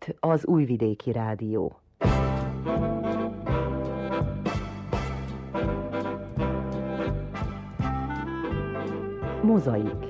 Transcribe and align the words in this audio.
itt 0.00 0.16
az 0.20 0.46
Újvidéki 0.46 1.12
Rádió. 1.12 1.80
Mozaik 9.42 10.09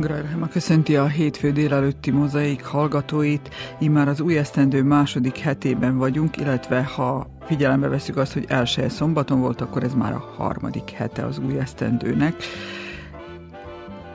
Grajrhema 0.00 0.48
köszönti 0.48 0.96
a 0.96 1.06
hétfő 1.06 1.52
délelőtti 1.52 2.10
mozaik 2.10 2.64
hallgatóit. 2.64 3.54
Immár 3.78 4.08
az 4.08 4.20
új 4.20 4.38
esztendő 4.38 4.82
második 4.82 5.38
hetében 5.38 5.96
vagyunk, 5.96 6.36
illetve 6.36 6.82
ha 6.84 7.26
figyelembe 7.46 7.88
veszük 7.88 8.16
azt, 8.16 8.32
hogy 8.32 8.44
első 8.48 8.88
szombaton 8.88 9.40
volt, 9.40 9.60
akkor 9.60 9.82
ez 9.82 9.94
már 9.94 10.12
a 10.12 10.34
harmadik 10.36 10.90
hete 10.90 11.24
az 11.24 11.38
új 11.38 11.58
esztendőnek. 11.58 12.34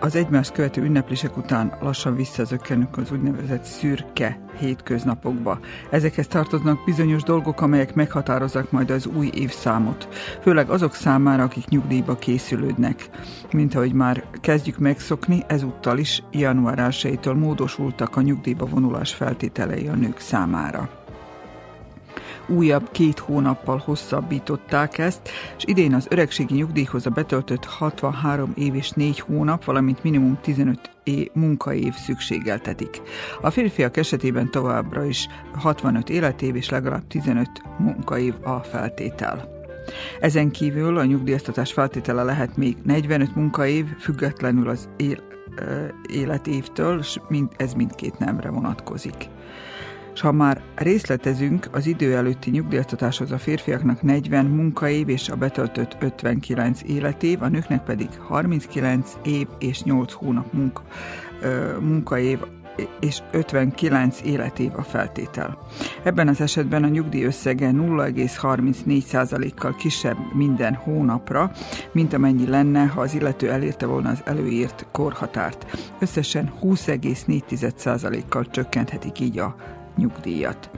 Az 0.04 0.16
egymást 0.16 0.52
követő 0.52 0.82
ünneplések 0.82 1.38
után 1.38 1.78
lassan 1.82 2.16
visszazökkenünk 2.16 2.98
az 2.98 3.12
úgynevezett 3.12 3.64
szürke 3.64 4.40
hétköznapokba. 4.58 5.60
Ezekhez 5.90 6.28
tartoznak 6.28 6.84
bizonyos 6.86 7.24
dolgok, 7.24 7.62
amelyek 7.62 7.94
meghatározzák 7.94 8.72
majd 8.72 8.90
az 8.90 9.06
új 9.06 9.30
évszámot, 9.34 10.08
főleg 10.42 10.70
azok 10.70 10.94
számára, 10.94 11.44
akik 11.44 11.68
nyugdíjba 11.68 12.16
készülődnek. 12.16 13.10
Mint 13.52 13.76
ahogy 13.76 13.94
már 13.94 14.24
kezdjük 14.42 14.78
megszokni, 14.78 15.44
ezúttal 15.48 15.98
is 15.98 16.24
január 16.32 16.94
1 17.04 17.26
módosultak 17.36 18.16
a 18.16 18.22
nyugdíjba 18.22 18.66
vonulás 18.66 19.14
feltételei 19.14 19.88
a 19.88 19.96
nők 19.96 20.20
számára 20.20 21.03
újabb 22.48 22.92
két 22.92 23.20
hónappal 23.20 23.82
hosszabbították 23.86 24.98
ezt, 24.98 25.30
és 25.58 25.64
idén 25.66 25.94
az 25.94 26.08
öregségi 26.10 26.54
nyugdíjhoz 26.54 27.06
a 27.06 27.10
betöltött 27.10 27.66
63 27.66 28.54
év 28.56 28.76
és 28.76 28.90
4 28.90 29.20
hónap, 29.20 29.64
valamint 29.64 30.04
minimum 30.04 30.40
15 30.42 30.92
é 31.04 31.32
munkaév 31.34 31.94
szükségeltetik. 31.94 33.02
A 33.42 33.50
férfiak 33.50 33.98
esetében 33.98 34.52
továbbra 34.52 35.06
is 35.06 35.28
65 35.54 36.10
életév 36.10 36.56
és 36.56 36.70
legalább 36.70 37.08
15 37.08 37.50
munkaév 37.78 38.34
a 38.42 38.58
feltétel. 38.58 39.62
Ezen 40.20 40.52
kívül 40.52 40.98
a 40.98 41.06
nyugdíjaztatás 41.06 41.74
feltétele 41.74 42.24
lehet 42.24 42.58
még 42.58 42.78
45 42.84 43.36
munkaév, 43.36 43.86
függetlenül 44.00 44.70
az 44.70 44.90
él, 44.98 45.18
életévtől, 46.10 47.00
és 47.00 47.20
ez 47.58 47.74
mindkét 47.74 48.20
nemre 48.20 48.50
vonatkozik 48.50 49.30
és 50.14 50.22
ha 50.22 50.32
már 50.32 50.62
részletezünk, 50.76 51.68
az 51.72 51.86
idő 51.86 52.16
előtti 52.16 52.50
nyugdíjaztatáshoz 52.50 53.32
a 53.32 53.38
férfiaknak 53.38 54.02
40 54.02 54.46
munkaév 54.46 55.10
és 55.10 55.30
a 55.30 55.36
betöltött 55.36 55.98
59 56.00 56.82
életév, 56.86 57.42
a 57.42 57.48
nőknek 57.48 57.84
pedig 57.84 58.08
39 58.28 59.12
év 59.24 59.48
és 59.60 59.84
8 59.84 60.12
hónap 60.12 60.54
munka, 60.54 60.82
munkaév 61.80 62.40
és 63.00 63.22
59 63.32 64.22
életév 64.24 64.72
a 64.76 64.82
feltétel. 64.82 65.58
Ebben 66.04 66.28
az 66.28 66.42
esetben 66.42 66.84
a 66.84 66.88
nyugdíj 66.88 67.24
összege 67.24 67.72
0,34%-kal 67.72 69.76
kisebb 69.76 70.18
minden 70.34 70.74
hónapra, 70.74 71.52
mint 71.92 72.14
amennyi 72.14 72.48
lenne, 72.48 72.86
ha 72.86 73.02
az 73.02 73.14
illető 73.14 73.52
elérte 73.52 73.86
volna 73.86 74.10
az 74.10 74.22
előírt 74.26 74.86
korhatárt. 74.92 75.66
Összesen 76.00 76.54
20,4%-kal 76.62 78.50
csökkenthetik 78.50 79.20
így 79.20 79.40
a 79.40 79.56
nyugdíjat. 79.98 80.70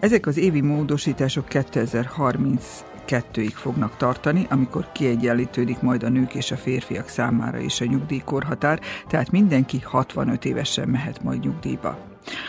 Ezek 0.00 0.26
az 0.26 0.36
évi 0.36 0.60
módosítások 0.60 1.44
2032-ig 1.48 3.52
fognak 3.54 3.96
tartani, 3.96 4.46
amikor 4.50 4.92
kiegyenlítődik 4.92 5.80
majd 5.80 6.02
a 6.02 6.08
nők 6.08 6.34
és 6.34 6.50
a 6.50 6.56
férfiak 6.56 7.08
számára 7.08 7.58
is 7.58 7.80
a 7.80 7.84
nyugdíjkorhatár, 7.84 8.80
tehát 9.08 9.30
mindenki 9.30 9.80
65 9.84 10.44
évesen 10.44 10.88
mehet 10.88 11.22
majd 11.22 11.40
nyugdíjba. 11.40 11.98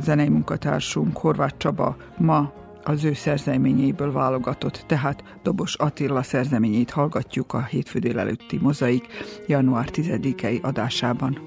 zenei 0.01 0.29
munkatársunk 0.29 1.17
Horváth 1.17 1.57
Csaba 1.57 1.95
ma 2.17 2.51
az 2.87 3.03
ő 3.03 3.13
szerzeményeiből 3.13 4.11
válogatott, 4.11 4.83
tehát 4.87 5.23
Dobos 5.43 5.75
Attila 5.75 6.23
szerzeményét 6.23 6.89
hallgatjuk 6.89 7.53
a 7.53 7.63
hétfő 7.63 7.99
délelőtti 7.99 8.57
mozaik 8.61 9.07
január 9.47 9.89
10-i 9.91 10.61
adásában. 10.61 11.37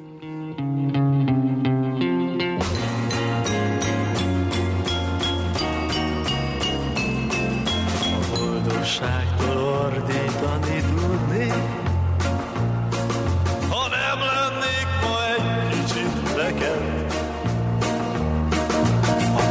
A 8.21 8.39
boldogságtól 8.39 9.57
ordítani 9.57 10.81
tudni, 10.81 11.20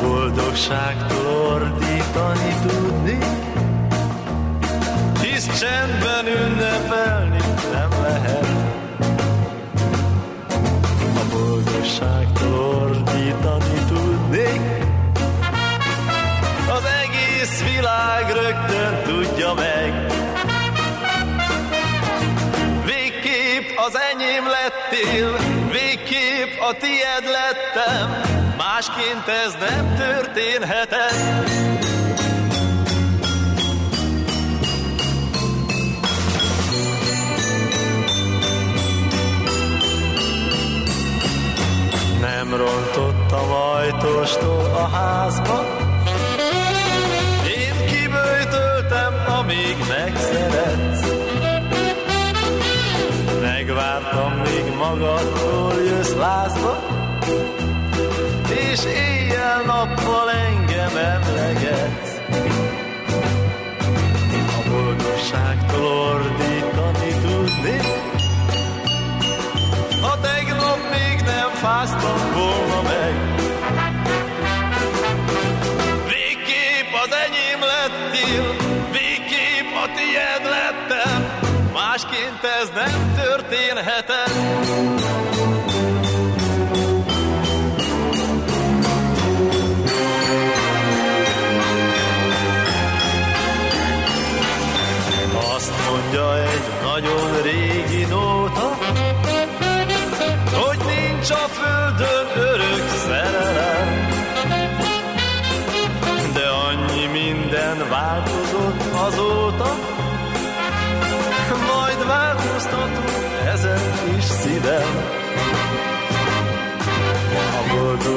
boldogságtól 0.01 1.25
ordítani 1.25 2.55
tudni, 2.67 3.17
hisz 5.21 5.59
csendben 5.59 6.25
ünnepelni 6.27 7.37
nem 7.71 7.89
lehet. 8.01 8.47
A 11.15 11.35
boldogságtól 11.35 12.59
ordítani 12.59 13.79
tudnék, 13.87 14.61
az 16.67 16.83
egész 17.03 17.63
világ 17.75 18.31
rögtön 18.31 19.01
tudja 19.03 19.53
meg. 19.53 20.11
Végképp 22.85 23.77
az 23.77 23.97
enyém 24.13 24.45
lettél, 24.47 25.37
végképp 25.71 26.59
a 26.61 26.73
tied 26.73 27.23
lettem, 27.23 28.28
másként 28.79 29.27
ez 29.27 29.53
nem 29.69 29.95
történhetett. 29.95 31.49
Nem 42.21 42.55
rontott 42.55 43.31
orvostól 44.03 44.65
a 44.75 44.87
házba. 44.87 45.65
Én 47.47 47.85
kibőjtöltem, 47.85 49.13
amíg 49.39 49.77
megszeretsz. 49.87 51.07
Megvártam, 53.41 54.33
míg 54.33 54.75
magadtól 54.77 55.73
jössz 55.81 56.15
lázba, 56.15 56.83
és 58.79 58.85
éjjel-nappal 58.85 60.31
engem 60.31 60.97
emlegetsz. 60.97 62.19
A 64.57 64.69
boldogságtól 64.69 65.85
ordítani 65.85 67.11
tudni, 67.21 67.79
ha 70.01 70.19
tegnap 70.21 70.79
még 70.91 71.21
nem 71.25 71.49
fáztam 71.53 72.31
volna 72.33 72.81
meg. 72.81 73.13
Végképp 76.07 76.93
az 77.03 77.11
enyém 77.25 77.59
lettél, 77.73 78.55
végképp 78.91 79.71
a 79.83 79.85
tiéd 79.95 80.43
lettem, 80.49 81.39
másként 81.73 82.43
ez 82.61 82.69
nem 82.75 83.13
történhetett. 83.15 85.28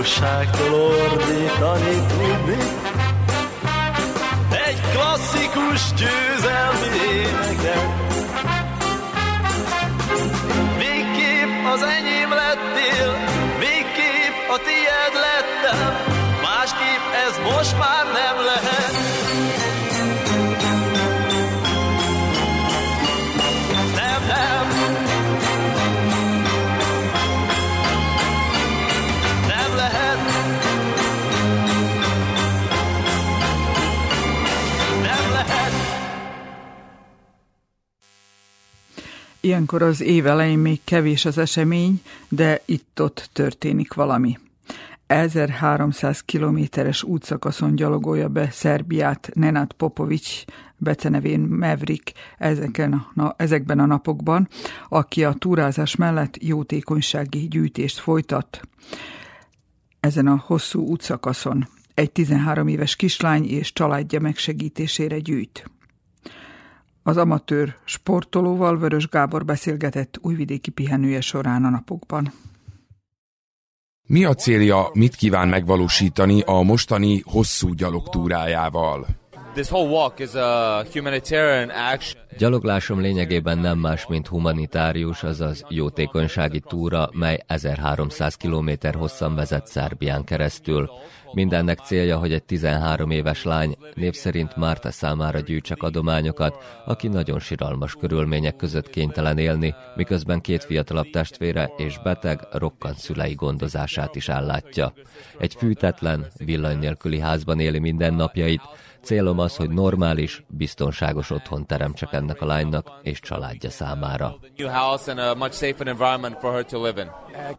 A 0.02 0.04
boldogságtól 0.04 0.75
ordítani 0.75 2.06
tudni, 2.08 2.56
egy 4.66 4.81
klasszikus 4.90 5.93
győzelmi 5.93 6.22
Ilyenkor 39.52 39.82
az 39.82 40.00
év 40.00 40.26
elején 40.26 40.58
még 40.58 40.81
kevés 40.84 41.25
az 41.25 41.38
esemény, 41.38 42.02
de 42.28 42.62
itt-ott 42.64 43.31
történik 43.32 43.94
valami. 43.94 44.38
1300 45.06 46.20
kilométeres 46.20 47.02
útszakaszon 47.02 47.75
gyalogolja 47.75 48.28
be 48.28 48.50
Szerbiát 48.50 49.31
Nenad 49.34 49.72
Popovics, 49.72 50.44
becenevén 50.76 51.40
Maverick 51.40 52.12
ezeken 52.38 52.93
a, 52.93 53.10
na, 53.14 53.34
ezekben 53.37 53.78
a 53.78 53.87
napokban, 53.87 54.49
aki 54.88 55.25
a 55.25 55.32
túrázás 55.32 55.96
mellett 55.96 56.43
jótékonysági 56.43 57.49
gyűjtést 57.49 57.99
folytat 57.99 58.60
ezen 60.00 60.26
a 60.26 60.43
hosszú 60.46 60.81
útszakaszon. 60.81 61.69
Egy 61.94 62.12
13 62.12 62.69
éves 62.69 62.96
kislány 62.96 63.44
és 63.44 63.72
családja 63.72 64.20
megsegítésére 64.20 65.19
gyűjt. 65.19 65.70
Az 67.02 67.16
amatőr 67.16 67.76
sportolóval 67.84 68.78
Vörös 68.78 69.08
Gábor 69.08 69.44
beszélgetett 69.44 70.19
újvidéki 70.20 70.70
pihenője 70.70 71.20
során 71.20 71.64
a 71.64 71.70
napokban. 71.70 72.32
Mi 74.06 74.25
a 74.25 74.34
célja, 74.34 74.90
mit 74.93 75.14
kíván 75.14 75.49
megvalósítani 75.49 76.40
a 76.40 76.62
mostani 76.62 77.22
hosszú 77.25 77.72
gyalogtúrájával? 77.72 79.22
This 79.54 79.70
whole 79.70 79.88
walk 79.88 80.19
is 80.20 80.34
a 80.34 80.84
humanitarian 80.93 81.69
action. 81.69 82.22
Gyaloglásom 82.38 83.00
lényegében 83.00 83.58
nem 83.58 83.78
más, 83.78 84.06
mint 84.06 84.26
humanitárius, 84.26 85.22
azaz 85.22 85.64
jótékonysági 85.69 86.60
túra, 86.60 87.08
mely 87.12 87.38
1300 87.46 88.34
km 88.34 88.70
hosszan 88.99 89.34
vezet 89.34 89.66
Szerbián 89.66 90.25
keresztül. 90.25 90.90
Mindennek 91.32 91.78
célja, 91.78 92.19
hogy 92.19 92.32
egy 92.32 92.43
13 92.43 93.10
éves 93.10 93.44
lány 93.44 93.76
név 93.94 94.14
szerint 94.14 94.56
Márta 94.56 94.90
számára 94.90 95.40
gyűjtsek 95.40 95.82
adományokat, 95.82 96.56
aki 96.87 97.08
nagyon 97.08 97.38
siralmas 97.38 97.94
körülmények 97.94 98.56
között 98.56 98.90
kénytelen 98.90 99.38
élni, 99.38 99.75
miközben 99.96 100.40
két 100.40 100.64
fiatalabb 100.64 101.10
testvére 101.10 101.70
és 101.76 101.99
beteg, 102.02 102.46
rokkant 102.50 102.99
szülei 102.99 103.34
gondozását 103.34 104.14
is 104.16 104.28
ellátja. 104.28 104.93
Egy 105.38 105.54
fűtetlen, 105.54 106.26
villany 106.37 106.78
nélküli 106.78 107.19
házban 107.19 107.60
éli 107.60 107.78
mindennapjait, 107.78 108.60
Célom 109.02 109.38
az, 109.38 109.56
hogy 109.56 109.70
normális, 109.70 110.44
biztonságos 110.49 111.31
otthon 111.31 111.66
teremtsek 111.66 112.12
ennek 112.12 112.40
a 112.40 112.46
lánynak 112.46 112.90
és 113.02 113.20
családja 113.20 113.70
számára. 113.70 114.37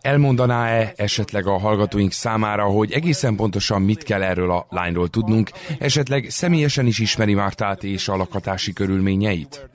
Elmondaná-e 0.01 0.93
esetleg 0.95 1.47
a 1.47 1.57
hallgatóink 1.59 2.11
számára, 2.11 2.63
hogy 2.63 2.91
egészen 2.91 3.35
pontosan 3.35 3.81
mit 3.81 4.03
kell 4.03 4.21
erről 4.23 4.51
a 4.51 4.65
lányról 4.69 5.07
tudnunk, 5.07 5.49
esetleg 5.79 6.25
személyesen 6.29 6.85
is 6.85 6.99
ismeri 6.99 7.33
Mártát 7.33 7.83
és 7.83 8.07
a 8.07 8.15
lakatási 8.15 8.73
körülményeit? 8.73 9.69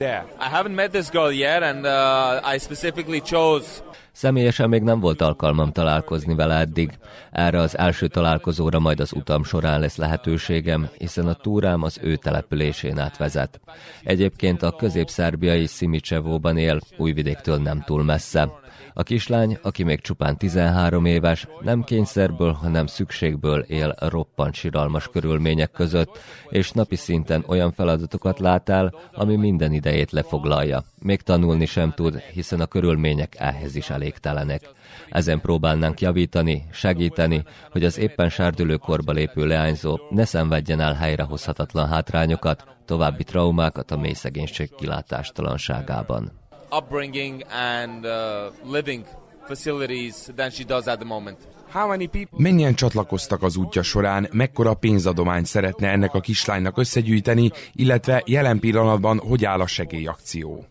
Személyesen 4.19 4.69
még 4.69 4.81
nem 4.81 4.99
volt 4.99 5.21
alkalmam 5.21 5.71
találkozni 5.71 6.35
vele 6.35 6.55
eddig. 6.55 6.91
Erre 7.31 7.59
az 7.59 7.77
első 7.77 8.07
találkozóra 8.07 8.79
majd 8.79 8.99
az 8.99 9.13
utam 9.13 9.43
során 9.43 9.79
lesz 9.79 9.95
lehetőségem, 9.95 10.89
hiszen 10.97 11.27
a 11.27 11.33
túrám 11.33 11.83
az 11.83 11.99
ő 12.01 12.15
településén 12.15 12.99
át 12.99 13.17
vezet. 13.17 13.59
Egyébként 14.03 14.63
a 14.63 14.75
közép-szerbiai 14.75 15.65
Szimicsevóban 15.65 16.57
él, 16.57 16.79
Újvidéktől 16.97 17.57
nem 17.57 17.81
túl 17.85 18.03
messze. 18.03 18.49
A 18.93 19.03
kislány, 19.03 19.57
aki 19.61 19.83
még 19.83 20.01
csupán 20.01 20.37
13 20.37 21.05
éves, 21.05 21.47
nem 21.61 21.83
kényszerből, 21.83 22.51
hanem 22.51 22.85
szükségből 22.85 23.59
él 23.59 23.95
roppant 23.97 24.53
siralmas 24.53 25.07
körülmények 25.07 25.71
között, 25.71 26.19
és 26.49 26.71
napi 26.71 26.95
szinten 26.95 27.43
olyan 27.47 27.71
feladatokat 27.71 28.39
lát 28.39 28.69
el, 28.69 28.93
ami 29.13 29.35
minden 29.35 29.73
idejét 29.73 30.11
lefoglalja. 30.11 30.83
Még 31.01 31.21
tanulni 31.21 31.65
sem 31.65 31.91
tud, 31.91 32.19
hiszen 32.19 32.61
a 32.61 32.65
körülmények 32.65 33.35
ehhez 33.37 33.75
is 33.75 33.89
elégtelenek. 33.89 34.61
Ezen 35.09 35.41
próbálnánk 35.41 36.01
javítani, 36.01 36.63
segíteni, 36.71 37.43
hogy 37.71 37.83
az 37.83 37.97
éppen 37.97 38.29
sárdülőkorba 38.29 39.11
lépő 39.11 39.45
leányzó 39.45 39.99
ne 40.09 40.25
szenvedjen 40.25 40.79
el 40.79 40.93
helyrehozhatatlan 40.93 41.87
hátrányokat, 41.87 42.63
további 42.85 43.23
traumákat 43.23 43.91
a 43.91 43.97
mély 43.97 44.13
szegénység 44.13 44.75
kilátástalanságában. 44.75 46.38
Upbringing 46.71 47.43
and 47.51 48.05
uh, 48.05 48.51
living 48.63 49.05
facilities 49.47 50.29
than 50.35 50.49
she 50.49 50.63
does 50.63 50.87
at 50.87 50.97
the 50.99 51.05
moment. 51.05 51.37
Mennyien 52.37 52.75
csatlakoztak 52.75 53.43
az 53.43 53.55
útja 53.55 53.83
során, 53.83 54.27
mekkora 54.31 54.73
pénzadományt 54.73 55.45
szeretne 55.45 55.89
ennek 55.89 56.13
a 56.13 56.19
kislánynak 56.19 56.77
összegyűjteni, 56.77 57.51
illetve 57.73 58.23
jelen 58.25 58.59
pillanatban 58.59 59.19
hogy 59.19 59.45
áll 59.45 59.59
a 59.59 59.67
segélyakció? 59.67 60.65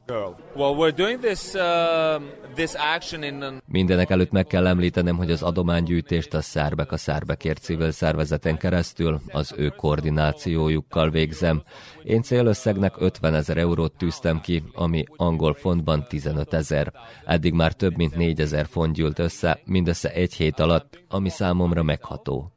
Well, 0.55 0.75
we're 0.77 0.97
doing 0.97 1.21
this 1.21 1.55
uh, 1.55 2.23
this 2.55 2.71
action 2.95 3.23
in 3.23 3.63
Mindenek 3.67 4.11
előtt 4.11 4.31
meg 4.31 4.47
kell 4.47 4.67
említenem, 4.67 5.17
hogy 5.17 5.31
az 5.31 5.43
adománygyűjtést 5.43 6.35
a 6.35 6.41
Szerbek 6.41 6.93
a 6.93 6.97
Szerbekért 6.97 7.63
civil 7.63 7.91
szervezeten 7.91 8.57
keresztül 8.57 9.21
az 9.33 9.55
ő 9.57 9.69
koordinációjukkal 9.69 11.11
végzem. 11.11 11.63
Én 12.09 12.23
célösszegnek 12.23 12.95
50 13.01 13.35
ezer 13.35 13.57
eurót 13.57 13.97
tűztem 13.97 14.41
ki, 14.41 14.63
ami 14.75 15.05
angol 15.17 15.55
fontban 15.55 16.05
15 16.09 16.55
ezer. 16.55 16.93
Eddig 17.25 17.53
már 17.53 17.73
több 17.73 17.97
mint 17.97 18.17
4 18.17 18.41
ezer 18.41 18.67
font 18.67 18.95
gyűlt 18.95 19.19
össze, 19.19 19.61
mindössze 19.65 20.13
egy 20.13 20.35
hét 20.35 20.61
alatt, 20.61 21.05
ami 21.09 21.29
számomra 21.29 21.83
megható. 21.83 22.53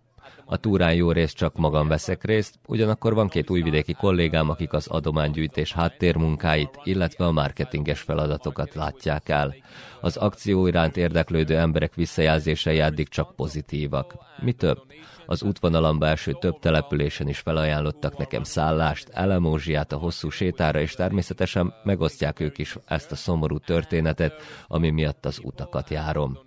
A 0.51 0.57
túrán 0.57 0.93
jó 0.93 1.11
részt 1.11 1.35
csak 1.35 1.55
magam 1.55 1.87
veszek 1.87 2.23
részt, 2.23 2.59
ugyanakkor 2.67 3.13
van 3.13 3.27
két 3.27 3.49
újvidéki 3.49 3.93
kollégám, 3.93 4.49
akik 4.49 4.73
az 4.73 4.87
adománygyűjtés 4.87 5.73
háttérmunkáit, 5.73 6.79
illetve 6.83 7.25
a 7.25 7.31
marketinges 7.31 7.99
feladatokat 8.01 8.73
látják 8.73 9.29
el. 9.29 9.55
Az 10.01 10.17
akció 10.17 10.67
iránt 10.67 10.97
érdeklődő 10.97 11.57
emberek 11.57 11.95
visszajelzései 11.95 12.79
eddig 12.79 13.07
csak 13.09 13.35
pozitívak. 13.35 14.15
Mi 14.41 14.51
több, 14.51 14.77
az 15.25 15.43
útvonalamba 15.43 16.07
első 16.07 16.37
több 16.39 16.59
településen 16.59 17.27
is 17.27 17.39
felajánlottak 17.39 18.17
nekem 18.17 18.43
szállást, 18.43 19.09
elemózsiát 19.09 19.91
a 19.91 19.97
hosszú 19.97 20.29
sétára, 20.29 20.79
és 20.79 20.93
természetesen 20.93 21.73
megosztják 21.83 22.39
ők 22.39 22.57
is 22.57 22.77
ezt 22.85 23.11
a 23.11 23.15
szomorú 23.15 23.57
történetet, 23.57 24.33
ami 24.67 24.89
miatt 24.89 25.25
az 25.25 25.39
utakat 25.43 25.89
járom. 25.89 26.37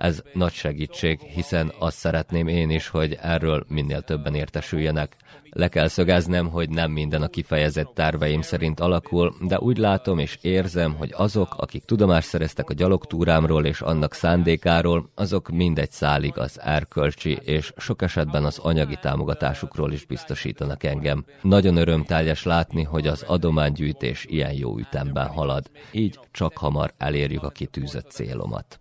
Ez 0.00 0.22
nagy 0.32 0.52
segítség, 0.52 1.20
hiszen 1.20 1.72
azt 1.78 1.96
szeretném 1.96 2.48
én 2.48 2.70
is, 2.70 2.88
hogy 2.88 3.18
erről 3.20 3.64
minél 3.68 4.02
többen 4.02 4.34
értesüljenek. 4.34 5.16
Le 5.50 5.68
kell 5.68 5.88
szögeznem, 5.88 6.48
hogy 6.48 6.68
nem 6.68 6.90
minden 6.90 7.22
a 7.22 7.28
kifejezett 7.28 7.94
terveim 7.94 8.40
szerint 8.40 8.80
alakul, 8.80 9.34
de 9.40 9.58
úgy 9.58 9.78
látom 9.78 10.18
és 10.18 10.38
érzem, 10.40 10.94
hogy 10.94 11.12
azok, 11.16 11.54
akik 11.56 11.84
tudomást 11.84 12.28
szereztek 12.28 12.70
a 12.70 12.74
gyalogtúrámról 12.74 13.64
és 13.64 13.80
annak 13.80 14.14
szándékáról, 14.14 15.10
azok 15.14 15.48
mindegy 15.48 15.90
szálig 15.90 16.38
az 16.38 16.60
erkölcsi 16.60 17.38
és 17.42 17.72
sok 17.76 18.02
esetben 18.02 18.44
az 18.44 18.58
anyagi 18.58 18.98
támogatásukról 19.00 19.92
is 19.92 20.04
biztosítanak 20.04 20.84
engem. 20.84 21.24
Nagyon 21.42 21.76
örömteljes 21.76 22.44
látni, 22.44 22.82
hogy 22.82 23.06
az 23.06 23.22
adománygyűjtés 23.22 24.24
ilyen 24.28 24.52
jó 24.52 24.78
ütemben 24.78 25.26
halad. 25.26 25.70
Így 25.92 26.18
csak 26.30 26.58
hamar 26.58 26.92
elérjük 26.98 27.42
a 27.42 27.50
kitűzött 27.50 28.10
célomat 28.10 28.78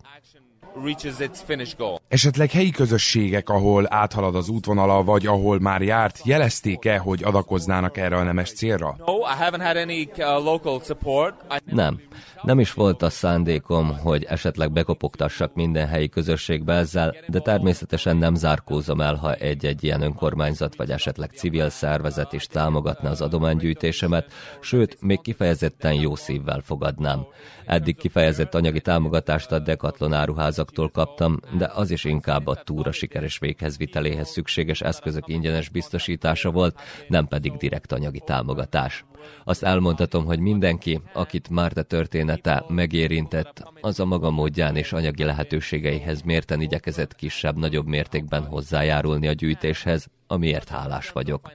reaches 0.83 1.19
its 1.19 1.39
finish 1.45 1.77
goal. 1.77 1.99
Esetleg 2.07 2.51
helyi 2.51 2.71
közösségek, 2.71 3.49
ahol 3.49 3.85
áthalad 3.89 4.35
az 4.35 4.49
útvonala, 4.49 5.03
vagy 5.03 5.25
ahol 5.25 5.59
már 5.59 5.81
járt, 5.81 6.19
jelezték-e, 6.23 6.97
hogy 6.97 7.23
adakoznának 7.23 7.97
erre 7.97 8.15
a 8.15 8.23
nemes 8.23 8.51
célra? 8.51 8.95
No, 9.05 9.13
I 9.13 9.35
haven't 9.39 9.65
had 9.65 9.75
any 9.75 10.09
uh, 10.17 10.43
local 10.43 10.81
support. 10.83 11.35
I... 11.49 11.75
Nem. 11.75 12.01
Nem 12.41 12.59
is 12.59 12.73
volt 12.73 13.01
a 13.01 13.09
szándékom, 13.09 13.97
hogy 13.97 14.23
esetleg 14.23 14.71
bekopogtassak 14.71 15.53
minden 15.53 15.87
helyi 15.87 16.09
közösségbe 16.09 16.73
ezzel, 16.73 17.15
de 17.27 17.39
természetesen 17.39 18.17
nem 18.17 18.35
zárkózom 18.35 19.01
el, 19.01 19.15
ha 19.15 19.33
egy-egy 19.33 19.83
ilyen 19.83 20.01
önkormányzat 20.01 20.75
vagy 20.75 20.91
esetleg 20.91 21.31
civil 21.31 21.69
szervezet 21.69 22.33
is 22.33 22.45
támogatna 22.45 23.09
az 23.09 23.21
adománygyűjtésemet, 23.21 24.31
sőt, 24.61 24.97
még 25.01 25.21
kifejezetten 25.21 25.93
jó 25.93 26.15
szívvel 26.15 26.61
fogadnám. 26.65 27.25
Eddig 27.69 27.97
kifejezett 27.97 28.55
anyagi 28.55 28.81
támogatást 28.81 29.51
a 29.51 29.59
Decathlon 29.59 30.13
áruházaktól 30.13 30.89
kaptam, 30.89 31.39
de 31.57 31.71
az 31.73 31.91
is 31.91 32.03
inkább 32.03 32.47
a 32.47 32.55
túra 32.55 32.91
sikeres 32.91 33.37
véghezviteléhez 33.37 34.29
szükséges 34.29 34.81
eszközök 34.81 35.27
ingyenes 35.27 35.69
biztosítása 35.69 36.51
volt, 36.51 36.79
nem 37.07 37.27
pedig 37.27 37.57
direkt 37.57 37.91
anyagi 37.91 38.19
támogatás. 38.25 39.05
Azt 39.43 39.63
elmondhatom, 39.63 40.25
hogy 40.25 40.39
mindenki, 40.39 41.01
akit 41.13 41.49
Márta 41.49 41.83
története 41.83 42.65
megérintett, 42.67 43.63
az 43.81 43.99
a 43.99 44.05
maga 44.05 44.29
módján 44.29 44.75
és 44.75 44.93
anyagi 44.93 45.23
lehetőségeihez 45.23 46.21
mérten 46.21 46.61
igyekezett 46.61 47.15
kisebb-nagyobb 47.15 47.87
mértékben 47.87 48.43
hozzájárulni 48.43 49.27
a 49.27 49.33
gyűjtéshez, 49.33 50.07
amiért 50.31 50.69
hálás 50.69 51.09
vagyok. 51.09 51.51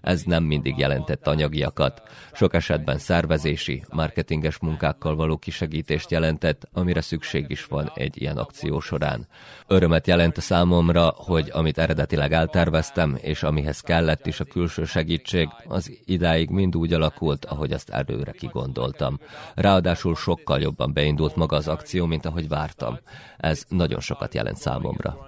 Ez 0.00 0.22
nem 0.22 0.44
mindig 0.44 0.78
jelentett 0.78 1.26
anyagiakat. 1.26 2.02
Sok 2.32 2.54
esetben 2.54 2.98
szervezési, 2.98 3.84
marketinges 3.90 4.58
munkákkal 4.58 5.16
való 5.16 5.36
kisegítést 5.36 6.10
jelentett, 6.10 6.68
amire 6.72 7.00
szükség 7.00 7.44
is 7.48 7.64
van 7.64 7.90
egy 7.94 8.20
ilyen 8.22 8.36
akció 8.36 8.80
során. 8.80 9.26
Örömet 9.66 10.06
jelent 10.06 10.36
a 10.36 10.40
számomra, 10.40 11.14
hogy 11.16 11.50
amit 11.52 11.78
eredetileg 11.78 12.32
elterveztem, 12.32 13.18
és 13.20 13.42
amihez 13.42 13.80
kellett 13.80 14.26
is 14.26 14.40
a 14.40 14.44
külső 14.44 14.84
segítség, 14.84 15.48
az 15.66 15.92
idáig 16.04 16.50
mind 16.50 16.76
úgy 16.76 16.92
alakult, 16.92 17.44
ahogy 17.44 17.72
azt 17.72 17.90
előre 17.90 18.32
kigondoltam. 18.32 19.18
Ráadásul 19.54 20.14
sokkal 20.14 20.60
jobban 20.60 20.92
beindult 20.92 21.36
maga 21.36 21.56
az 21.56 21.68
akció, 21.68 22.06
mint 22.06 22.26
ahogy 22.26 22.48
vártam. 22.48 22.98
Ez 23.36 23.64
nagyon 23.68 24.00
sokat 24.00 24.34
jelent 24.34 24.56
számomra. 24.56 25.24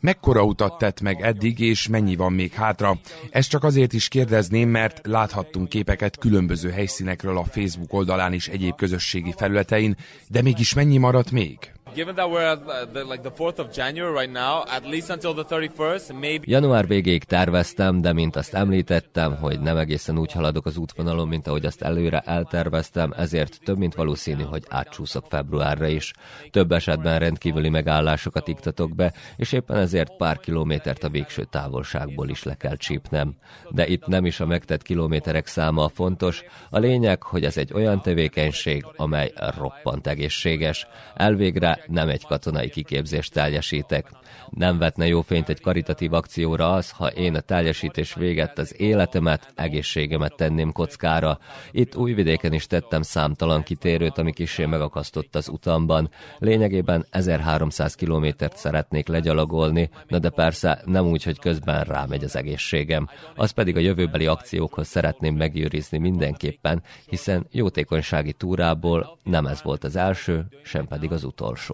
Mekkora 0.00 0.44
utat 0.48 0.78
tett 0.78 1.00
meg 1.00 1.20
eddig, 1.20 1.60
és 1.60 1.88
mennyi 1.88 2.16
van 2.16 2.32
még 2.32 2.52
hátra? 2.52 2.98
Ezt 3.30 3.50
csak 3.50 3.64
azért 3.64 3.92
is 3.92 4.08
kérdezném, 4.08 4.68
mert 4.68 5.06
láthattunk 5.06 5.68
képeket 5.68 6.18
különböző 6.18 6.70
helyszínekről 6.70 7.38
a 7.38 7.44
Facebook 7.44 7.92
oldalán 7.92 8.32
és 8.32 8.48
egyéb 8.48 8.74
közösségi 8.74 9.34
felületein, 9.36 9.96
de 10.28 10.42
mégis 10.42 10.74
mennyi 10.74 10.96
maradt 10.96 11.30
még? 11.30 11.58
Given 11.98 12.14
that 12.14 12.30
we're 12.30 12.46
at 12.46 12.62
uh, 12.62 12.84
the, 12.92 13.04
like 13.04 13.22
the 13.22 13.30
4th 13.30 13.58
of 13.58 13.72
January 13.72 14.12
right 14.12 14.30
now, 14.30 14.64
at 14.68 14.86
least 14.86 15.10
until 15.10 15.34
the 15.34 15.44
31st, 15.44 16.20
maybe... 16.20 16.44
Január 16.46 16.86
végéig 16.86 17.24
terveztem, 17.24 18.00
de 18.00 18.12
mint 18.12 18.36
azt 18.36 18.54
említettem, 18.54 19.36
hogy 19.36 19.60
nem 19.60 19.76
egészen 19.76 20.18
úgy 20.18 20.32
haladok 20.32 20.66
az 20.66 20.76
útvonalon, 20.76 21.28
mint 21.28 21.46
ahogy 21.46 21.64
azt 21.64 21.82
előre 21.82 22.20
elterveztem, 22.20 23.12
ezért 23.16 23.58
több 23.64 23.78
mint 23.78 23.94
valószínű, 23.94 24.42
hogy 24.42 24.64
átcsúszok 24.68 25.26
februárra 25.28 25.86
is. 25.86 26.12
Több 26.50 26.72
esetben 26.72 27.18
rendkívüli 27.18 27.68
megállásokat 27.68 28.48
iktatok 28.48 28.94
be, 28.94 29.12
és 29.36 29.52
éppen 29.52 29.76
ezért 29.76 30.16
pár 30.16 30.38
kilométert 30.38 31.04
a 31.04 31.08
végső 31.08 31.44
távolságból 31.44 32.28
is 32.28 32.42
le 32.42 32.54
kell 32.54 32.76
csípnem. 32.76 33.34
De 33.70 33.86
itt 33.86 34.06
nem 34.06 34.26
is 34.26 34.40
a 34.40 34.46
megtett 34.46 34.82
kilométerek 34.82 35.46
száma 35.46 35.84
a 35.84 35.88
fontos, 35.88 36.42
a 36.70 36.78
lényeg, 36.78 37.22
hogy 37.22 37.44
ez 37.44 37.56
egy 37.56 37.72
olyan 37.72 38.02
tevékenység, 38.02 38.86
amely 38.96 39.32
roppant 39.56 40.06
egészséges. 40.06 40.86
Elvégre 41.14 41.86
nem 41.88 42.08
egy 42.08 42.24
katonai 42.24 42.68
kiképzést 42.68 43.32
teljesítek. 43.32 44.10
Nem 44.50 44.78
vetne 44.78 45.06
jó 45.06 45.20
fényt 45.20 45.48
egy 45.48 45.60
karitatív 45.60 46.12
akcióra 46.12 46.72
az, 46.72 46.90
ha 46.90 47.06
én 47.06 47.34
a 47.34 47.40
teljesítés 47.40 48.14
véget 48.14 48.58
az 48.58 48.80
életemet, 48.80 49.52
egészségemet 49.54 50.36
tenném 50.36 50.72
kockára. 50.72 51.38
Itt 51.70 51.96
újvidéken 51.96 52.52
is 52.52 52.66
tettem 52.66 53.02
számtalan 53.02 53.62
kitérőt, 53.62 54.18
ami 54.18 54.32
kisé 54.32 54.64
megakasztott 54.64 55.34
az 55.34 55.48
utamban. 55.48 56.10
Lényegében 56.38 57.06
1300 57.10 57.94
kilométert 57.94 58.56
szeretnék 58.56 59.08
legyalogolni, 59.08 59.90
na 60.06 60.18
de 60.18 60.30
persze 60.30 60.82
nem 60.84 61.06
úgy, 61.06 61.22
hogy 61.22 61.38
közben 61.38 61.84
rámegy 61.84 62.24
az 62.24 62.36
egészségem. 62.36 63.08
Az 63.34 63.50
pedig 63.50 63.76
a 63.76 63.80
jövőbeli 63.80 64.26
akciókhoz 64.26 64.86
szeretném 64.86 65.36
megőrizni 65.36 65.98
mindenképpen, 65.98 66.82
hiszen 67.06 67.46
jótékonysági 67.50 68.32
túrából 68.32 69.18
nem 69.22 69.46
ez 69.46 69.62
volt 69.62 69.84
az 69.84 69.96
első, 69.96 70.46
sem 70.62 70.86
pedig 70.86 71.12
az 71.12 71.24
utolsó. 71.24 71.67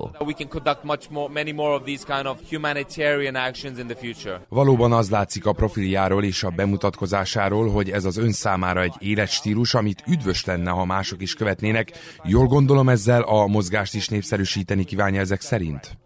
Future. 3.95 4.47
Valóban 4.49 4.93
az 4.93 5.11
látszik 5.11 5.47
a 5.47 5.53
profiljáról 5.53 6.25
és 6.25 6.43
a 6.43 6.51
bemutatkozásáról, 6.51 7.71
hogy 7.71 7.91
ez 7.91 8.05
az 8.05 8.17
ön 8.17 8.33
számára 8.33 8.83
egy 8.83 8.95
életstílus, 8.99 9.75
amit 9.75 10.03
üdvös 10.07 10.45
lenne, 10.45 10.71
ha 10.71 10.85
mások 10.85 11.23
is 11.23 11.35
követnének. 11.35 11.93
Jól 12.25 12.47
gondolom 12.47 12.89
ezzel 12.89 13.23
a 13.23 13.47
mozgást 13.47 13.95
is 13.95 14.09
népszerűsíteni 14.09 14.85
kívánja 14.85 15.21
ezek 15.21 15.41
szerint? 15.41 15.99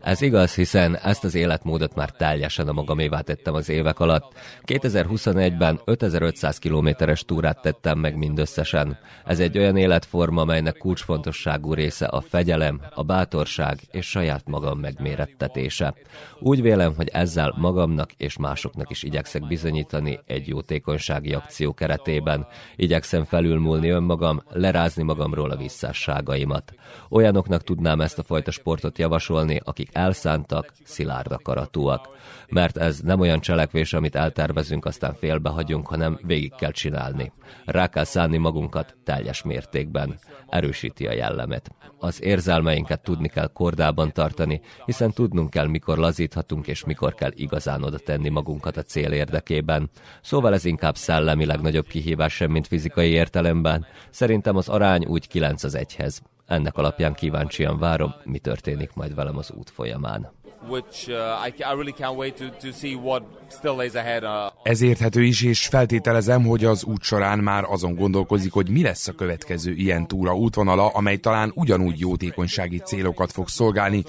Ez 0.00 0.20
igaz, 0.20 0.54
hiszen 0.54 0.96
ezt 0.96 1.24
az 1.24 1.34
életmódot 1.34 1.94
már 1.94 2.10
teljesen 2.10 2.68
a 2.68 2.72
magamévá 2.72 3.20
tettem 3.20 3.54
az 3.54 3.68
évek 3.68 4.00
alatt. 4.00 4.32
2021-ben 4.66 5.80
5500 5.84 6.58
kilométeres 6.58 7.24
túrát 7.24 7.60
tettem 7.60 7.98
meg 7.98 8.16
mindösszesen. 8.16 8.98
Ez 9.24 9.40
egy 9.40 9.58
olyan 9.58 9.76
életforma, 9.76 10.44
melynek 10.44 10.76
kulcsfontosságú 10.76 11.74
része 11.74 12.06
a 12.06 12.20
fegyelem, 12.20 12.80
a 12.94 13.02
bátorság 13.02 13.78
és 13.90 14.06
saját 14.06 14.42
magam 14.46 14.78
megmérettetése. 14.78 15.94
Úgy 16.40 16.62
vélem, 16.62 16.94
hogy 16.96 17.08
ezzel 17.12 17.54
magamnak 17.56 18.12
és 18.12 18.38
másoknak 18.38 18.90
is 18.90 19.02
igyekszek 19.02 19.46
bizonyítani 19.46 20.20
egy 20.26 20.48
jótékonysági 20.48 21.32
akció 21.32 21.74
keretében. 21.74 22.46
Igyekszem 22.76 23.24
felülmúlni 23.24 23.88
önmagam, 23.88 24.42
lerázni 24.52 25.02
magam 25.02 25.12
magamról 25.14 25.50
a 25.50 25.56
visszásságaimat. 25.56 26.74
Olyanoknak 27.10 27.62
tudnám 27.62 28.00
ezt 28.00 28.18
a 28.18 28.22
fajta 28.22 28.50
sportot 28.50 28.98
javasolni, 28.98 29.60
akik 29.64 29.88
elszántak, 29.92 30.72
szilárd 30.84 31.32
akaratúak. 31.32 32.08
Mert 32.48 32.76
ez 32.76 33.00
nem 33.00 33.20
olyan 33.20 33.40
cselekvés, 33.40 33.92
amit 33.92 34.16
eltervezünk, 34.16 34.84
aztán 34.84 35.14
félbehagyunk, 35.14 35.86
hanem 35.86 36.18
végig 36.22 36.54
kell 36.54 36.70
csinálni. 36.70 37.32
Rá 37.64 37.86
kell 37.86 38.04
szánni 38.04 38.36
magunkat 38.36 38.96
teljes 39.04 39.42
mértékben. 39.42 40.18
Erősíti 40.54 41.06
a 41.06 41.12
jellemet. 41.12 41.70
Az 41.98 42.22
érzelmeinket 42.22 43.02
tudni 43.02 43.28
kell 43.28 43.50
kordában 43.52 44.12
tartani, 44.12 44.60
hiszen 44.84 45.12
tudnunk 45.12 45.50
kell, 45.50 45.66
mikor 45.66 45.98
lazíthatunk, 45.98 46.66
és 46.66 46.84
mikor 46.84 47.14
kell 47.14 47.30
igazán 47.34 47.82
oda 47.82 47.98
tenni 47.98 48.28
magunkat 48.28 48.76
a 48.76 48.82
cél 48.82 49.12
érdekében. 49.12 49.90
Szóval 50.22 50.54
ez 50.54 50.64
inkább 50.64 50.96
szellemileg 50.96 51.60
nagyobb 51.60 51.86
kihívás 51.86 52.34
sem, 52.34 52.50
mint 52.50 52.66
fizikai 52.66 53.10
értelemben. 53.10 53.86
Szerintem 54.10 54.56
az 54.56 54.68
arány 54.68 55.04
úgy 55.04 55.28
9 55.28 55.62
az 55.62 55.74
egyhez. 55.74 56.22
Ennek 56.46 56.76
alapján 56.76 57.14
kíváncsian 57.14 57.78
várom, 57.78 58.14
mi 58.24 58.38
történik 58.38 58.92
majd 58.94 59.14
velem 59.14 59.36
az 59.36 59.50
út 59.50 59.70
folyamán. 59.70 60.32
Which 60.68 61.08
uh, 61.08 61.46
I, 61.46 61.52
I 61.62 61.74
really 61.74 61.92
can't 61.92 62.16
wait 62.16 62.36
to, 62.36 62.50
to 62.60 62.72
see 62.72 62.94
what 62.94 63.22
still 63.48 63.74
lays 63.76 63.94
ahead. 63.94 64.24
Uh. 64.24 64.52
Ez 64.62 64.82
érthető 64.82 65.22
is, 65.22 65.42
és 65.42 65.66
feltételezem, 65.66 66.44
hogy 66.44 66.64
az 66.64 66.84
út 66.84 67.02
során 67.02 67.38
már 67.38 67.64
azon 67.64 67.94
gondolkozik, 67.94 68.52
hogy 68.52 68.68
mi 68.68 68.82
lesz 68.82 69.08
a 69.08 69.12
következő 69.12 69.72
ilyen 69.72 70.06
túra 70.06 70.34
útvonala, 70.36 70.88
amely 70.88 71.16
talán 71.16 71.52
ugyanúgy 71.54 71.98
jótékonysági 71.98 72.78
célokat 72.78 73.32
fog 73.32 73.48
szolgálni, 73.48 74.04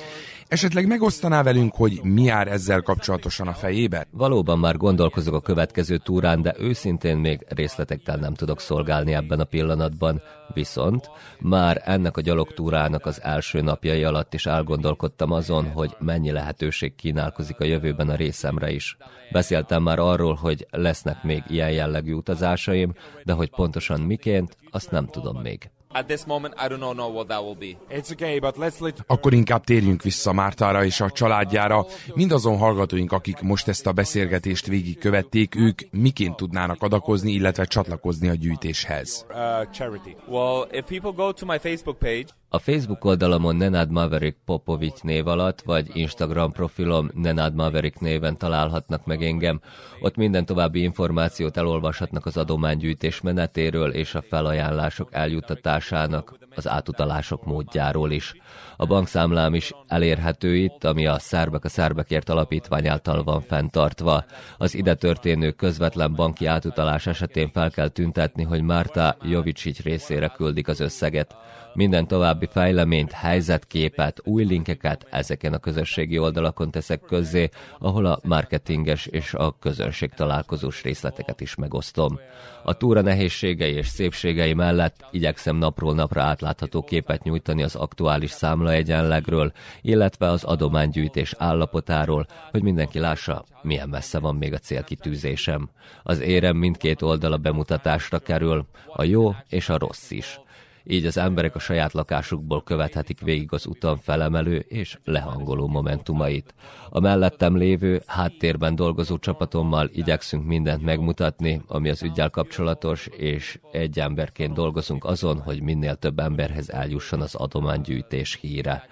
Esetleg 0.48 0.88
megosztaná 0.88 1.44
velünk, 1.44 1.76
hogy 1.76 2.00
mi 2.04 2.24
jár 2.24 2.48
ezzel 2.48 2.82
kapcsolatosan 2.82 3.48
a 3.48 3.54
fejébe? 3.54 4.08
Valóban 4.12 4.60
már 4.60 4.78
gondolkozok 4.78 5.34
a 5.34 5.42
következő 5.42 5.98
túrán, 5.98 6.42
de 6.42 6.56
őszintén 6.60 7.18
még 7.18 7.46
részletekkel 7.48 8.16
nem 8.16 8.34
tudok 8.34 8.60
szolgálni 8.60 9.14
ebben 9.14 9.40
a 9.40 9.44
pillanatban. 9.44 10.22
Viszont 10.54 11.10
már 11.40 11.82
ennek 11.86 12.18
a 12.18 12.22
gyalogtúrának 12.22 13.06
az 13.06 13.22
első 13.22 13.62
napjai 13.62 14.04
alatt 14.04 14.34
is 14.34 14.46
elgondolkodtam 14.46 15.32
azon, 15.32 15.72
hogy 15.72 15.96
mennyi 16.00 16.32
lehetőség 16.32 16.96
kínálkozik 16.96 17.60
a 17.60 17.66
jövőben 17.66 18.10
a 18.10 18.16
részemre 18.16 18.72
is. 18.72 18.98
Beszéltem 19.32 19.84
már 19.84 20.00
arról, 20.00 20.34
hogy 20.34 20.68
lesznek 20.72 21.24
még 21.24 21.44
ilyen 21.48 21.72
jellegű 21.72 22.14
utazásaim, 22.14 22.94
de 23.24 23.34
hogy 23.34 23.50
pontosan 23.50 24.02
miként, 24.02 24.58
azt 24.72 24.92
nem 24.92 25.08
tudom 25.08 25.42
még. 25.42 25.70
At 25.98 26.08
this 26.08 26.26
moment, 26.26 26.54
I 26.58 26.68
do 26.68 26.76
not 26.78 26.96
know 26.96 27.10
what 27.10 27.28
that 27.28 27.42
will 27.42 27.56
be. 27.56 27.78
It's 27.90 28.12
okay, 28.12 28.40
but 28.40 28.56
let's 28.58 28.80
let... 28.80 29.04
Akkor 29.08 29.34
inkább 29.34 29.64
térjünk 29.64 30.02
vissza 30.02 30.34
Mártára 30.34 30.86
és 30.86 31.02
a 31.02 31.12
családjára. 31.12 31.86
Mindazon 32.14 32.58
hallgatóink, 32.58 33.12
akik 33.12 33.40
most 33.40 33.68
ezt 33.68 33.88
a 33.88 33.92
beszélgetést 33.92 34.68
végigkövették, 34.68 35.56
ők 35.56 35.80
miként 35.92 36.36
tudnának 36.36 36.82
adakozni, 36.82 37.32
illetve 37.32 37.66
csatlakozni 37.66 38.30
a 38.30 38.34
gyűjtéshez. 38.34 39.26
Uh, 39.30 39.36
charity. 39.72 40.16
Well, 40.28 40.68
if 40.72 40.86
people 40.88 41.12
go 41.12 41.32
to 41.32 41.46
my 41.46 41.58
Facebook 41.58 41.98
page, 41.98 42.26
a 42.56 42.60
Facebook 42.60 43.06
oldalamon 43.06 43.56
Nenad 43.56 43.92
Maverick 43.92 44.38
Popovic 44.46 45.02
név 45.02 45.28
alatt, 45.28 45.62
vagy 45.62 45.90
Instagram 45.94 46.52
profilom 46.52 47.10
Nenad 47.14 47.56
Maverick 47.56 48.00
néven 48.00 48.38
találhatnak 48.38 49.06
meg 49.06 49.24
engem. 49.24 49.62
Ott 50.02 50.16
minden 50.16 50.46
további 50.46 50.82
információt 50.82 51.58
elolvashatnak 51.58 52.26
az 52.26 52.38
adománygyűjtés 52.38 53.22
menetéről 53.22 53.92
és 53.92 54.16
a 54.16 54.22
felajánlások 54.22 55.10
eljuttatásának, 55.12 56.38
az 56.56 56.68
átutalások 56.68 57.46
módjáról 57.46 58.12
is. 58.12 58.34
A 58.78 58.86
bankszámlám 58.86 59.54
is 59.54 59.72
elérhető 59.88 60.56
itt, 60.56 60.84
ami 60.84 61.08
a 61.08 61.20
Szerbek 61.20 61.64
a 61.64 61.70
Szerbekért 61.70 62.30
alapítvány 62.30 62.88
által 62.88 63.24
van 63.24 63.42
fenntartva. 63.42 64.26
Az 64.58 64.76
ide 64.76 64.94
történő 64.94 65.52
közvetlen 65.52 66.14
banki 66.14 66.46
átutalás 66.46 67.08
esetén 67.08 67.50
fel 67.52 67.72
kell 67.72 67.88
tüntetni, 67.88 68.44
hogy 68.44 68.62
Márta 68.62 69.18
Jovicsics 69.22 69.82
részére 69.82 70.28
küldik 70.28 70.68
az 70.68 70.80
összeget. 70.80 71.36
Minden 71.76 72.08
további 72.08 72.45
fejleményt, 72.52 73.12
helyzetképet, 73.12 74.22
új 74.24 74.44
linkeket 74.44 75.08
ezeken 75.10 75.54
a 75.54 75.58
közösségi 75.58 76.18
oldalakon 76.18 76.72
teszek 76.72 77.02
közzé, 77.02 77.50
ahol 77.80 78.06
a 78.06 78.20
marketinges 78.24 79.06
és 79.06 79.34
a 79.34 79.56
közönség 79.60 80.10
találkozós 80.10 80.84
részleteket 80.84 81.42
is 81.42 81.56
megosztom. 81.56 82.20
A 82.64 82.74
túra 82.74 83.02
nehézségei 83.02 83.74
és 83.74 83.88
szépségei 83.88 84.54
mellett 84.54 85.06
igyekszem 85.12 85.56
napról 85.56 85.94
napra 85.94 86.22
átlátható 86.22 86.84
képet 86.84 87.24
nyújtani 87.24 87.64
az 87.64 87.76
aktuális 87.76 88.32
számla 88.32 88.72
egyenlegről, 88.72 89.52
illetve 89.82 90.30
az 90.30 90.44
adománygyűjtés 90.44 91.34
állapotáról, 91.38 92.26
hogy 92.52 92.64
mindenki 92.64 93.00
lássa, 93.00 93.46
milyen 93.62 93.90
messze 93.90 94.20
van 94.20 94.36
még 94.36 94.54
a 94.54 94.58
célkitűzésem. 94.58 95.70
Az 96.04 96.20
érem 96.20 96.58
mindkét 96.58 97.02
oldala 97.02 97.38
bemutatásra 97.38 98.20
kerül, 98.20 98.66
a 98.94 99.04
jó 99.04 99.36
és 99.50 99.70
a 99.70 99.78
rossz 99.78 100.12
is 100.12 100.40
így 100.88 101.06
az 101.06 101.18
emberek 101.18 101.56
a 101.56 101.60
saját 101.60 101.94
lakásukból 101.94 102.64
követhetik 102.64 103.20
végig 103.20 103.54
az 103.54 103.66
utam 103.66 103.98
felemelő 103.98 104.58
és 104.58 104.98
lehangoló 105.04 105.68
momentumait. 105.68 106.54
A 106.90 107.00
mellettem 107.00 107.58
lévő, 107.58 108.02
háttérben 108.06 108.76
dolgozó 108.76 109.18
csapatommal 109.18 109.90
igyekszünk 109.94 110.46
mindent 110.46 110.82
megmutatni, 110.84 111.62
ami 111.68 111.90
az 111.90 112.04
ügyel 112.04 112.30
kapcsolatos, 112.30 113.08
és 113.08 113.60
egy 113.72 114.00
emberként 114.00 114.54
dolgozunk 114.54 115.06
azon, 115.06 115.40
hogy 115.40 115.62
minél 115.62 115.96
több 115.96 116.20
emberhez 116.20 116.70
eljusson 116.70 117.22
az 117.22 117.36
adománygyűjtés 117.36 118.38
híre. 118.42 118.84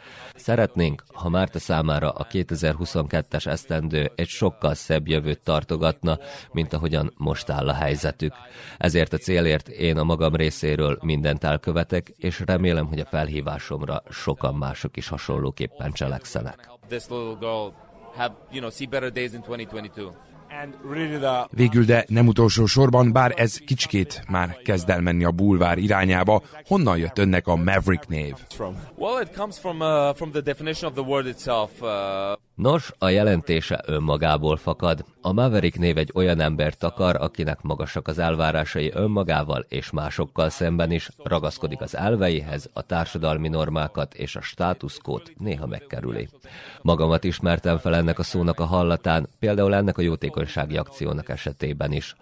Szeretnénk, 0.43 1.03
ha 1.13 1.29
Márta 1.29 1.59
számára 1.59 2.11
a 2.11 2.27
2022-es 2.27 3.45
esztendő 3.45 4.11
egy 4.15 4.27
sokkal 4.27 4.73
szebb 4.73 5.07
jövőt 5.07 5.43
tartogatna, 5.43 6.17
mint 6.51 6.73
ahogyan 6.73 7.13
most 7.17 7.49
áll 7.49 7.69
a 7.69 7.73
helyzetük. 7.73 8.33
Ezért 8.77 9.13
a 9.13 9.17
célért 9.17 9.67
én 9.67 9.97
a 9.97 10.03
magam 10.03 10.35
részéről 10.35 10.97
mindent 11.01 11.43
elkövetek, 11.43 12.13
és 12.17 12.41
remélem, 12.45 12.87
hogy 12.87 12.99
a 12.99 13.05
felhívásomra 13.05 14.03
sokan 14.09 14.55
mások 14.55 14.97
is 14.97 15.07
hasonlóképpen 15.07 15.91
cselekszenek. 15.91 16.69
This 16.87 17.03
little 17.09 17.37
girl 17.39 17.67
have, 18.15 18.35
you 18.51 18.59
know, 18.59 18.69
see 18.69 18.87
better 18.87 19.11
days 19.11 19.33
in 19.33 19.41
2022. 19.41 20.32
Végül, 21.49 21.85
de 21.85 22.05
nem 22.07 22.27
utolsó 22.27 22.65
sorban, 22.65 23.11
bár 23.11 23.33
ez 23.35 23.57
kicsikét 23.57 24.23
már 24.29 24.57
kezd 24.63 24.89
el 24.89 25.01
menni 25.01 25.23
a 25.23 25.31
bulvár 25.31 25.77
irányába, 25.77 26.41
honnan 26.67 26.97
jött 26.97 27.17
önnek 27.17 27.47
a 27.47 27.55
Maverick 27.55 28.07
név? 28.07 28.33
Well, 28.95 29.21
it 29.21 29.35
comes 29.35 29.59
from, 29.59 29.79
uh, 29.79 30.15
from 30.15 30.31
the 30.31 30.41
definition 30.41 30.91
of 30.91 30.97
the 30.97 31.07
word 31.07 31.25
itself. 31.25 31.81
Uh... 31.81 31.87
Nos, 32.55 32.93
a 32.97 33.09
jelentése 33.09 33.83
önmagából 33.85 34.57
fakad. 34.57 35.05
A 35.21 35.31
Maverick 35.31 35.77
név 35.77 35.97
egy 35.97 36.11
olyan 36.13 36.39
embert 36.39 36.83
akar, 36.83 37.15
akinek 37.15 37.61
magasak 37.61 38.07
az 38.07 38.19
elvárásai 38.19 38.91
önmagával 38.93 39.65
és 39.69 39.91
másokkal 39.91 40.49
szemben 40.49 40.91
is, 40.91 41.09
ragaszkodik 41.23 41.81
az 41.81 41.95
elveihez, 41.95 42.69
a 42.73 42.81
társadalmi 42.81 43.47
normákat 43.47 44.13
és 44.13 44.35
a 44.35 44.41
státuszkót 44.41 45.33
néha 45.37 45.67
megkerüli. 45.67 46.29
Magamat 46.81 47.23
ismertem 47.23 47.77
fel 47.77 47.95
ennek 47.95 48.19
a 48.19 48.23
szónak 48.23 48.59
a 48.59 48.65
hallatán, 48.65 49.29
például 49.39 49.75
ennek 49.75 49.97
a 49.97 50.01
jótékonysági 50.01 50.77
akciónak 50.77 51.29
esetében 51.29 51.91
is. 51.91 52.15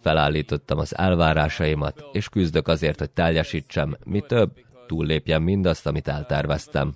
Felállítottam 0.00 0.78
az 0.78 0.96
elvárásaimat, 0.96 2.04
és 2.12 2.28
küzdök 2.28 2.68
azért, 2.68 2.98
hogy 2.98 3.10
teljesítsem, 3.10 3.96
mi 4.04 4.20
több, 4.20 4.50
túllépjem 4.86 5.42
mindazt, 5.42 5.86
amit 5.86 6.08
elterveztem. 6.08 6.94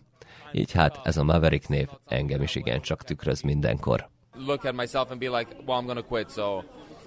Így 0.53 0.73
hát 0.73 1.01
ez 1.03 1.17
a 1.17 1.25
Maverick 1.25 1.69
név 1.69 1.89
engem 2.07 2.43
is 2.43 2.55
igencsak 2.55 3.03
tükröz 3.03 3.41
mindenkor. 3.41 4.11
Look 4.35 4.65
at 4.65 4.75
myself 4.75 5.11
and 5.11 5.19
be 5.19 5.29
like, 5.39 5.57
well, 5.67 5.81
I'm 5.81 5.87
gonna 5.87 6.03
quit, 6.03 6.31
so 6.31 6.63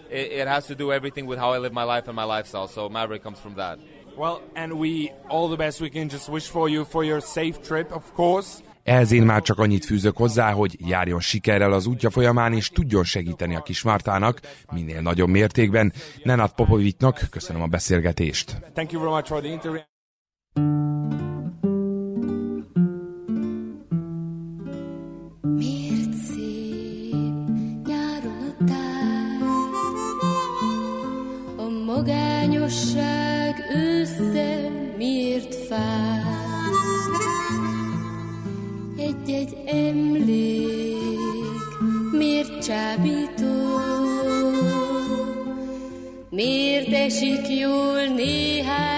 it, 0.09 0.31
it 0.31 0.47
has 0.47 0.65
to 0.65 0.73
do 0.73 0.91
everything 0.91 1.27
with 1.27 1.39
how 1.39 1.55
I 1.55 1.59
live 1.59 1.73
my 1.73 1.95
life 1.95 2.07
and 2.07 2.17
my 2.17 2.35
lifestyle, 2.35 2.67
so 2.67 2.89
Maverick 2.89 3.23
comes 3.23 3.39
from 3.39 3.53
that. 3.55 3.79
Well, 4.17 4.41
and 4.53 4.71
we 4.71 5.11
all 5.27 5.47
the 5.47 5.57
best 5.57 5.81
we 5.81 5.89
can 5.89 6.09
just 6.09 6.29
wish 6.29 6.47
for 6.47 6.69
you 6.69 6.85
for 6.85 7.03
your 7.03 7.21
safe 7.21 7.59
trip, 7.61 7.91
of 7.91 8.03
course. 8.13 8.63
Ehhez 8.83 9.11
én 9.11 9.23
már 9.23 9.41
csak 9.41 9.59
annyit 9.59 9.85
fűzök 9.85 10.17
hozzá, 10.17 10.51
hogy 10.51 10.75
járjon 10.87 11.19
sikerrel 11.19 11.73
az 11.73 11.85
útja 11.85 12.09
folyamán, 12.09 12.53
és 12.53 12.69
tudjon 12.69 13.03
segíteni 13.03 13.55
a 13.55 13.61
kis 13.61 13.83
Mártának 13.83 14.39
minél 14.71 15.01
nagyobb 15.01 15.29
mértékben. 15.29 15.93
Nenad 16.23 16.51
Popovitnak 16.51 17.27
köszönöm 17.29 17.61
a 17.61 17.67
beszélgetést. 17.67 18.57
Thank 18.73 18.91
you 18.91 19.01
very 19.01 19.13
much 19.13 19.27
for 19.27 19.41
the 19.41 19.49
interview. 19.49 19.94
Esik 47.05 47.49
jól 47.49 48.05
néhány 48.05 48.94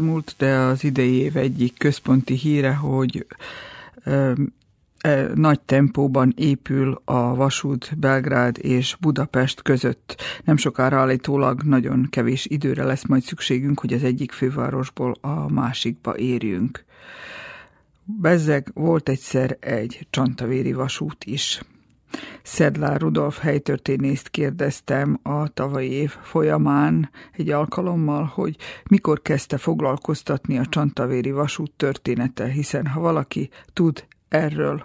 elmúlt, 0.00 0.34
de 0.38 0.56
az 0.56 0.84
idei 0.84 1.14
év 1.14 1.36
egyik 1.36 1.78
központi 1.78 2.34
híre, 2.34 2.74
hogy 2.74 3.26
nagy 5.34 5.60
tempóban 5.60 6.32
épül 6.36 7.02
a 7.04 7.34
vasút 7.34 7.98
Belgrád 7.98 8.56
és 8.60 8.96
Budapest 9.00 9.62
között. 9.62 10.16
Nem 10.44 10.56
sokára 10.56 10.98
állítólag 10.98 11.62
nagyon 11.62 12.06
kevés 12.10 12.46
időre 12.46 12.84
lesz 12.84 13.06
majd 13.06 13.22
szükségünk, 13.22 13.80
hogy 13.80 13.92
az 13.92 14.02
egyik 14.02 14.32
fővárosból 14.32 15.16
a 15.20 15.52
másikba 15.52 16.16
érjünk. 16.16 16.84
Bezzeg 18.04 18.70
volt 18.74 19.08
egyszer 19.08 19.56
egy 19.60 20.06
csantavéri 20.10 20.72
vasút 20.72 21.24
is. 21.24 21.60
Szedlár 22.42 23.00
Rudolf 23.00 23.38
helytörténészt 23.38 24.28
kérdeztem 24.28 25.20
a 25.22 25.48
tavalyi 25.48 25.90
év 25.90 26.10
folyamán 26.10 27.10
egy 27.32 27.50
alkalommal, 27.50 28.24
hogy 28.24 28.56
mikor 28.90 29.22
kezdte 29.22 29.58
foglalkoztatni 29.58 30.58
a 30.58 30.66
csantavéri 30.66 31.30
vasút 31.30 31.72
története, 31.76 32.48
hiszen 32.48 32.86
ha 32.86 33.00
valaki 33.00 33.50
tud 33.72 34.06
erről 34.28 34.84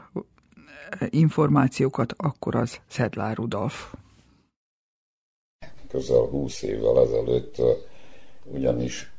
információkat, 1.09 2.13
akkor 2.17 2.55
az 2.55 2.79
Szedlár 2.88 3.35
Rudolf. 3.35 3.93
Közel 5.88 6.25
20 6.29 6.61
évvel 6.61 7.01
ezelőtt 7.01 7.61
ugyanis 8.43 9.11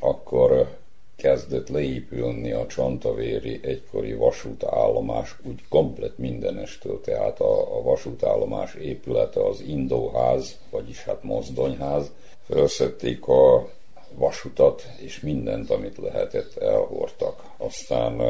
akkor 0.00 0.78
kezdett 1.20 1.68
leépülni 1.68 2.52
a 2.52 2.66
Csantavéri 2.66 3.60
egykori 3.62 4.14
vasútállomás 4.14 5.36
úgy 5.48 5.60
komplet 5.68 6.18
mindenestől, 6.18 7.00
tehát 7.00 7.40
a, 7.40 7.78
a 7.78 7.82
vasútállomás 7.82 8.74
épülete 8.74 9.46
az 9.46 9.60
Indóház, 9.60 10.58
vagyis 10.70 11.02
hát 11.04 11.22
mozdonyház, 11.22 12.10
felszették 12.46 13.26
a 13.26 13.68
vasutat, 14.14 14.86
és 14.96 15.20
mindent, 15.20 15.70
amit 15.70 15.98
lehetett, 15.98 16.56
elhordtak. 16.56 17.42
Aztán 17.56 18.20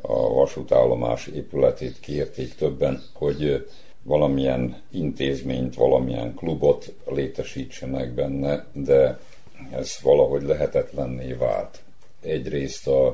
a 0.00 0.32
vasútállomás 0.34 1.26
épületét 1.26 2.00
kérték 2.00 2.54
többen, 2.54 3.02
hogy 3.12 3.66
valamilyen 4.02 4.82
intézményt, 4.90 5.74
valamilyen 5.74 6.34
klubot 6.34 6.94
létesítsenek 7.06 8.14
benne, 8.14 8.66
de 8.72 9.18
ez 9.72 9.96
valahogy 10.02 10.42
lehetetlenné 10.42 11.32
vált 11.32 11.83
egyrészt 12.24 12.86
a, 12.86 13.06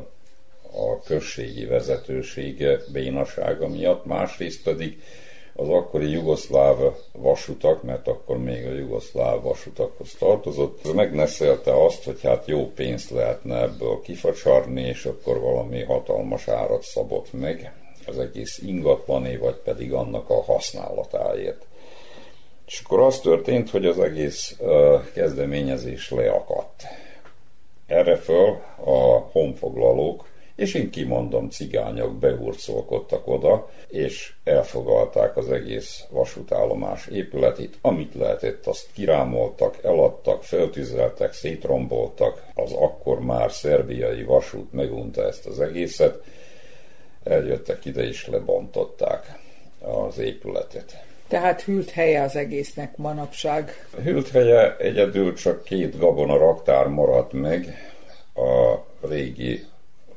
a 0.73 1.03
községi 1.05 1.65
vezetősége 1.65 2.79
bénasága 2.93 3.69
miatt, 3.69 4.05
másrészt 4.05 4.63
pedig 4.63 5.03
az 5.55 5.69
akkori 5.69 6.11
jugoszláv 6.11 6.77
vasutak, 7.13 7.83
mert 7.83 8.09
akkor 8.09 8.39
még 8.39 8.67
a 8.67 8.73
jugoszláv 8.73 9.43
vasutakhoz 9.43 10.15
tartozott, 10.19 10.95
megneszelte 10.95 11.85
azt, 11.85 12.05
hogy 12.05 12.21
hát 12.23 12.47
jó 12.47 12.67
pénzt 12.67 13.11
lehetne 13.11 13.61
ebből 13.61 14.01
kifacsarni, 14.01 14.83
és 14.83 15.05
akkor 15.05 15.41
valami 15.41 15.83
hatalmas 15.83 16.49
árat 16.49 16.83
szabott 16.83 17.33
meg 17.33 17.73
az 18.07 18.19
egész 18.19 18.59
ingatlané, 18.67 19.37
vagy 19.37 19.57
pedig 19.57 19.93
annak 19.93 20.31
a 20.31 20.43
használatáért. 20.43 21.67
És 22.67 22.83
akkor 22.85 23.01
az 23.01 23.21
történt, 23.21 23.71
hogy 23.71 23.87
az 23.87 23.99
egész 23.99 24.57
uh, 24.59 25.13
kezdeményezés 25.13 26.11
leakadt 26.11 26.83
erre 27.91 28.17
föl 28.17 28.49
a 28.85 29.29
honfoglalók, 29.33 30.29
és 30.55 30.75
én 30.75 30.91
kimondom, 30.91 31.51
cigányok 31.51 32.19
behurcolkodtak 32.19 33.29
oda, 33.29 33.71
és 33.89 34.33
elfogalták 34.45 35.37
az 35.37 35.51
egész 35.51 36.05
vasútállomás 36.11 37.07
épületét, 37.07 37.79
amit 37.81 38.15
lehetett, 38.15 38.67
azt 38.67 38.89
kirámoltak, 38.93 39.79
eladtak, 39.83 40.43
feltüzeltek, 40.43 41.33
szétromboltak, 41.33 42.45
az 42.55 42.73
akkor 42.73 43.21
már 43.21 43.53
szerbiai 43.53 44.23
vasút 44.23 44.73
megunta 44.73 45.27
ezt 45.27 45.47
az 45.47 45.61
egészet, 45.61 46.23
eljöttek 47.23 47.85
ide 47.85 48.03
és 48.03 48.27
lebontották 48.27 49.39
az 49.81 50.19
épületet. 50.19 51.10
Tehát 51.31 51.63
hűlt 51.63 51.91
helye 51.91 52.23
az 52.23 52.37
egésznek 52.37 52.97
manapság. 52.97 53.87
Hűlt 54.03 54.29
helye 54.29 54.77
egyedül 54.77 55.35
csak 55.35 55.65
két 55.65 55.99
gabona 55.99 56.37
raktár 56.37 56.87
maradt 56.87 57.33
meg 57.33 57.77
a 58.35 58.77
régi 59.07 59.65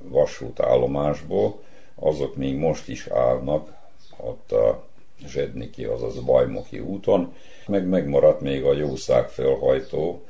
vasútállomásból, 0.02 1.62
azok 1.95 2.36
még 2.36 2.56
most 2.56 2.88
is 2.88 3.08
állnak 3.08 3.73
ott 4.17 4.52
a 4.52 4.84
Zsedniki, 5.28 5.84
azaz 5.84 6.19
Bajmoki 6.19 6.80
úton, 6.80 7.34
meg 7.67 7.88
megmaradt 7.88 8.41
még 8.41 8.63
a 8.63 8.73
jószág 8.73 9.30
felhajtó, 9.30 10.21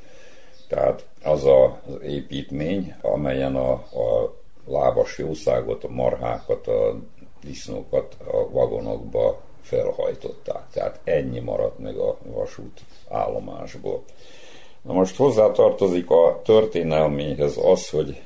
tehát 0.68 1.06
az 1.24 1.46
az 1.46 2.04
építmény, 2.04 2.94
amelyen 3.02 3.56
a, 3.56 3.72
a 3.72 4.36
lábas 4.66 5.18
jószágot, 5.18 5.84
a 5.84 5.90
marhákat, 5.90 6.68
a 6.68 7.00
disznókat 7.44 8.16
a 8.32 8.50
vagonokba 8.52 9.42
felhajtották. 9.64 10.64
Tehát 10.72 11.00
ennyi 11.04 11.40
maradt 11.40 11.80
meg 11.80 11.98
a 11.98 12.18
vasút 12.24 12.82
állomásból. 13.10 14.04
Na 14.82 14.94
most 14.94 15.16
hozzátartozik 15.16 16.10
a 16.10 16.42
történelméhez 16.44 17.58
az, 17.58 17.90
hogy 17.90 18.22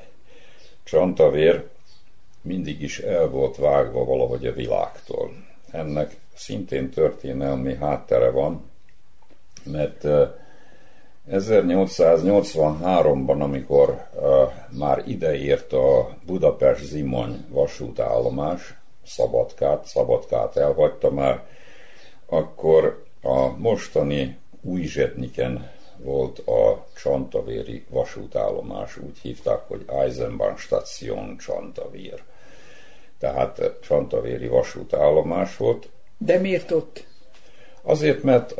Csantavér 0.84 1.66
mindig 2.42 2.82
is 2.82 2.98
el 2.98 3.28
volt 3.28 3.56
vágva 3.56 4.04
valahogy 4.04 4.46
a 4.46 4.52
világtól. 4.52 5.30
Ennek 5.70 6.16
szintén 6.34 6.90
történelmi 6.90 7.74
háttere 7.74 8.30
van, 8.30 8.70
mert 9.64 10.04
1883-ban, 11.30 13.40
amikor 13.40 14.06
már 14.70 15.02
ideért 15.06 15.72
a 15.72 16.16
Budapest-Zimony 16.26 17.44
vasútállomás, 17.48 18.77
Szabadkát, 19.08 19.86
Szabadkát 19.86 20.56
elhagyta 20.56 21.10
már, 21.10 21.46
akkor 22.26 23.04
a 23.22 23.46
mostani 23.56 24.38
új 24.62 24.82
Zsetniken 24.82 25.70
volt 25.96 26.38
a 26.38 26.86
Csantavéri 26.96 27.84
vasútállomás, 27.88 28.96
úgy 28.96 29.18
hívták, 29.18 29.60
hogy 29.68 29.84
Eisenbahn 29.86 30.56
Station 30.56 31.36
Csantavér. 31.36 32.22
Tehát 33.18 33.78
Csantavéri 33.82 34.46
vasútállomás 34.46 35.56
volt. 35.56 35.88
De 36.18 36.38
miért 36.38 36.70
ott? 36.70 37.04
Azért, 37.82 38.22
mert 38.22 38.52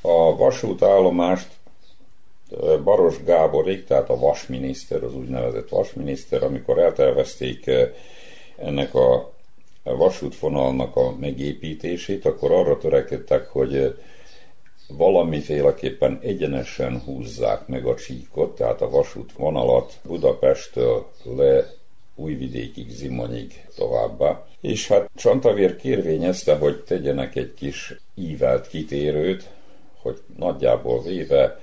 a 0.00 0.36
vasútállomást 0.36 1.48
Baros 2.84 3.22
Gáborék, 3.24 3.86
tehát 3.86 4.08
a 4.10 4.18
vasminiszter, 4.18 5.02
az 5.02 5.14
úgynevezett 5.14 5.68
vasminiszter, 5.68 6.42
amikor 6.42 6.78
eltervezték 6.78 7.70
ennek 8.56 8.94
a 8.94 9.31
vasútvonalnak 9.82 10.96
a 10.96 11.16
megépítését, 11.20 12.24
akkor 12.24 12.52
arra 12.52 12.78
törekedtek, 12.78 13.48
hogy 13.48 13.98
valamiféleképpen 14.88 16.18
egyenesen 16.22 17.00
húzzák 17.00 17.66
meg 17.66 17.86
a 17.86 17.94
csíkot, 17.94 18.54
tehát 18.54 18.80
a 18.80 18.90
vasútvonalat 18.90 19.98
Budapesttől 20.02 21.06
le 21.24 21.72
Újvidékig, 22.14 22.90
Zimonyig 22.90 23.64
továbbá. 23.76 24.46
És 24.60 24.88
hát 24.88 25.10
Csantavér 25.14 25.76
kérvényezte, 25.76 26.56
hogy 26.56 26.82
tegyenek 26.82 27.36
egy 27.36 27.54
kis 27.54 27.94
ívelt 28.14 28.68
kitérőt, 28.68 29.50
hogy 30.02 30.20
nagyjából 30.36 31.02
véve 31.02 31.60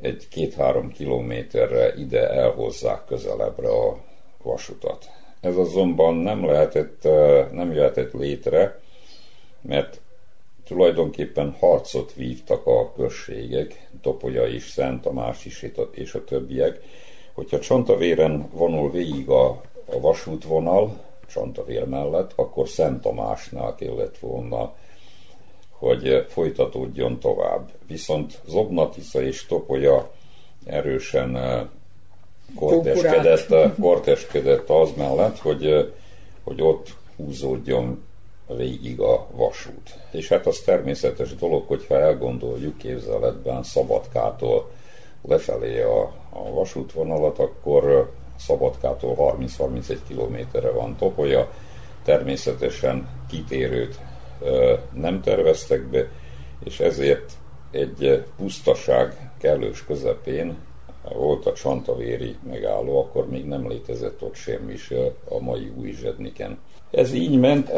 egy 0.00 0.28
két-három 0.28 0.92
kilométerre 0.92 1.94
ide 1.94 2.30
elhozzák 2.30 3.04
közelebbre 3.04 3.68
a 3.68 3.98
vasutat. 4.42 5.15
Ez 5.40 5.56
azonban 5.56 6.14
nem 6.14 6.44
lehetett, 6.44 7.02
nem 7.52 7.72
jöhetett 7.72 8.12
létre, 8.12 8.80
mert 9.60 10.00
tulajdonképpen 10.64 11.56
harcot 11.58 12.14
vívtak 12.14 12.66
a 12.66 12.92
községek, 12.92 13.88
Topolya 14.02 14.46
is, 14.46 14.70
Szent 14.70 15.02
Tamás 15.02 15.44
is 15.44 15.64
és 15.90 16.14
a 16.14 16.24
többiek, 16.24 16.80
hogyha 17.32 17.58
Csontavéren 17.58 18.48
vonul 18.52 18.90
végig 18.90 19.28
a, 19.28 19.48
a 19.86 20.00
vasútvonal, 20.00 21.04
Csontavér 21.26 21.84
mellett, 21.84 22.32
akkor 22.36 22.68
Szent 22.68 23.02
Tamásnál 23.02 23.74
kellett 23.74 24.18
volna, 24.18 24.74
hogy 25.70 26.24
folytatódjon 26.28 27.18
tovább. 27.18 27.70
Viszont 27.86 28.40
Zobnatica 28.46 29.22
és 29.22 29.46
Topolya 29.46 30.10
erősen 30.64 31.36
korteskedett, 32.58 33.74
korteskedett 33.80 34.70
az 34.70 34.90
mellett, 34.96 35.38
hogy, 35.38 35.92
hogy 36.44 36.62
ott 36.62 36.94
húzódjon 37.16 38.04
végig 38.46 39.00
a 39.00 39.26
vasút. 39.30 39.98
És 40.10 40.28
hát 40.28 40.46
az 40.46 40.58
természetes 40.58 41.34
dolog, 41.34 41.66
hogyha 41.66 42.00
elgondoljuk 42.00 42.78
képzeletben 42.78 43.62
Szabadkától 43.62 44.70
lefelé 45.22 45.82
a, 45.82 46.00
a 46.30 46.50
vasútvonalat, 46.52 47.38
akkor 47.38 48.12
Szabadkától 48.38 49.36
30-31 49.58 49.96
kilométerre 50.08 50.70
van 50.70 50.96
Topolya, 50.96 51.52
természetesen 52.04 53.08
kitérőt 53.30 53.98
nem 54.92 55.20
terveztek 55.20 55.82
be, 55.82 56.08
és 56.64 56.80
ezért 56.80 57.32
egy 57.70 58.24
pusztaság 58.36 59.30
kellős 59.38 59.84
közepén 59.84 60.56
volt 61.14 61.46
a 61.46 61.52
Csantavéri 61.52 62.36
megálló, 62.48 62.98
akkor 62.98 63.28
még 63.28 63.44
nem 63.44 63.68
létezett 63.68 64.22
ott 64.22 64.34
semmi 64.34 64.76
se 64.76 65.12
a 65.28 65.40
mai 65.40 65.72
új 65.78 65.92
zsedniken. 65.92 66.58
Ez 66.90 67.12
így 67.12 67.38
ment 67.38 67.70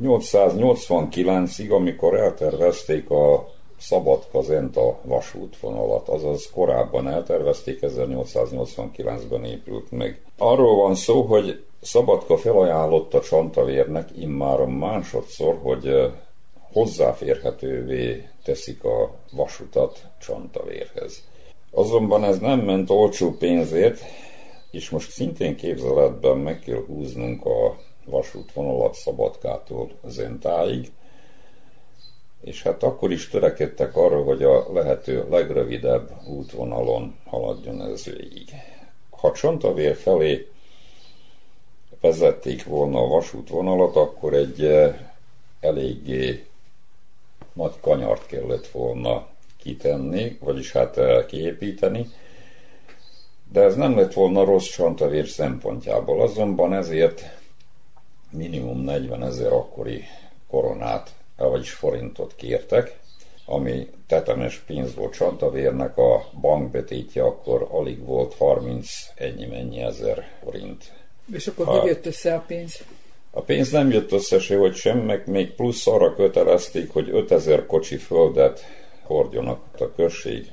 1889-ig, 0.00 1.70
amikor 1.70 2.14
eltervezték 2.14 3.10
a 3.10 3.48
Szabadka-Zenta 3.78 4.98
vasútvonalat, 5.02 6.08
azaz 6.08 6.50
korábban 6.50 7.08
eltervezték, 7.08 7.78
1889-ben 7.82 9.44
épült 9.44 9.90
meg. 9.90 10.22
Arról 10.38 10.76
van 10.76 10.94
szó, 10.94 11.22
hogy 11.22 11.62
Szabadka 11.80 12.36
felajánlotta 12.36 13.20
Csantavérnek 13.20 14.08
immáron 14.18 14.70
másodszor, 14.70 15.58
hogy 15.62 16.12
hozzáférhetővé 16.72 18.28
teszik 18.44 18.84
a 18.84 19.14
vasutat 19.32 20.02
Csantavérhez. 20.20 21.27
Azonban 21.70 22.24
ez 22.24 22.38
nem 22.38 22.60
ment 22.60 22.90
olcsó 22.90 23.36
pénzért, 23.36 24.00
és 24.70 24.90
most 24.90 25.10
szintén 25.10 25.56
képzeletben 25.56 26.36
meg 26.36 26.58
kell 26.58 26.84
húznunk 26.86 27.44
a 27.44 27.76
vasútvonalat 28.04 28.94
Szabadkától 28.94 29.90
Zentáig, 30.04 30.92
és 32.40 32.62
hát 32.62 32.82
akkor 32.82 33.12
is 33.12 33.28
törekedtek 33.28 33.96
arra, 33.96 34.22
hogy 34.22 34.42
a 34.42 34.72
lehető 34.72 35.26
legrövidebb 35.30 36.10
útvonalon 36.26 37.18
haladjon 37.26 37.82
ez 37.82 38.04
végig. 38.04 38.50
Ha 39.10 39.32
Csontavér 39.32 39.96
felé 39.96 40.48
vezették 42.00 42.64
volna 42.64 42.98
a 42.98 43.06
vasútvonalat, 43.06 43.96
akkor 43.96 44.34
egy 44.34 44.64
eh, 44.64 44.98
eléggé 45.60 46.46
nagy 47.52 47.74
kanyart 47.80 48.26
kellett 48.26 48.66
volna 48.66 49.26
kitenni, 49.62 50.38
vagyis 50.40 50.72
hát 50.72 50.96
eh, 50.96 51.24
kiépíteni, 51.26 52.06
de 53.52 53.60
ez 53.60 53.74
nem 53.74 53.96
lett 53.96 54.12
volna 54.12 54.44
rossz 54.44 54.68
Csantavér 54.68 55.26
szempontjából, 55.26 56.22
azonban 56.22 56.74
ezért 56.74 57.22
minimum 58.30 58.80
40 58.80 59.22
ezer 59.22 59.52
akkori 59.52 60.04
koronát, 60.48 61.14
vagyis 61.36 61.72
forintot 61.72 62.34
kértek, 62.36 62.98
ami 63.44 63.88
tetemes 64.06 64.56
pénz 64.66 64.94
volt 64.94 65.14
Csantavérnek, 65.14 65.98
a 65.98 66.24
bankbetétje 66.40 67.22
akkor 67.22 67.68
alig 67.70 68.04
volt 68.04 68.34
30 68.34 68.88
ennyi 69.14 69.46
mennyi 69.46 69.80
ezer 69.80 70.28
forint. 70.42 70.92
És 71.32 71.46
akkor 71.46 71.66
ha, 71.66 71.78
hogy 71.78 71.88
jött 71.88 72.06
össze 72.06 72.34
a 72.34 72.44
pénz? 72.46 72.82
A 73.30 73.40
pénz 73.40 73.70
nem 73.70 73.90
jött 73.90 74.12
össze 74.12 74.38
se, 74.38 74.56
hogy 74.56 74.74
sem, 74.74 74.98
meg 74.98 75.26
még 75.26 75.54
plusz 75.54 75.86
arra 75.86 76.14
kötelezték, 76.14 76.90
hogy 76.90 77.08
5000 77.12 77.66
kocsi 77.66 77.96
földet 77.96 78.64
hordjanak 79.08 79.60
a 79.78 79.92
község 79.92 80.52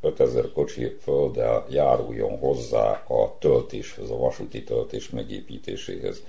5000 0.00 0.52
kocsi 0.52 0.96
földdel 1.00 1.66
járuljon 1.70 2.38
hozzá 2.38 3.04
a 3.08 3.36
töltéshez, 3.38 4.10
a 4.10 4.16
vasúti 4.16 4.62
töltés 4.62 5.10
megépítéséhez. 5.10 6.22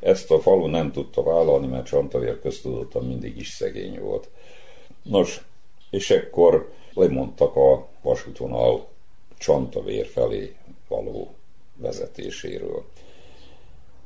Ezt 0.00 0.30
a 0.30 0.40
falu 0.40 0.66
nem 0.66 0.92
tudta 0.92 1.22
vállalni, 1.22 1.66
mert 1.66 1.86
Csantavér 1.86 2.40
köztudottan 2.40 3.06
mindig 3.06 3.36
is 3.36 3.48
szegény 3.48 4.00
volt. 4.00 4.28
Nos, 5.02 5.44
és 5.90 6.10
ekkor 6.10 6.72
lemondtak 6.94 7.56
a 7.56 7.88
vasútvonal 8.02 8.86
Csantavér 9.38 10.06
felé 10.06 10.56
való 10.88 11.34
vezetéséről. 11.76 12.84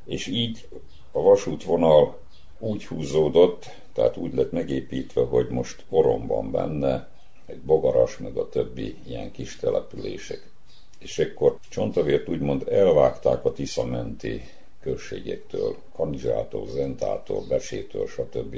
És 0.05 0.27
így 0.27 0.69
a 1.13 1.23
vasútvonal 1.23 2.19
úgy 2.59 2.87
húzódott, 2.87 3.71
tehát 3.93 4.17
úgy 4.17 4.35
lett 4.35 4.53
megépítve, 4.53 5.23
hogy 5.23 5.49
most 5.49 5.85
Orom 5.89 6.27
van 6.27 6.51
benne, 6.51 7.09
egy 7.47 7.61
Bogaras, 7.61 8.19
meg 8.19 8.37
a 8.37 8.49
többi 8.49 8.97
ilyen 9.07 9.31
kis 9.33 9.57
települések. 9.57 10.51
És 10.99 11.19
ekkor 11.19 11.59
Csontavért 11.69 12.29
úgymond 12.29 12.69
elvágták 12.69 13.45
a 13.45 13.53
Tiszamenti 13.53 14.43
községektől, 14.81 15.77
Kanizsától, 15.95 16.67
Zentától, 16.69 17.45
Besétől, 17.49 18.07
stb. 18.07 18.57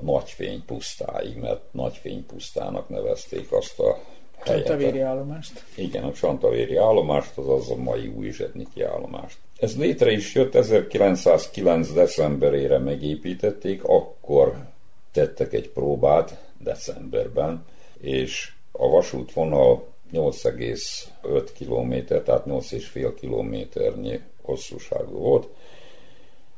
Nagyfény 0.00 0.64
pusztáig, 0.64 1.36
mert 1.36 1.60
Nagyfény 1.72 2.26
pusztának 2.26 2.88
nevezték 2.88 3.52
azt 3.52 3.78
a 3.78 3.98
helyet. 4.38 4.66
Csantavéri 4.66 5.00
állomást. 5.00 5.64
Igen, 5.74 6.04
a 6.04 6.12
Csantavéri 6.12 6.76
állomást, 6.76 7.38
azaz 7.38 7.70
a 7.70 7.76
mai 7.76 8.06
új 8.06 8.30
zsetniki 8.30 8.82
állomást. 8.82 9.36
Ez 9.58 9.76
létre 9.76 10.10
is 10.10 10.34
jött, 10.34 10.54
1909. 10.54 11.92
decemberére 11.92 12.78
megépítették, 12.78 13.84
akkor 13.84 14.71
tettek 15.12 15.52
egy 15.52 15.68
próbát 15.68 16.52
decemberben, 16.58 17.64
és 18.00 18.52
a 18.72 18.88
vasútvonal 18.88 19.86
8,5 20.12 21.48
km, 21.58 22.14
tehát 22.24 22.44
8,5 22.46 23.12
kilométernyi 23.20 24.20
hosszúságú 24.42 25.18
volt, 25.18 25.48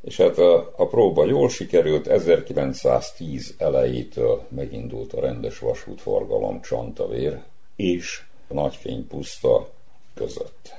és 0.05 0.17
hát 0.17 0.39
a, 0.39 0.73
a 0.77 0.87
próba 0.87 1.25
jól 1.25 1.49
sikerült, 1.49 2.07
1910 2.07 3.55
elejétől 3.59 4.43
megindult 4.49 5.13
a 5.13 5.21
rendes 5.21 5.59
vasútforgalom 5.59 6.61
Csantavér 6.61 7.43
és 7.77 8.23
Nagyfénypuszta 8.49 9.69
között. 10.15 10.75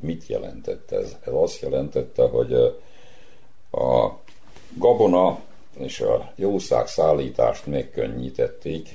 Mit 0.00 0.26
jelentett 0.26 0.90
ez? 0.90 1.16
Ez 1.24 1.32
azt 1.32 1.60
jelentette, 1.60 2.22
hogy 2.22 2.52
a 3.70 4.10
gabona 4.78 5.40
és 5.78 6.00
a 6.00 6.32
jószág 6.36 6.86
szállítást 6.86 7.66
megkönnyítették, 7.66 8.88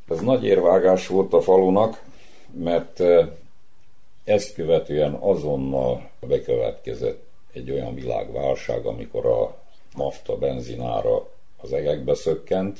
Ez 0.09 0.21
nagy 0.21 0.45
érvágás 0.45 1.07
volt 1.07 1.33
a 1.33 1.41
falunak, 1.41 2.05
mert 2.53 3.03
ezt 4.25 4.55
követően 4.55 5.13
azonnal 5.13 6.11
bekövetkezett 6.21 7.23
egy 7.53 7.71
olyan 7.71 7.95
világválság, 7.95 8.87
amikor 8.87 9.27
a 9.27 9.57
nafta 9.95 10.37
benzinára 10.37 11.31
az 11.57 11.73
egekbe 11.73 12.15
szökkent, 12.15 12.79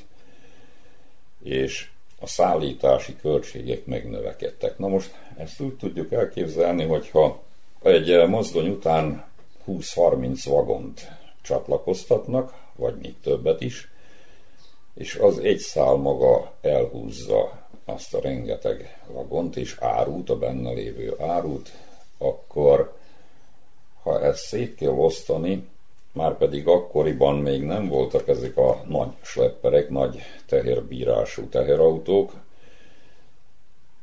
és 1.43 1.89
a 2.21 2.27
szállítási 2.27 3.17
költségek 3.17 3.87
megnövekedtek. 3.87 4.79
Na 4.79 4.89
most 4.89 5.15
ezt 5.37 5.61
úgy 5.61 5.77
tudjuk 5.77 6.13
elképzelni, 6.13 6.85
hogyha 6.85 7.43
egy 7.83 8.27
mozdony 8.29 8.69
után 8.69 9.25
20-30 9.67 10.43
vagont 10.45 11.11
csatlakoztatnak, 11.43 12.55
vagy 12.77 12.95
még 13.03 13.21
többet 13.21 13.61
is, 13.61 13.89
és 14.95 15.15
az 15.15 15.39
egy 15.39 15.59
szál 15.59 15.95
maga 15.95 16.53
elhúzza 16.61 17.67
azt 17.85 18.15
a 18.15 18.21
rengeteg 18.21 18.99
vagont 19.07 19.57
és 19.57 19.77
árút, 19.81 20.31
a 20.31 20.39
benne 20.39 20.71
lévő 20.71 21.15
árút, 21.19 21.73
akkor 22.19 22.97
ha 24.03 24.21
ezt 24.21 24.45
szét 24.45 24.75
kell 24.75 24.93
osztani, 24.93 25.69
már 26.13 26.37
pedig 26.37 26.67
akkoriban 26.67 27.39
még 27.39 27.63
nem 27.63 27.89
voltak 27.89 28.29
ezek 28.29 28.57
a 28.57 28.83
nagy 28.89 29.13
slepperek, 29.23 29.89
nagy 29.89 30.21
teherbírású 30.47 31.49
teherautók. 31.49 32.33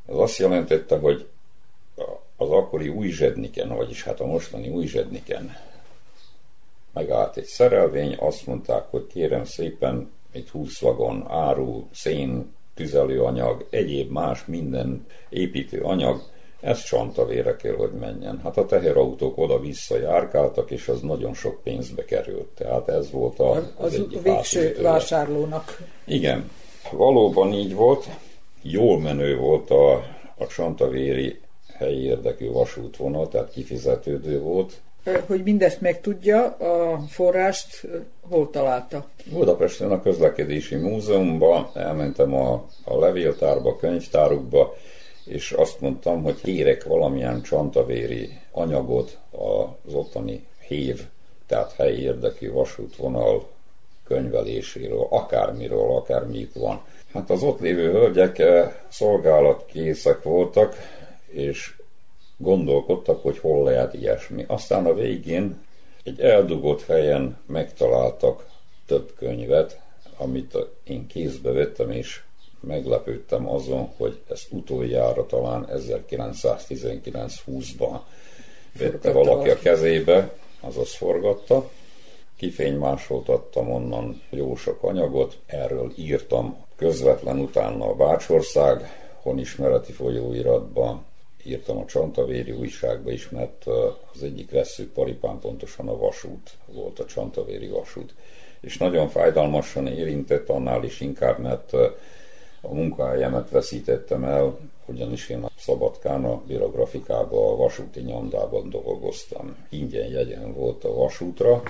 Ez 0.08 0.16
azt 0.16 0.38
jelentette, 0.38 0.98
hogy 0.98 1.28
az 2.38 2.50
akkori 2.50 2.88
új 2.88 3.10
zsedniken, 3.10 3.76
vagyis 3.76 4.04
hát 4.04 4.20
a 4.20 4.26
mostani 4.26 4.70
új 4.70 4.86
zsedniken 4.86 5.56
megállt 6.94 7.38
egy 7.38 7.46
szerelvény, 7.46 8.16
azt 8.20 8.48
mondták, 8.48 8.84
hogy 8.90 9.08
kérem 9.08 9.44
szépen, 9.44 10.12
egy 10.32 10.50
20 10.50 10.80
vagon 10.80 11.26
áru, 11.30 11.88
szén, 11.94 12.54
tüzelőanyag, 12.74 13.68
egyéb 13.70 14.12
más 14.12 14.46
minden 14.46 15.06
építő 15.30 15.82
anyag, 15.82 16.22
ez 16.60 16.84
csantavére 16.84 17.56
kell, 17.56 17.76
hogy 17.76 17.92
menjen. 17.92 18.40
Hát 18.44 18.58
a 18.58 18.66
teherautók 18.66 19.38
oda-vissza 19.38 19.98
járkáltak, 19.98 20.72
és 20.72 20.88
az 20.88 21.02
nagyon 21.02 21.34
sok 21.34 21.64
pénzbe 21.64 22.06
került. 22.06 22.48
Tehát 22.48 22.88
ez 22.88 23.12
volt 23.12 23.40
a, 23.40 23.52
az, 23.52 23.64
az, 23.78 23.94
az 23.94 24.24
végső 24.24 24.60
átütőre. 24.60 24.90
vásárlónak. 24.90 25.82
Igen, 26.06 26.50
valóban 26.92 27.54
így 27.54 27.74
volt. 27.74 28.10
Jól 28.62 29.00
menő 29.00 29.38
volt 29.38 29.70
a, 29.70 29.94
a 30.38 30.48
csantavéri 30.48 31.40
helyi 31.82 32.04
érdekű 32.04 32.52
vasútvonal, 32.52 33.28
tehát 33.28 33.52
kifizetődő 33.52 34.40
volt. 34.40 34.82
Hogy 35.28 35.44
mindezt 35.44 35.82
megtudja, 35.82 36.46
a 36.46 37.00
forrást 37.08 37.88
hol 38.30 38.50
találta? 38.50 39.06
Budapesten 39.32 39.92
a 39.92 40.02
közlekedési 40.02 40.76
múzeumban, 40.76 41.70
elmentem 41.74 42.34
a, 42.34 42.66
a 42.84 43.00
levéltárba, 43.00 43.76
könyvtárukba, 43.76 44.76
és 45.26 45.52
azt 45.52 45.82
mondtam, 45.82 46.24
hogy 46.24 46.42
kérek 46.42 46.84
valamilyen 46.84 47.42
csantavéri 47.42 48.30
anyagot 48.52 49.18
az 49.88 49.94
ottani 49.94 50.46
hév, 50.68 51.02
tehát 51.48 51.74
helyi 51.78 52.02
érdekű 52.02 52.52
vasútvonal 52.52 53.48
könyveléséről, 54.08 55.08
akármiről, 55.10 55.96
akármik 55.96 56.54
van. 56.54 56.82
Hát 57.14 57.30
az 57.30 57.44
ott 57.44 57.60
lévő 57.60 57.92
hölgyek 57.92 58.44
szolgálatkészek 58.90 60.24
voltak, 60.24 60.76
és 61.32 61.76
gondolkodtak, 62.38 63.22
hogy 63.22 63.38
hol 63.38 63.64
lehet 63.64 63.94
ilyesmi. 63.94 64.46
Aztán 64.48 64.86
a 64.86 64.94
végén 64.94 65.66
egy 66.04 66.20
eldugott 66.20 66.86
helyen 66.86 67.38
megtaláltak 67.46 68.50
több 68.86 69.14
könyvet, 69.18 69.82
amit 70.18 70.58
én 70.84 71.08
kézbe 71.08 71.52
vettem, 71.52 71.92
és 71.92 72.22
meglepődtem 72.60 73.50
azon, 73.50 73.90
hogy 73.98 74.22
ezt 74.30 74.52
utoljára 74.52 75.26
talán 75.26 75.68
1919-20-ban 75.74 78.00
vette 78.78 79.12
valaki 79.12 79.50
a 79.50 79.60
kezébe, 79.60 80.34
azaz 80.60 80.96
forgatta. 80.96 81.70
Kifénymásoltattam 82.38 83.72
onnan 83.72 84.22
jó 84.30 84.56
sok 84.56 84.84
anyagot, 84.84 85.38
erről 85.46 85.94
írtam 85.96 86.66
közvetlen 86.76 87.40
utána 87.40 87.90
a 87.90 87.96
Bácsország 87.96 89.00
honismereti 89.22 89.92
folyóiratban, 89.92 91.06
írtam 91.46 91.78
a 91.78 91.86
Csantavéri 91.86 92.52
újságba 92.52 93.12
is, 93.12 93.30
mert 93.30 93.66
az 94.14 94.24
egyik 94.24 94.52
paripán 94.94 95.40
pontosan 95.40 95.88
a 95.88 95.98
vasút 95.98 96.52
volt, 96.66 97.00
a 97.00 97.06
Csantavéri 97.06 97.68
vasút. 97.68 98.14
És 98.60 98.78
nagyon 98.78 99.10
fájdalmasan 99.10 99.88
érintett 99.88 100.50
annál 100.50 100.84
is 100.84 101.00
inkább, 101.00 101.40
mert 101.40 101.74
a 102.62 102.74
munkahelyemet 102.74 103.50
veszítettem 103.50 104.24
el, 104.24 104.58
ugyanis 104.86 105.30
én 105.30 105.44
a 105.44 105.50
Szabadkán 105.58 106.26
a 106.26 106.42
birografikában, 106.48 107.54
a 107.54 107.56
vasúti 107.56 108.00
nyomdában 108.00 108.70
dolgoztam. 108.70 109.56
Ingyen 109.70 110.08
jegyen 110.08 110.54
volt 110.54 110.84
a 110.84 110.94
vasútra, 110.94 111.64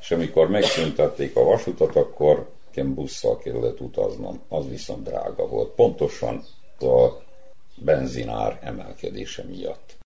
és 0.00 0.10
amikor 0.10 0.48
megszüntették 0.48 1.36
a 1.36 1.44
vasutat, 1.44 1.96
akkor 1.96 2.46
nekem 2.74 2.94
busszal 2.94 3.38
kellett 3.38 3.80
utaznom. 3.80 4.40
Az 4.48 4.68
viszont 4.68 5.02
drága 5.02 5.48
volt. 5.48 5.70
Pontosan 5.70 6.44
a 6.80 7.08
benzinár 7.76 8.58
emelkedése 8.62 9.44
miatt. 9.44 9.98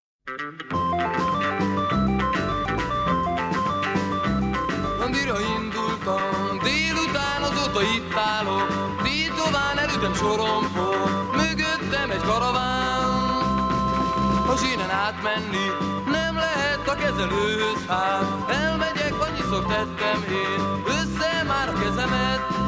Andira 5.00 5.40
indultam, 5.40 6.58
délután 6.62 7.42
azóta 7.42 7.82
itt 7.82 8.14
állok, 8.14 8.68
Tétován 9.02 9.78
előttem 9.78 10.14
sorompó, 10.14 10.88
mögöttem 11.32 12.10
egy 12.10 12.20
karaván. 12.20 13.04
A 14.48 14.56
sínen 14.56 14.90
átmenni 14.90 15.66
nem 16.10 16.34
lehet 16.34 16.88
a 16.88 16.94
kezelőhöz, 16.94 17.86
hát 17.86 18.50
elmegyek, 18.50 19.20
annyiszor 19.20 19.64
tettem 19.66 20.22
én, 20.30 20.82
össze 20.86 21.42
már 21.46 21.68
a 21.68 21.72
kezemet, 21.72 22.65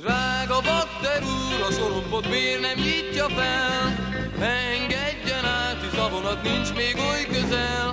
Drága 0.00 0.60
bakter 0.60 1.22
úr, 1.22 1.60
a 1.68 1.72
sorompot 1.72 2.28
miért 2.28 2.60
nem 2.60 2.78
nyitja 2.78 3.28
fel? 3.28 3.94
Engedjen 4.40 5.44
át, 5.44 5.76
hisz 5.82 6.00
a 6.00 6.08
vonat 6.08 6.42
nincs 6.42 6.72
még 6.74 6.96
oly 6.96 7.26
közel. 7.32 7.92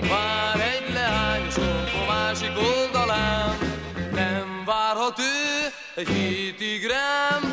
Vár 0.00 0.60
egy 0.60 0.92
leány 0.92 1.46
a 1.46 1.50
soromp 1.50 1.90
a 2.02 2.12
másik 2.12 2.52
oldalán. 2.56 3.58
Nem 4.12 4.62
várhat 4.64 5.18
ő 5.18 5.72
egy 5.94 6.08
hétig 6.08 6.86
rám, 6.86 7.47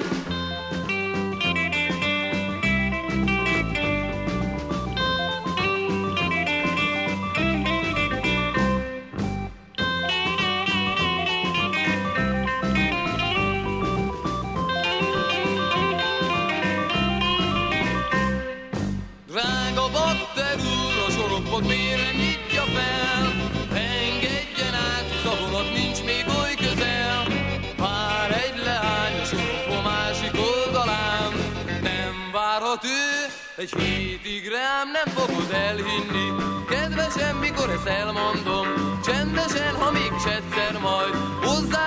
rám 34.66 34.88
nem 34.98 35.10
fogod 35.18 35.52
elhinni. 35.52 36.28
Kedvesem, 36.70 37.38
mikor 37.38 37.70
ezt 37.70 37.86
elmondom, 37.86 38.68
csendesen, 39.06 39.74
ha 39.76 39.92
még 39.92 40.12
egyszer 40.36 40.82
majd 40.82 41.14
hozzá 41.44 41.86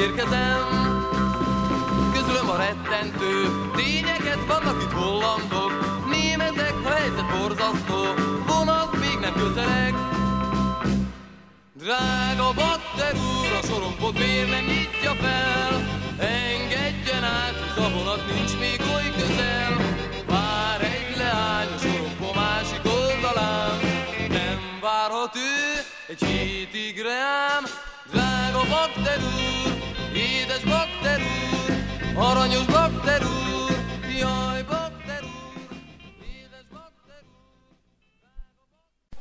érkezem 0.00 0.60
Közülöm 2.12 2.48
a 2.48 2.56
rettentő 2.56 3.32
tényeket 3.76 4.46
vannak 4.46 4.82
itt 4.82 4.92
hollandok 4.92 5.72
Németek, 6.10 6.74
a 6.84 6.88
helyzet 6.88 7.38
borzasztó 7.38 8.00
Vonat 8.46 8.98
még 8.98 9.18
nem 9.20 9.32
közeleg 9.32 9.94
Drága 11.72 12.52
bakter 12.54 13.14
úr, 13.14 13.52
a 13.62 13.66
sorompot 13.66 14.18
miért 14.18 14.50
nem 14.50 14.64
nyitja 14.64 15.14
fel? 15.14 15.72
Engedjen 16.18 17.24
át, 17.24 17.54
hisz 17.62 17.84
a 17.84 17.90
vonat 17.90 18.22
nincs 18.34 18.58
még 18.58 18.80
oly 18.94 19.10
közel. 19.16 19.87
Egy 26.08 26.24
hétig 26.24 27.02
reám. 27.02 27.64
Drága 28.10 28.62
bakter 28.68 29.18
úr, 29.18 29.72
édes 30.14 30.64
bakter 30.64 31.20
úr, 31.20 31.74
aranyos 32.16 32.64
bakter 32.66 33.22
úr, 33.22 33.76
jaj 34.20 34.62
bakter 34.62 35.22
úr, 35.22 35.76
édes 36.22 36.66
bakter 36.72 37.22
úr. 37.24 37.60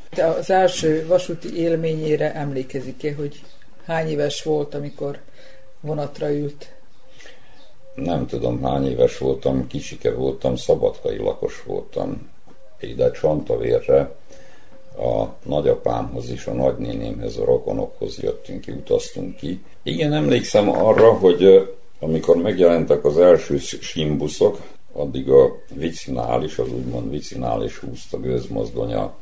Te 0.09 0.27
az 0.27 0.49
első 0.49 1.07
vasúti 1.07 1.55
élményére 1.57 2.33
emlékezik-e, 2.33 3.13
hogy 3.15 3.41
hány 3.85 4.09
éves 4.09 4.43
volt, 4.43 4.73
amikor 4.73 5.19
vonatra 5.79 6.31
ült? 6.31 6.71
Nem 7.95 8.27
tudom, 8.27 8.63
hány 8.63 8.89
éves 8.89 9.17
voltam, 9.17 9.67
kisike 9.67 10.11
voltam, 10.11 10.55
szabadkai 10.55 11.17
lakos 11.17 11.63
voltam. 11.63 12.29
Ide 12.79 13.11
Csantavérre 13.11 14.15
a 14.97 15.35
nagyapámhoz 15.43 16.29
és 16.29 16.45
a 16.45 16.53
nagynénémhez, 16.53 17.37
a 17.37 17.45
rokonokhoz 17.45 18.19
jöttünk 18.19 18.61
ki, 18.61 18.71
utaztunk 18.71 19.35
ki. 19.35 19.61
Igen, 19.83 20.13
emlékszem 20.13 20.69
arra, 20.69 21.13
hogy 21.13 21.69
amikor 21.99 22.35
megjelentek 22.35 23.05
az 23.05 23.17
első 23.17 23.57
simbuszok, 23.79 24.61
addig 24.93 25.29
a 25.29 25.55
vicinális, 25.73 26.57
az 26.57 26.67
úgymond 26.73 27.09
vicinális 27.09 27.77
húzta 27.77 28.19
gőzmozdonya 28.19 29.13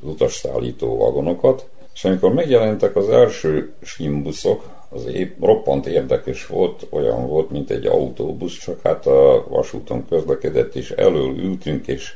az 0.00 0.08
utasszállító 0.08 0.96
vagonokat, 0.96 1.68
és 1.94 2.04
amikor 2.04 2.32
megjelentek 2.32 2.96
az 2.96 3.08
első 3.08 3.72
simbuszok, 3.82 4.80
az 4.88 5.06
épp 5.06 5.42
roppant 5.42 5.86
érdekes 5.86 6.46
volt, 6.46 6.86
olyan 6.90 7.26
volt, 7.26 7.50
mint 7.50 7.70
egy 7.70 7.86
autóbusz, 7.86 8.58
csak 8.58 8.80
hát 8.82 9.06
a 9.06 9.46
vasúton 9.48 10.06
közlekedett, 10.08 10.74
és 10.74 10.90
elől 10.90 11.38
ültünk, 11.38 11.86
és 11.86 12.14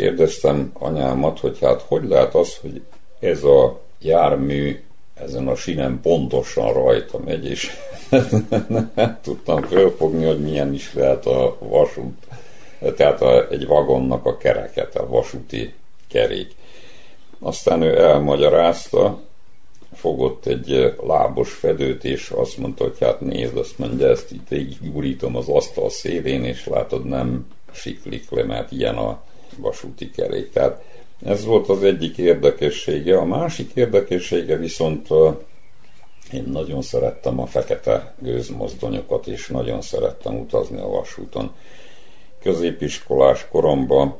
kérdeztem 0.00 0.70
anyámat, 0.72 1.40
hogy 1.40 1.58
hát 1.60 1.84
hogy 1.88 2.04
lehet 2.04 2.34
az, 2.34 2.56
hogy 2.56 2.82
ez 3.18 3.42
a 3.42 3.80
jármű 3.98 4.82
ezen 5.14 5.48
a 5.48 5.54
sinem 5.54 6.00
pontosan 6.00 6.72
rajta 6.72 7.18
megy, 7.18 7.46
és 7.46 7.70
nem 8.94 9.18
tudtam 9.22 9.62
felfogni, 9.62 10.24
hogy 10.24 10.40
milyen 10.40 10.74
is 10.74 10.94
lehet 10.94 11.26
a 11.26 11.56
vasút, 11.58 12.26
tehát 12.96 13.22
a, 13.22 13.48
egy 13.50 13.66
vagonnak 13.66 14.26
a 14.26 14.36
kereket, 14.36 14.96
a 14.96 15.08
vasúti 15.08 15.74
kerék. 16.08 16.54
Aztán 17.40 17.82
ő 17.82 17.98
elmagyarázta, 17.98 19.20
fogott 19.94 20.46
egy 20.46 20.94
lábos 21.06 21.52
fedőt, 21.52 22.04
és 22.04 22.30
azt 22.30 22.56
mondta, 22.58 22.84
hogy 22.84 22.96
hát 23.00 23.20
nézd, 23.20 23.56
azt 23.56 23.78
mondja, 23.78 24.08
ezt 24.08 24.32
itt 24.32 24.48
végiggurítom 24.48 25.36
az 25.36 25.48
asztal 25.48 25.90
szélén, 25.90 26.44
és 26.44 26.66
látod, 26.66 27.04
nem 27.04 27.46
siklik 27.72 28.30
le, 28.30 28.44
mert 28.44 28.72
ilyen 28.72 28.96
a 28.96 29.22
vasúti 29.56 30.10
kerék. 30.10 30.52
Tehát 30.52 30.84
ez 31.24 31.44
volt 31.44 31.68
az 31.68 31.82
egyik 31.82 32.18
érdekessége. 32.18 33.18
A 33.18 33.24
másik 33.24 33.70
érdekessége 33.74 34.56
viszont 34.56 35.08
én 36.32 36.44
nagyon 36.46 36.82
szerettem 36.82 37.40
a 37.40 37.46
fekete 37.46 38.14
gőzmozdonyokat, 38.18 39.26
és 39.26 39.48
nagyon 39.48 39.80
szerettem 39.80 40.38
utazni 40.38 40.80
a 40.80 40.88
vasúton. 40.88 41.54
Középiskolás 42.42 43.48
koromban 43.48 44.16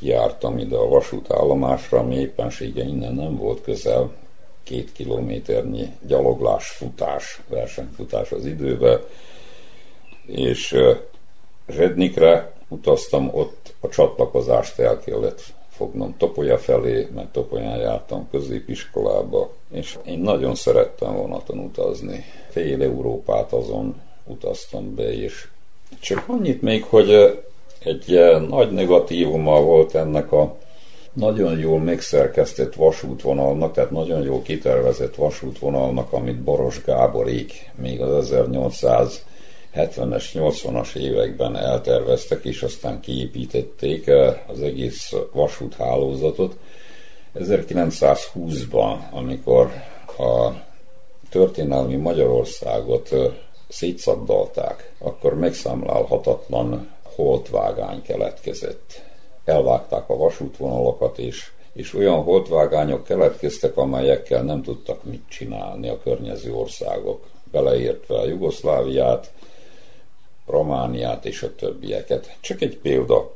jártam 0.00 0.58
ide 0.58 0.76
a 0.76 0.88
vasútállomásra, 0.88 1.98
ami 1.98 2.16
éppensége 2.16 2.82
innen 2.82 3.14
nem 3.14 3.36
volt 3.36 3.62
közel, 3.62 4.12
két 4.62 4.92
kilométernyi 4.92 5.92
gyaloglás, 6.06 6.68
futás, 6.68 7.40
versenyfutás 7.48 8.32
az 8.32 8.46
időbe, 8.46 9.00
és 10.26 10.76
Zsednikre 11.68 12.52
utaztam, 12.74 13.30
ott 13.32 13.74
a 13.80 13.88
csatlakozást 13.88 14.78
el 14.78 15.00
kellett 15.00 15.42
fognom 15.68 16.14
Topolya 16.18 16.58
felé, 16.58 17.08
mert 17.14 17.32
Topolyán 17.32 17.78
jártam 17.78 18.28
középiskolába, 18.30 19.52
és 19.72 19.98
én 20.04 20.18
nagyon 20.18 20.54
szerettem 20.54 21.16
vonaton 21.16 21.58
utazni. 21.58 22.24
Fél 22.50 22.82
Európát 22.82 23.52
azon 23.52 24.00
utaztam 24.24 24.94
be, 24.94 25.12
és 25.12 25.48
csak 26.00 26.24
annyit 26.26 26.62
még, 26.62 26.84
hogy 26.84 27.40
egy 27.78 28.20
nagy 28.48 28.72
negatívuma 28.72 29.60
volt 29.60 29.94
ennek 29.94 30.32
a 30.32 30.56
nagyon 31.12 31.58
jól 31.58 31.78
megszerkesztett 31.78 32.74
vasútvonalnak, 32.74 33.72
tehát 33.72 33.90
nagyon 33.90 34.22
jól 34.22 34.42
kitervezett 34.42 35.14
vasútvonalnak, 35.14 36.12
amit 36.12 36.42
Boros 36.42 36.82
Gáborék 36.84 37.70
még 37.74 38.00
az 38.00 38.32
1870-es, 39.74 40.24
80-as 40.34 40.96
években 40.96 41.56
elterveztek, 41.56 42.44
és 42.44 42.62
aztán 42.62 43.00
kiépítették 43.00 44.10
az 44.46 44.62
egész 44.62 45.12
vasúthálózatot. 45.32 46.56
1920-ban, 47.34 49.10
amikor 49.10 49.70
a 50.18 50.50
történelmi 51.30 51.96
Magyarországot 51.96 53.10
szétszaddalták, 53.68 54.92
akkor 54.98 55.38
megszámlálhatatlan 55.38 56.90
holtvágány 57.02 58.02
keletkezett 58.02 59.02
elvágták 59.44 60.08
a 60.08 60.16
vasútvonalakat, 60.16 61.18
és, 61.18 61.50
és 61.72 61.94
olyan 61.94 62.22
holtvágányok 62.22 63.04
keletkeztek, 63.04 63.76
amelyekkel 63.76 64.42
nem 64.42 64.62
tudtak 64.62 65.04
mit 65.04 65.22
csinálni 65.28 65.88
a 65.88 66.00
környező 66.02 66.54
országok, 66.54 67.26
beleértve 67.50 68.18
a 68.18 68.26
Jugoszláviát, 68.26 69.32
Romániát 70.46 71.24
és 71.24 71.42
a 71.42 71.54
többieket. 71.54 72.36
Csak 72.40 72.60
egy 72.60 72.76
példa. 72.76 73.34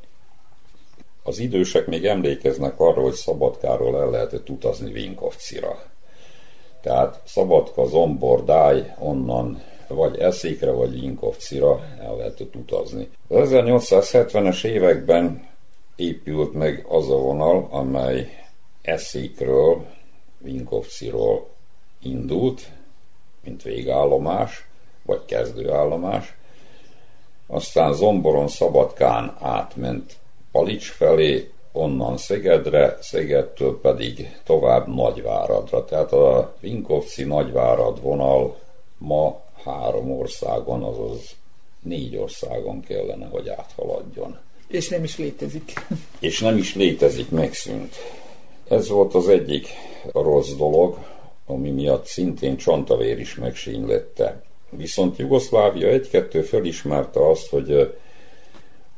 Az 1.22 1.38
idősek 1.38 1.86
még 1.86 2.06
emlékeznek 2.06 2.80
arra, 2.80 3.00
hogy 3.00 3.12
Szabadkáról 3.12 4.00
el 4.00 4.10
lehetett 4.10 4.48
utazni 4.48 4.92
Vinkovcira. 4.92 5.82
Tehát 6.80 7.20
Szabadka, 7.24 7.86
Zombor, 7.86 8.44
Dáj, 8.44 8.94
onnan 8.98 9.62
vagy 9.88 10.18
Eszékre, 10.18 10.70
vagy 10.70 11.00
Vinkovcira 11.00 11.84
el 12.00 12.16
lehetett 12.16 12.54
utazni. 12.54 13.08
Az 13.28 13.48
1870-es 13.52 14.64
években 14.64 15.48
épült 15.96 16.52
meg 16.52 16.84
az 16.88 17.10
a 17.10 17.16
vonal, 17.16 17.68
amely 17.70 18.46
Eszékről, 18.82 19.86
Vinkovciról 20.38 21.48
indult, 22.02 22.68
mint 23.44 23.62
végállomás, 23.62 24.68
vagy 25.02 25.24
kezdőállomás, 25.24 26.36
aztán 27.48 27.92
Zomboron 27.92 28.48
Szabadkán 28.48 29.36
átment 29.40 30.16
Palics 30.52 30.90
felé, 30.90 31.50
onnan 31.72 32.16
Szegedre, 32.16 32.96
Szegedtől 33.00 33.80
pedig 33.80 34.36
tovább 34.44 34.94
Nagyváradra. 34.94 35.84
Tehát 35.84 36.12
a 36.12 36.54
Vinkovci 36.60 37.24
Nagyvárad 37.24 38.02
vonal 38.02 38.56
ma 38.98 39.40
három 39.64 40.10
országon, 40.10 40.82
azaz 40.82 41.36
négy 41.82 42.16
országon 42.16 42.80
kellene, 42.80 43.26
hogy 43.26 43.48
áthaladjon. 43.48 44.38
És 44.68 44.88
nem 44.88 45.04
is 45.04 45.18
létezik. 45.18 45.72
És 46.20 46.40
nem 46.40 46.56
is 46.56 46.74
létezik, 46.74 47.30
megszűnt. 47.30 47.94
Ez 48.68 48.88
volt 48.88 49.14
az 49.14 49.28
egyik 49.28 49.68
rossz 50.12 50.52
dolog, 50.52 50.98
ami 51.46 51.70
miatt 51.70 52.06
szintén 52.06 52.56
Csantavér 52.56 53.18
is 53.18 53.34
megsínylette. 53.34 54.42
Viszont 54.70 55.16
Jugoszlávia 55.16 55.88
egy-kettő 55.88 56.42
felismerte 56.42 57.28
azt, 57.28 57.48
hogy 57.48 57.94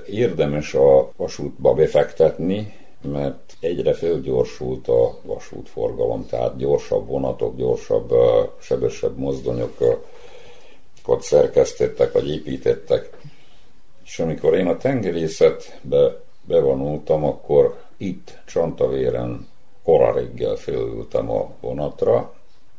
érdemes 0.07 0.75
a 0.75 1.11
vasútba 1.17 1.75
befektetni, 1.75 2.75
mert 3.03 3.57
egyre 3.61 3.95
felgyorsult 3.95 4.89
a 4.89 5.19
vasútforgalom, 5.23 6.27
tehát 6.27 6.57
gyorsabb 6.57 7.07
vonatok, 7.07 7.57
gyorsabb, 7.57 8.15
sebesebb 8.61 9.19
mozdonyokat 9.19 10.07
szerkesztettek, 11.19 12.13
vagy 12.13 12.31
építettek. 12.31 13.11
És 14.05 14.19
amikor 14.19 14.55
én 14.55 14.67
a 14.67 14.77
tengerészetbe 14.77 16.21
bevonultam, 16.43 17.25
akkor 17.25 17.83
itt 17.97 18.39
Csantavéren 18.47 19.49
kora 19.85 20.13
reggel 20.13 20.57
fölültem 20.57 21.31
a 21.31 21.51
vonatra, 21.61 22.35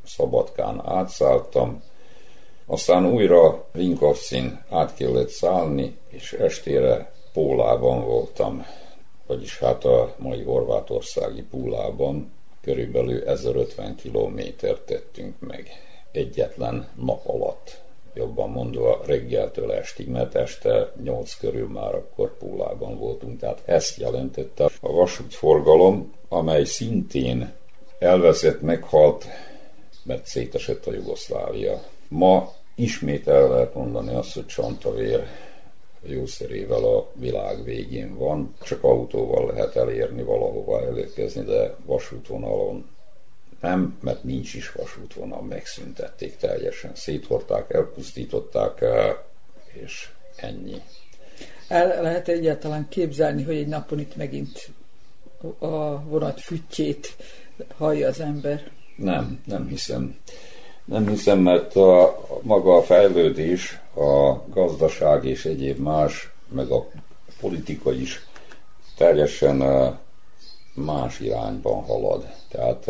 Szabadkán 0.06 0.82
átszálltam, 0.86 1.84
aztán 2.72 3.06
újra 3.06 3.66
Vinkovcin 3.72 4.64
át 4.70 4.94
kellett 4.94 5.30
szállni, 5.30 5.98
és 6.10 6.34
estére 6.34 7.12
Pólában 7.34 8.06
voltam, 8.06 8.66
vagyis 9.28 9.60
hát 9.60 9.86
a 9.86 10.16
mai 10.18 10.44
horvátországi 10.44 11.42
Pólában 11.42 12.32
körülbelül 12.62 13.24
1050 13.24 13.96
kilométert 13.96 14.82
tettünk 14.82 15.36
meg. 15.40 15.70
egyetlen 16.12 16.88
nap 16.96 17.28
alatt. 17.28 17.82
Jobban 18.14 18.50
mondva 18.50 19.02
reggeltől 19.06 19.72
estig, 19.72 20.08
mert 20.08 20.36
este 20.36 20.92
8 21.04 21.34
körül 21.34 21.68
már 21.68 21.96
akkor 21.96 22.38
Pólában 22.38 22.98
voltunk. 22.98 23.40
Tehát 23.40 23.62
ezt 23.66 23.98
jelentette 23.98 24.70
a 24.82 24.92
vasútforgalom, 24.92 26.14
amely 26.30 26.64
szintén 26.64 27.54
elveszett, 28.00 28.62
meghalt, 28.62 29.26
mert 30.04 30.26
szétesett 30.26 30.86
a 30.86 30.94
Jugoszlávia. 30.94 31.82
Ma 32.08 32.60
ismét 32.82 33.28
el 33.28 33.50
lehet 33.50 33.76
mondani 33.76 34.14
azt, 34.14 34.34
hogy 34.34 34.46
Csantavér 34.46 35.24
jószerével 36.04 36.84
a 36.84 37.12
világ 37.14 37.64
végén 37.64 38.18
van, 38.18 38.56
csak 38.64 38.84
autóval 38.84 39.54
lehet 39.54 39.76
elérni 39.76 40.24
valahova 40.24 40.82
elérkezni, 40.82 41.44
de 41.44 41.76
vasútvonalon 41.86 42.90
nem, 43.62 43.98
mert 44.02 44.24
nincs 44.24 44.54
is 44.54 44.72
vasútvonal, 44.72 45.42
megszüntették 45.42 46.38
teljesen, 46.38 46.92
széthorták, 46.96 47.74
elpusztították, 47.74 48.86
és 49.74 50.10
ennyi. 50.36 50.82
El 51.68 52.02
lehet 52.02 52.28
egyáltalán 52.28 52.88
képzelni, 52.90 53.44
hogy 53.44 53.56
egy 53.56 53.68
napon 53.68 54.00
itt 54.00 54.16
megint 54.16 54.70
a 55.60 56.04
vonat 56.04 56.40
füttyét 56.40 57.16
hallja 57.78 58.08
az 58.08 58.20
ember? 58.20 58.72
Nem, 58.96 59.42
nem 59.46 59.68
hiszem. 59.68 60.20
Nem 60.86 61.08
hiszem, 61.08 61.40
mert 61.40 61.76
a, 61.76 62.18
maga 62.42 62.76
a 62.78 62.82
fejlődés, 62.82 63.80
a 63.96 64.34
gazdaság 64.50 65.26
és 65.26 65.46
egyéb 65.46 65.78
más, 65.78 66.32
meg 66.48 66.70
a 66.70 66.88
politika 67.40 67.94
is 67.94 68.26
teljesen 68.98 69.64
más 70.74 71.20
irányban 71.20 71.84
halad. 71.84 72.26
Tehát 72.50 72.86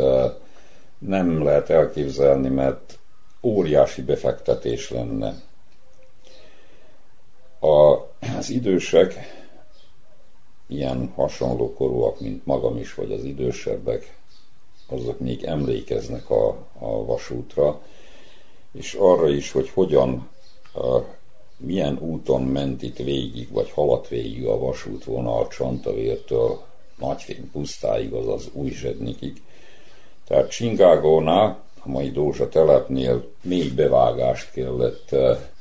nem 0.98 1.44
lehet 1.44 1.70
elképzelni, 1.70 2.50
mert 2.50 3.00
óriási 3.42 4.02
befektetés 4.02 4.90
lenne. 4.90 5.34
A, 7.60 7.94
az 8.38 8.50
idősek, 8.50 9.14
ilyen 10.68 11.12
hasonló 11.16 11.74
korúak, 11.74 12.20
mint 12.20 12.46
magam 12.46 12.78
is, 12.78 12.94
vagy 12.94 13.12
az 13.12 13.24
idősebbek, 13.24 14.21
azok 14.92 15.20
még 15.20 15.44
emlékeznek 15.44 16.30
a, 16.30 16.48
a 16.80 17.06
vasútra, 17.06 17.82
és 18.72 18.94
arra 18.94 19.30
is, 19.30 19.52
hogy 19.52 19.70
hogyan, 19.70 20.30
a, 20.74 20.98
milyen 21.58 21.98
úton 22.00 22.42
ment 22.42 22.82
itt 22.82 22.98
végig, 22.98 23.52
vagy 23.52 23.72
haladt 23.72 24.08
végig 24.08 24.46
a 24.46 24.60
vasútvonal 24.60 25.48
Csantavértől 25.48 26.62
Nagyfény 26.98 27.52
pusztáig, 27.52 28.14
azaz 28.14 28.50
Újzsednikig. 28.54 29.42
Tehát 30.28 30.50
Csingágónál, 30.50 31.64
a 31.84 31.90
mai 31.90 32.12
Dózsa 32.12 32.50
telepnél 32.50 33.24
mély 33.42 33.70
bevágást 33.70 34.52
kellett 34.52 35.16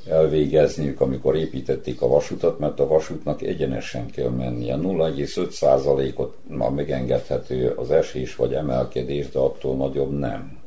elvégezniük, 0.07 1.01
amikor 1.01 1.35
építették 1.35 2.01
a 2.01 2.07
vasutat, 2.07 2.59
mert 2.59 2.79
a 2.79 2.87
vasútnak 2.87 3.41
egyenesen 3.41 4.09
kell 4.11 4.29
mennie. 4.29 4.75
0,5%-ot 4.75 6.35
ma 6.47 6.69
megengedhető 6.69 7.69
az 7.69 7.91
esés 7.91 8.35
vagy 8.35 8.53
emelkedés, 8.53 9.29
de 9.29 9.39
attól 9.39 9.75
nagyobb 9.75 10.19
nem. 10.19 10.59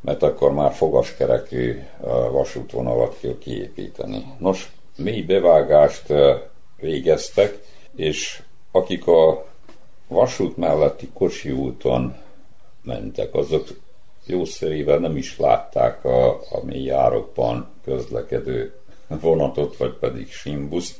Mert 0.00 0.22
akkor 0.22 0.52
már 0.52 0.72
fogaskerekű 0.72 1.78
vasútvonalat 2.30 3.18
kell 3.20 3.38
kiépíteni. 3.38 4.24
Nos, 4.38 4.72
mély 4.96 5.22
bevágást 5.22 6.12
végeztek, 6.76 7.58
és 7.94 8.42
akik 8.70 9.06
a 9.06 9.46
vasút 10.08 10.56
melletti 10.56 11.08
Kocsi 11.14 11.50
úton 11.50 12.16
mentek, 12.82 13.34
azok 13.34 13.66
jószerével 14.28 14.98
nem 14.98 15.16
is 15.16 15.38
látták 15.38 16.04
a, 16.04 16.30
a 16.30 16.64
mély 16.64 16.90
árokban 16.90 17.70
közlekedő 17.84 18.74
vonatot, 19.06 19.76
vagy 19.76 19.92
pedig 19.92 20.32
simbuszt, 20.32 20.96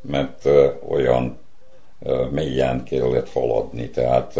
mert 0.00 0.48
olyan 0.88 1.38
mélyen 2.30 2.84
kellett 2.84 3.30
haladni, 3.32 3.90
tehát 3.90 4.36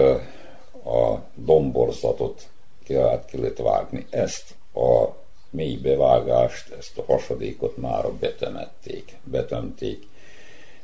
a 0.85 1.19
domborzatot 1.35 2.49
kellett, 2.85 3.25
kellett 3.25 3.59
vágni. 3.59 4.07
Ezt 4.11 4.55
a 4.75 5.19
mély 5.51 5.77
bevágást, 5.77 6.73
ezt 6.79 6.99
a 6.99 7.05
hasadékot 7.07 7.77
már 7.77 8.13
betemették, 8.13 9.17
betömték. 9.25 10.09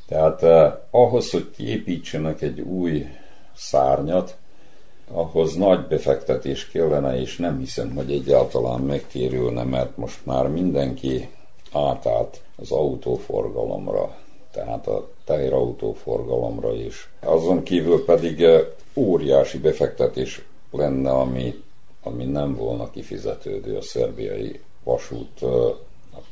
Tehát 0.06 0.42
eh, 0.42 0.72
ahhoz, 0.90 1.30
hogy 1.30 1.50
kiépítsenek 1.50 2.42
egy 2.42 2.60
új 2.60 3.06
szárnyat, 3.54 4.36
ahhoz 5.12 5.54
nagy 5.54 5.86
befektetés 5.86 6.68
kellene, 6.68 7.20
és 7.20 7.36
nem 7.36 7.58
hiszem, 7.58 7.94
hogy 7.94 8.12
egyáltalán 8.12 8.80
megtérülne, 8.80 9.62
mert 9.62 9.96
most 9.96 10.26
már 10.26 10.48
mindenki 10.48 11.28
átállt 11.72 12.40
az 12.56 12.70
autóforgalomra, 12.70 14.16
tehát 14.52 14.86
a 14.86 15.08
teherautóforgalomra 15.24 16.74
is. 16.74 17.10
Azon 17.20 17.62
kívül 17.62 18.04
pedig 18.04 18.42
eh, 18.42 18.60
óriási 18.94 19.58
befektetés 19.58 20.44
lenne, 20.70 21.10
ami, 21.10 21.54
ami 22.02 22.24
nem 22.24 22.54
volna 22.54 22.90
kifizetődő 22.90 23.76
a 23.76 23.82
szerbiai 23.82 24.60
vasút 24.84 25.42
eh, 25.42 25.48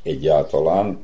egyáltalán, 0.03 0.99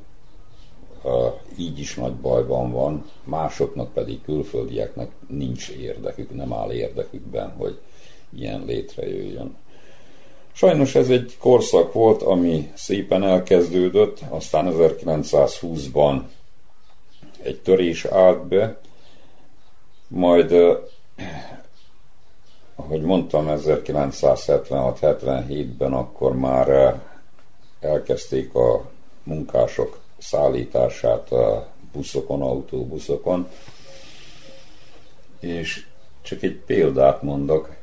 így 1.58 1.78
is 1.78 1.94
nagy 1.94 2.14
bajban 2.14 2.72
van, 2.72 3.10
másoknak 3.24 3.92
pedig 3.92 4.22
külföldieknek 4.22 5.10
nincs 5.28 5.68
érdekük, 5.68 6.34
nem 6.34 6.52
áll 6.52 6.72
érdekükben, 6.72 7.54
hogy 7.56 7.78
ilyen 8.36 8.64
létrejöjjön. 8.64 9.56
Sajnos 10.52 10.94
ez 10.94 11.08
egy 11.08 11.36
korszak 11.38 11.92
volt, 11.92 12.22
ami 12.22 12.70
szépen 12.74 13.22
elkezdődött, 13.22 14.20
aztán 14.28 14.74
1920-ban 14.76 16.22
egy 17.42 17.60
törés 17.60 18.04
állt 18.04 18.46
be, 18.46 18.80
majd, 20.08 20.54
ahogy 22.74 23.00
mondtam, 23.00 23.46
1976-77-ben 23.48 25.92
akkor 25.92 26.36
már 26.36 27.00
elkezdték 27.80 28.54
a 28.54 28.90
munkások 29.22 29.99
szállítását 30.20 31.32
a 31.32 31.68
buszokon, 31.92 32.42
autóbuszokon. 32.42 33.48
És 35.40 35.86
csak 36.22 36.42
egy 36.42 36.56
példát 36.66 37.22
mondok, 37.22 37.76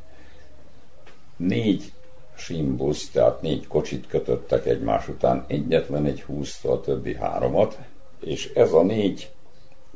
négy 1.38 1.94
simbusz, 2.36 3.10
tehát 3.10 3.42
négy 3.42 3.68
kocsit 3.68 4.08
kötöttek 4.08 4.66
egymás 4.66 5.08
után, 5.08 5.46
egyetlen 5.48 6.06
egy 6.06 6.22
húzta 6.22 6.72
a 6.72 6.82
többi 6.82 7.16
háromat, 7.16 7.78
és 8.20 8.52
ez 8.54 8.74
a 8.74 8.82
négy 8.82 9.32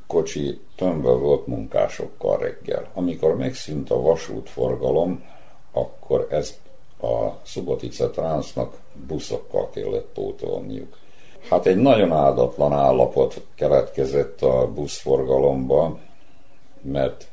kocsi 0.07 0.59
tömve 0.75 1.11
volt 1.11 1.47
munkásokkal 1.47 2.37
reggel. 2.37 2.89
Amikor 2.93 3.35
megszűnt 3.37 3.91
a 3.91 4.01
vasútforgalom, 4.01 5.23
akkor 5.71 6.27
ezt 6.29 6.59
a 7.01 7.39
Subotica 7.43 8.09
Transnak 8.09 8.77
buszokkal 9.07 9.69
kellett 9.69 10.07
pótolniuk. 10.13 10.97
Hát 11.49 11.65
egy 11.65 11.77
nagyon 11.77 12.11
áldatlan 12.11 12.73
állapot 12.73 13.41
keletkezett 13.55 14.41
a 14.41 14.71
buszforgalomba, 14.73 15.99
mert 16.81 17.27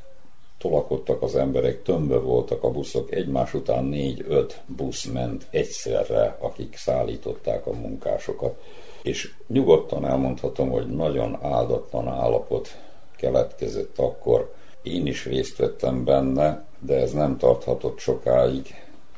tolakodtak 0.59 1.23
az 1.23 1.37
emberek, 1.37 1.83
tömbbe 1.83 2.17
voltak 2.17 2.63
a 2.63 2.71
buszok, 2.71 3.13
egymás 3.13 3.55
után 3.55 3.85
négy-öt 3.85 4.61
busz 4.67 5.05
ment 5.05 5.47
egyszerre, 5.51 6.37
akik 6.41 6.77
szállították 6.77 7.67
a 7.67 7.73
munkásokat. 7.73 8.61
És 9.03 9.35
nyugodtan 9.47 10.07
elmondhatom, 10.07 10.71
hogy 10.71 10.87
nagyon 10.87 11.39
áldatlan 11.43 12.09
állapot 12.09 12.77
keletkezett 13.17 13.99
akkor. 13.99 14.55
Én 14.83 15.07
is 15.07 15.25
részt 15.25 15.57
vettem 15.57 16.05
benne, 16.05 16.65
de 16.79 16.95
ez 16.95 17.13
nem 17.13 17.37
tarthatott 17.37 17.99
sokáig. 17.99 18.67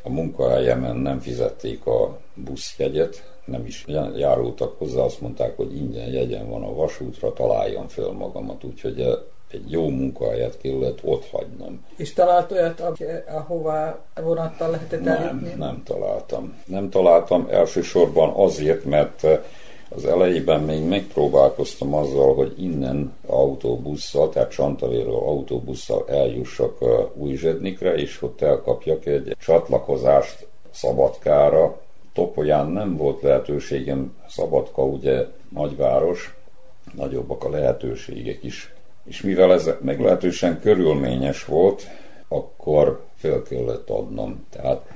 A 0.02 0.10
munkahelyemen 0.10 0.96
nem 0.96 1.20
fizették 1.20 1.86
a 1.86 2.18
buszjegyet, 2.34 3.29
nem 3.44 3.66
is 3.66 3.84
járultak 4.16 4.78
hozzá, 4.78 5.00
azt 5.00 5.20
mondták, 5.20 5.56
hogy 5.56 5.76
ingyen 5.76 6.08
jegyen 6.08 6.48
van 6.48 6.62
a 6.62 6.74
vasútra, 6.74 7.32
találjam 7.32 7.88
föl 7.88 8.12
magamat, 8.12 8.64
úgyhogy 8.64 9.00
eh, 9.00 9.12
egy 9.50 9.70
jó 9.70 9.88
munkahelyet 9.88 10.58
kellett 10.58 10.98
ott 11.04 11.26
hagynom. 11.30 11.84
És 11.96 12.12
talált 12.12 12.52
olyat, 12.52 12.82
ahová 13.28 13.98
vonattal 14.22 14.70
lehetett 14.70 15.06
eljutni? 15.06 15.48
Nem, 15.48 15.58
nem 15.58 15.82
találtam. 15.84 16.62
Nem 16.66 16.90
találtam 16.90 17.46
elsősorban 17.50 18.32
azért, 18.34 18.84
mert 18.84 19.24
eh, 19.24 19.40
az 19.88 20.04
elejében 20.04 20.60
még 20.60 20.84
megpróbálkoztam 20.84 21.94
azzal, 21.94 22.34
hogy 22.34 22.62
innen 22.62 23.12
autóbusszal, 23.26 24.28
tehát 24.28 24.50
Csantavéről 24.50 25.14
autóbusszal 25.14 26.04
eljussak 26.08 26.76
eh, 26.80 26.88
Újzsednikre, 27.14 27.94
és 27.94 28.22
ott 28.22 28.40
elkapjak 28.40 29.06
egy 29.06 29.36
csatlakozást 29.40 30.48
Szabadkára, 30.70 31.80
Topolyán 32.12 32.66
nem 32.66 32.96
volt 32.96 33.22
lehetőségem, 33.22 34.16
Szabadka 34.28 34.84
ugye 34.84 35.26
nagyváros, 35.48 36.34
nagyobbak 36.94 37.44
a 37.44 37.50
lehetőségek 37.50 38.42
is. 38.42 38.74
És 39.04 39.20
mivel 39.20 39.52
ez 39.52 39.70
meglehetősen 39.80 40.60
körülményes 40.60 41.44
volt, 41.44 41.86
akkor 42.28 43.04
fel 43.16 43.42
kellett 43.42 43.90
adnom. 43.90 44.46
Tehát 44.50 44.88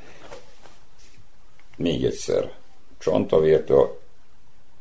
még 1.77 2.05
egyszer, 2.05 2.53
Csantavértől 2.99 4.01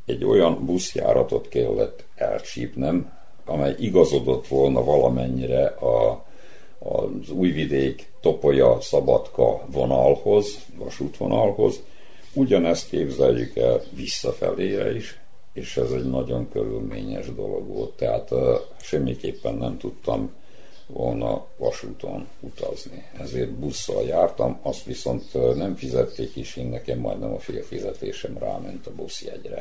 egy 0.06 0.24
olyan 0.24 0.66
buszjáratot 0.66 1.48
kellett 1.48 2.04
elcsípnem, 2.16 3.12
amely 3.46 3.76
igazodott 3.80 4.48
volna 4.48 4.84
valamennyire 4.84 5.66
a, 5.66 6.26
az 6.80 7.30
újvidék 7.30 8.12
Topolya 8.22 8.78
Szabadka 8.82 9.62
vonalhoz, 9.72 10.66
vasútvonalhoz. 10.78 11.82
Ugyanezt 12.34 12.90
képzeljük 12.90 13.56
el 13.56 13.82
visszafelére 13.96 14.96
is, 14.96 15.20
és 15.54 15.78
ez 15.78 15.92
egy 15.92 16.10
nagyon 16.10 16.50
körülményes 16.50 17.34
dolog 17.36 17.68
volt, 17.68 17.92
tehát 17.92 18.30
semmiképpen 18.82 19.54
nem 19.56 19.78
tudtam 19.78 20.32
volna 20.88 21.46
vasúton 21.58 22.28
utazni. 22.40 23.06
Ezért 23.20 23.52
busszal 23.52 24.04
jártam, 24.04 24.60
azt 24.62 24.84
viszont 24.84 25.56
nem 25.56 25.76
fizették 25.76 26.36
is, 26.36 26.56
én 26.56 26.68
nekem 26.68 27.00
majdnem 27.00 27.34
a 27.34 27.40
fél 27.40 27.64
fizetésem 27.64 28.38
ráment 28.38 28.88
a 28.88 28.92
buszjegyre. 28.92 29.60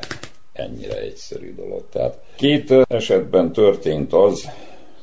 Ennyire 0.53 1.01
egyszerű 1.01 1.55
dolog. 1.55 1.89
Tehát 1.91 2.23
két 2.37 2.70
esetben 2.89 3.53
történt 3.53 4.12
az, 4.12 4.49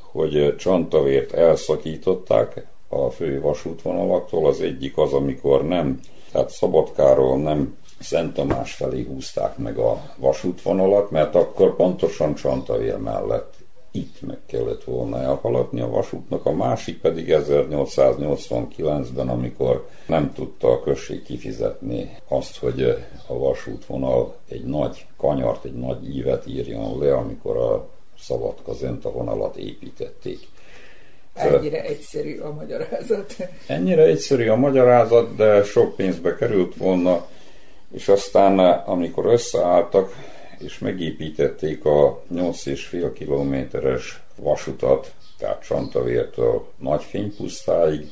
hogy 0.01 0.55
Csantavért 0.55 1.34
elszakították 1.34 2.67
a 2.88 3.09
fő 3.09 3.41
vasútvonalaktól. 3.41 4.47
Az 4.47 4.61
egyik 4.61 4.97
az, 4.97 5.13
amikor 5.13 5.67
nem, 5.67 5.99
tehát 6.32 6.49
Szabadkáról 6.49 7.38
nem 7.38 7.77
Szent 7.99 8.34
Tamás 8.34 8.73
felé 8.73 9.03
húzták 9.03 9.57
meg 9.57 9.77
a 9.77 10.01
vasútvonalat, 10.17 11.11
mert 11.11 11.36
akkor 11.36 11.75
pontosan 11.75 12.36
Csantavér 12.36 12.97
mellett 12.97 13.53
itt 13.91 14.21
meg 14.21 14.38
kellett 14.45 14.84
volna 14.84 15.21
elhaladni 15.21 15.82
a 15.82 15.89
vasútnak, 15.89 16.45
a 16.45 16.51
másik 16.51 17.01
pedig 17.01 17.27
1889-ben, 17.30 19.30
amikor 19.30 19.88
nem 20.07 20.34
tudta 20.34 20.71
a 20.71 20.82
község 20.82 21.23
kifizetni 21.23 22.17
azt, 22.27 22.57
hogy 22.57 22.82
a 23.27 23.38
vasútvonal 23.38 24.36
egy 24.47 24.63
nagy 24.63 25.07
kanyart, 25.17 25.65
egy 25.65 25.75
nagy 25.75 26.15
ívet 26.15 26.47
írjon 26.47 26.99
le, 26.99 27.15
amikor 27.15 27.57
a 27.57 27.89
Szabadka 28.19 28.73
Zenta 28.73 29.11
vonalat 29.11 29.55
építették. 29.55 30.47
Ennyire 31.39 31.83
egyszerű 31.83 32.37
a 32.37 32.53
magyarázat. 32.53 33.35
Ennyire 33.67 34.03
egyszerű 34.03 34.47
a 34.47 34.55
magyarázat, 34.55 35.35
de 35.35 35.63
sok 35.63 35.95
pénzbe 35.95 36.35
került 36.35 36.75
volna, 36.75 37.27
és 37.93 38.07
aztán 38.07 38.59
amikor 38.85 39.25
összeálltak, 39.25 40.15
és 40.57 40.79
megépítették 40.79 41.85
a 41.85 42.21
8,5 42.33 43.11
kilométeres 43.13 44.21
vasutat, 44.35 45.13
tehát 45.37 45.63
Csantavértől 45.63 46.67
Nagyfénypusztáig, 46.77 48.11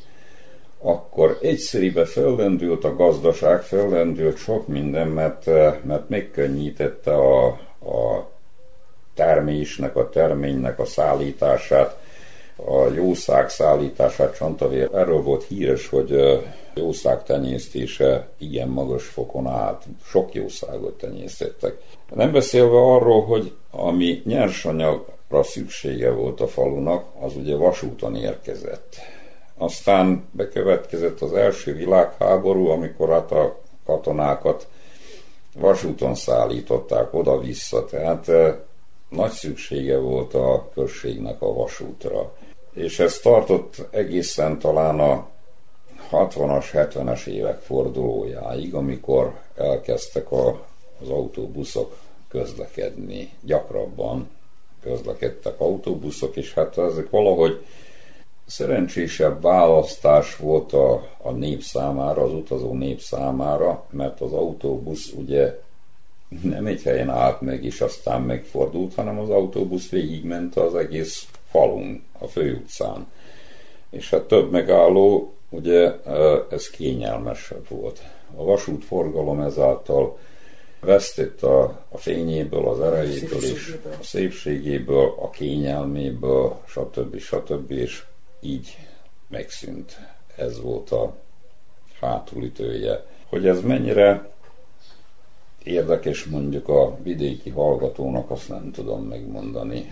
akkor 0.80 1.38
egyszerűbe 1.41 2.05
fellendült 2.05 2.84
a 2.84 2.95
gazdaság, 2.95 3.61
fellendült 3.61 4.38
sok 4.38 4.67
minden, 4.67 5.07
mert, 5.07 5.45
mert 5.84 6.09
megkönnyítette 6.09 7.15
a, 7.15 7.45
a 7.82 8.30
termésnek, 9.13 9.95
a 9.95 10.09
terménynek 10.09 10.80
a 10.80 10.86
szállítását, 10.86 11.97
a 12.66 12.93
jószág 12.93 13.49
szállítását 13.49 14.36
Csantavér. 14.36 14.89
Erről 14.93 15.22
volt 15.22 15.43
híres, 15.43 15.89
hogy 15.89 16.41
jószág 16.76 17.24
tenyésztése 17.24 18.28
igen 18.38 18.68
magas 18.68 19.05
fokon 19.05 19.47
állt. 19.47 19.84
Sok 20.03 20.34
jószágot 20.34 20.97
tenyésztettek. 20.97 21.78
Nem 22.14 22.32
beszélve 22.32 22.78
arról, 22.78 23.26
hogy 23.26 23.53
ami 23.72 24.22
nyersanyagra 24.26 25.43
szüksége 25.43 26.12
volt 26.12 26.41
a 26.41 26.47
falunak, 26.47 27.05
az 27.20 27.36
ugye 27.36 27.55
vasúton 27.55 28.16
érkezett. 28.16 28.95
Aztán 29.58 30.28
bekövetkezett 30.32 31.22
az 31.22 31.34
első 31.34 31.74
világháború, 31.76 32.68
amikor 32.68 33.10
hát 33.10 33.32
a 33.32 33.60
katonákat 33.86 34.68
vasúton 35.55 36.16
szállították 36.16 37.14
oda-vissza, 37.14 37.86
tehát 37.86 38.32
nagy 39.10 39.32
szüksége 39.32 39.97
volt 39.97 40.34
a 40.34 40.70
községnek 40.74 41.41
a 41.41 41.53
vasútra. 41.53 42.34
És 42.78 42.99
ez 42.99 43.19
tartott 43.19 43.88
egészen 43.89 44.59
talán 44.59 44.99
a 44.99 45.28
60-as, 46.11 46.65
70-es 46.73 47.25
évek 47.25 47.59
fordulójáig, 47.59 48.73
amikor 48.73 49.39
elkezdtek 49.55 50.32
a, 50.32 50.65
az 51.01 51.09
autóbuszok 51.09 51.97
közlekedni. 52.30 53.30
Gyakrabban 53.41 54.30
közlekedtek 54.82 55.59
autóbuszok, 55.59 56.36
és 56.36 56.53
hát 56.53 56.78
ezek 56.78 57.09
valahogy 57.09 57.65
szerencsésebb 58.45 59.41
választás 59.41 60.36
volt 60.36 60.73
a, 60.73 61.07
a 61.17 61.32
nép 61.32 61.61
számára, 61.61 62.23
az 62.23 62.34
utazó 62.34 62.73
nép 62.73 62.99
számára, 62.99 63.86
mert 63.89 64.21
az 64.21 64.32
autóbusz 64.32 65.11
ugye 65.11 65.59
nem 66.41 66.65
egy 66.65 66.82
helyen 66.82 67.09
állt 67.09 67.41
meg, 67.41 67.63
és 67.63 67.82
aztán 67.82 68.21
megfordult, 68.21 68.95
hanem 68.95 69.19
az 69.19 69.30
autóbusz 69.30 69.89
végigment 69.89 70.55
az 70.55 70.75
egész 70.75 71.28
falun, 71.50 72.04
a 72.20 72.28
főutcán. 72.28 73.08
És 73.89 74.10
hát 74.10 74.24
több 74.24 74.52
megálló, 74.52 75.34
ugye 75.50 75.93
ez 76.50 76.70
kényelmesebb 76.70 77.68
volt. 77.70 78.02
A 78.36 78.43
vasútforgalom 78.43 79.39
ezáltal 79.39 80.18
vesztett 80.80 81.41
a, 81.41 81.86
a 81.89 81.98
fényéből, 81.98 82.68
az 82.68 82.80
erejéből 82.80 83.43
és 83.43 83.78
a 84.00 84.04
szépségéből, 84.04 85.14
a 85.20 85.30
kényelméből, 85.30 86.60
stb. 86.66 87.18
stb. 87.18 87.72
és 87.72 88.04
így 88.41 88.78
megszűnt. 89.28 90.00
Ez 90.36 90.62
volt 90.62 90.91
a 90.91 91.16
hátulütője. 92.02 93.06
Hogy 93.30 93.48
ez 93.48 93.62
mennyire 93.62 94.30
érdekes 95.64 96.26
mondjuk 96.26 96.70
a 96.70 96.98
vidéki 97.04 97.50
hallgatónak, 97.50 98.32
azt 98.32 98.50
nem 98.50 98.72
tudom 98.72 99.04
megmondani, 99.04 99.88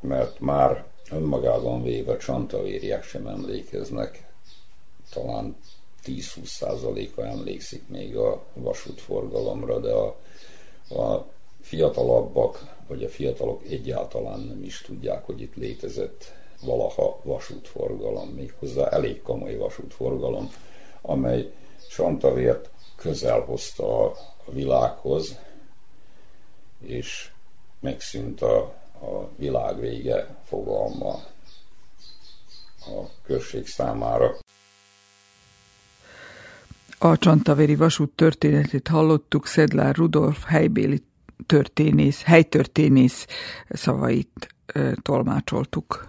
mert 0.00 0.40
már 0.40 0.84
önmagában 1.12 1.82
véve 1.82 2.16
csantavériek 2.16 3.02
sem 3.02 3.26
emlékeznek, 3.26 4.28
talán 5.10 5.56
10-20 6.04 6.44
százaléka 6.44 7.26
emlékszik 7.26 7.88
még 7.88 8.16
a 8.16 8.42
vasútforgalomra, 8.52 9.78
de 9.78 9.92
a, 9.92 10.16
a 11.00 11.26
fiatalabbak, 11.60 12.76
vagy 12.86 13.04
a 13.04 13.08
fiatalok 13.08 13.62
egyáltalán 13.64 14.40
nem 14.40 14.62
is 14.62 14.80
tudják, 14.80 15.24
hogy 15.24 15.40
itt 15.40 15.54
létezett 15.54 16.32
valaha 16.62 17.20
vasútforgalom, 17.22 18.28
méghozzá 18.28 18.88
elég 18.88 19.22
komoly 19.22 19.56
vasútforgalom, 19.56 20.50
amely 21.00 21.52
Santavért 21.88 22.70
közel 22.96 23.40
hozta 23.40 24.04
a 24.04 24.16
világhoz, 24.50 25.38
és 26.80 27.30
megszűnt 27.80 28.42
a, 28.42 28.79
a 29.00 29.28
világ 29.36 29.80
vége 29.80 30.36
fogalma 30.44 31.12
a 32.80 33.04
község 33.22 33.66
számára. 33.66 34.36
A 36.98 37.16
Csantaveri 37.16 37.74
vasút 37.74 38.10
történetét 38.10 38.88
hallottuk, 38.88 39.46
Szedlár 39.46 39.94
Rudolf 39.94 40.44
helybéli 40.44 41.02
történész, 41.46 42.22
helytörténész 42.22 43.26
szavait 43.68 44.54
tolmácsoltuk. 45.02 46.08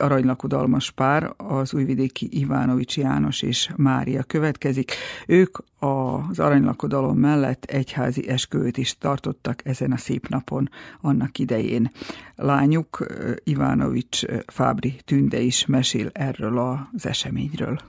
Aranylakodalmas 0.00 0.90
pár, 0.90 1.34
az 1.36 1.74
újvidéki 1.74 2.28
Ivánovics 2.30 2.96
János 2.96 3.42
és 3.42 3.70
Mária 3.76 4.22
következik. 4.22 4.92
Ők 5.26 5.58
az 5.78 6.38
aranylakodalom 6.38 7.18
mellett 7.18 7.64
egyházi 7.64 8.28
esküvőt 8.28 8.76
is 8.76 8.98
tartottak 8.98 9.60
ezen 9.64 9.92
a 9.92 9.96
szép 9.96 10.28
napon 10.28 10.68
annak 11.00 11.38
idején. 11.38 11.90
Lányuk 12.36 13.06
Ivánovics 13.44 14.22
Fábri 14.46 15.00
Tünde 15.04 15.40
is 15.40 15.66
mesél 15.66 16.10
erről 16.12 16.58
az 16.58 17.06
eseményről. 17.06 17.80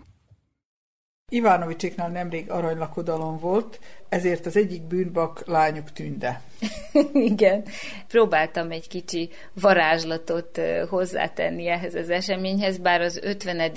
Ivánovicséknál 1.29 2.09
nemrég 2.09 2.51
aranylakodalom 2.51 3.39
volt, 3.39 3.79
ezért 4.09 4.45
az 4.45 4.57
egyik 4.57 4.81
bűnbak 4.81 5.43
lányuk 5.45 5.91
tünde. 5.91 6.41
Igen, 7.13 7.63
próbáltam 8.07 8.71
egy 8.71 8.87
kicsi 8.87 9.29
varázslatot 9.53 10.61
hozzátenni 10.89 11.67
ehhez 11.67 11.95
az 11.95 12.09
eseményhez, 12.09 12.77
bár 12.77 13.01
az 13.01 13.17
50. 13.17 13.71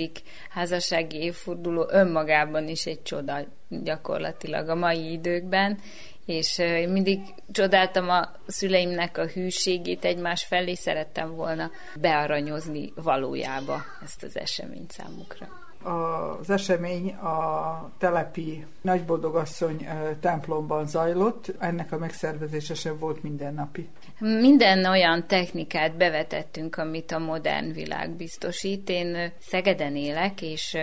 házassági 0.51 1.17
évforduló 1.17 1.87
önmagában 1.91 2.69
is 2.69 2.87
egy 2.87 3.03
csoda 3.03 3.45
gyakorlatilag 3.69 4.69
a 4.69 4.75
mai 4.75 5.13
időkben, 5.13 5.79
és 6.27 6.59
én 6.59 6.89
mindig 6.89 7.21
csodáltam 7.53 8.09
a 8.09 8.31
szüleimnek 8.47 9.19
a 9.19 9.27
hűségét 9.27 10.05
egymás 10.05 10.45
felé, 10.45 10.75
szerettem 10.75 11.35
volna 11.35 11.71
bearanyozni 12.01 12.93
valójába 12.95 13.83
ezt 14.03 14.23
az 14.23 14.37
eseményt 14.37 14.91
számukra 14.91 15.62
az 15.85 16.51
esemény 16.51 17.11
a 17.11 17.91
telepi 17.99 18.67
nagyboldogasszony 18.81 19.89
templomban 20.21 20.87
zajlott, 20.87 21.53
ennek 21.59 21.93
a 21.93 21.99
megszervezése 21.99 22.75
sem 22.75 22.99
volt 22.99 23.23
mindennapi. 23.23 23.89
Minden 24.19 24.85
olyan 24.85 25.27
technikát 25.27 25.97
bevetettünk, 25.97 26.77
amit 26.77 27.13
a 27.13 27.19
modern 27.19 27.73
világ 27.73 28.11
biztosít. 28.11 28.89
Én 28.89 29.33
Szegeden 29.41 29.97
élek, 29.97 30.43
és 30.43 30.77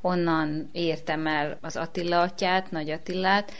onnan 0.00 0.68
értem 0.72 1.26
el 1.26 1.58
az 1.60 1.76
Attila 1.76 2.20
atyát, 2.20 2.70
Nagy 2.70 2.90
Attilát, 2.90 3.52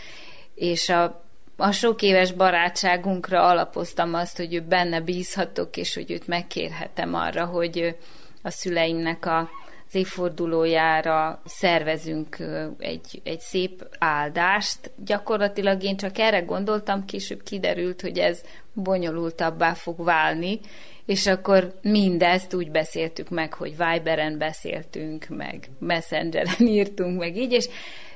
és 0.54 0.88
a 0.88 1.22
a 1.56 1.72
sok 1.72 2.02
éves 2.02 2.32
barátságunkra 2.32 3.46
alapoztam 3.48 4.14
azt, 4.14 4.36
hogy 4.36 4.54
ő 4.54 4.60
benne 4.60 5.00
bízhatok, 5.00 5.76
és 5.76 5.94
hogy 5.94 6.10
őt 6.10 6.26
megkérhetem 6.26 7.14
arra, 7.14 7.44
hogy 7.44 7.96
a 8.42 8.50
szüleimnek 8.50 9.26
a 9.26 9.48
az 9.86 9.94
évfordulójára 9.94 11.42
szervezünk 11.44 12.36
egy, 12.78 13.20
egy 13.24 13.40
szép 13.40 13.86
áldást. 13.98 14.90
Gyakorlatilag 15.04 15.82
én 15.82 15.96
csak 15.96 16.18
erre 16.18 16.40
gondoltam, 16.40 17.04
később 17.04 17.42
kiderült, 17.42 18.00
hogy 18.00 18.18
ez 18.18 18.42
bonyolultabbá 18.72 19.74
fog 19.74 20.04
válni, 20.04 20.60
és 21.06 21.26
akkor 21.26 21.74
mindezt 21.82 22.54
úgy 22.54 22.70
beszéltük 22.70 23.28
meg, 23.28 23.54
hogy 23.54 23.74
Viberen 23.76 24.38
beszéltünk, 24.38 25.26
meg 25.28 25.68
Messengeren 25.78 26.66
írtunk, 26.76 27.18
meg 27.18 27.36
így, 27.36 27.52
és 27.52 27.68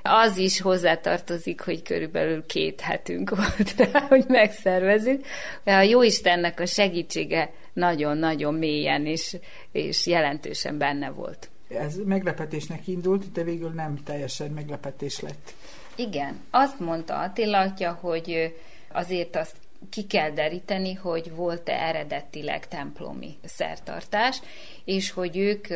az 0.03 0.37
is 0.37 0.61
hozzátartozik, 0.61 1.61
hogy 1.61 1.83
körülbelül 1.83 2.47
két 2.47 2.81
hetünk 2.81 3.31
volt 3.31 3.75
rá, 3.77 4.01
hogy 4.09 4.25
megszervezünk. 4.29 5.27
A 5.65 5.81
Jóistennek 5.81 6.61
a 6.61 6.67
segítsége 6.67 7.51
nagyon-nagyon 7.73 8.55
mélyen 8.55 9.07
és, 9.07 9.37
és 9.73 10.07
jelentősen 10.07 10.79
benne 10.79 11.11
volt. 11.11 11.51
Ez 11.69 11.97
meglepetésnek 12.05 12.87
indult, 12.87 13.33
de 13.33 13.43
végül 13.43 13.71
nem 13.71 13.97
teljesen 14.05 14.51
meglepetés 14.51 15.21
lett. 15.21 15.55
Igen, 15.97 16.41
azt 16.51 16.81
mondta 16.81 17.21
Attila 17.21 17.59
atya, 17.59 17.93
hogy 17.93 18.55
azért 18.93 19.37
azt 19.37 19.57
ki 19.91 20.07
kell 20.07 20.31
deríteni, 20.31 20.95
hogy 20.95 21.35
volt-e 21.35 21.73
eredetileg 21.73 22.69
templomi 22.69 23.39
szertartás, 23.45 24.41
és 24.85 25.11
hogy 25.11 25.37
ők 25.37 25.67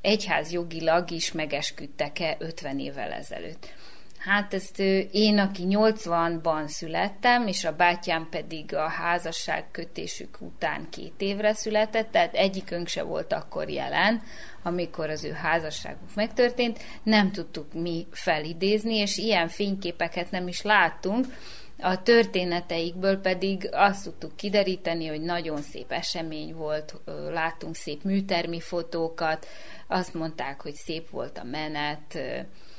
egyházjogilag 0.00 1.10
is 1.10 1.32
megesküdtek-e 1.32 2.36
50 2.38 2.78
évvel 2.78 3.12
ezelőtt. 3.12 3.74
Hát 4.18 4.54
ezt 4.54 4.78
én, 5.12 5.38
aki 5.38 5.62
80-ban 5.68 6.66
születtem, 6.66 7.46
és 7.46 7.64
a 7.64 7.76
bátyám 7.76 8.28
pedig 8.30 8.74
a 8.74 8.88
házasság 8.88 9.64
kötésük 9.70 10.36
után 10.40 10.86
két 10.90 11.14
évre 11.18 11.54
született, 11.54 12.10
tehát 12.10 12.34
egyikünk 12.34 12.88
se 12.88 13.02
volt 13.02 13.32
akkor 13.32 13.68
jelen, 13.68 14.22
amikor 14.66 15.10
az 15.10 15.24
ő 15.24 15.32
házasságuk 15.32 16.14
megtörtént, 16.14 16.78
nem 17.02 17.32
tudtuk 17.32 17.72
mi 17.72 18.06
felidézni, 18.10 18.94
és 18.94 19.16
ilyen 19.16 19.48
fényképeket 19.48 20.30
nem 20.30 20.48
is 20.48 20.62
láttunk, 20.62 21.26
a 21.78 22.02
történeteikből 22.02 23.20
pedig 23.20 23.68
azt 23.72 24.04
tudtuk 24.04 24.36
kideríteni, 24.36 25.06
hogy 25.06 25.20
nagyon 25.20 25.62
szép 25.62 25.92
esemény 25.92 26.54
volt, 26.54 26.94
láttunk 27.32 27.74
szép 27.74 28.02
műtermi 28.02 28.60
fotókat, 28.60 29.46
azt 29.86 30.14
mondták, 30.14 30.60
hogy 30.60 30.74
szép 30.74 31.10
volt 31.10 31.38
a 31.38 31.44
menet, 31.44 32.18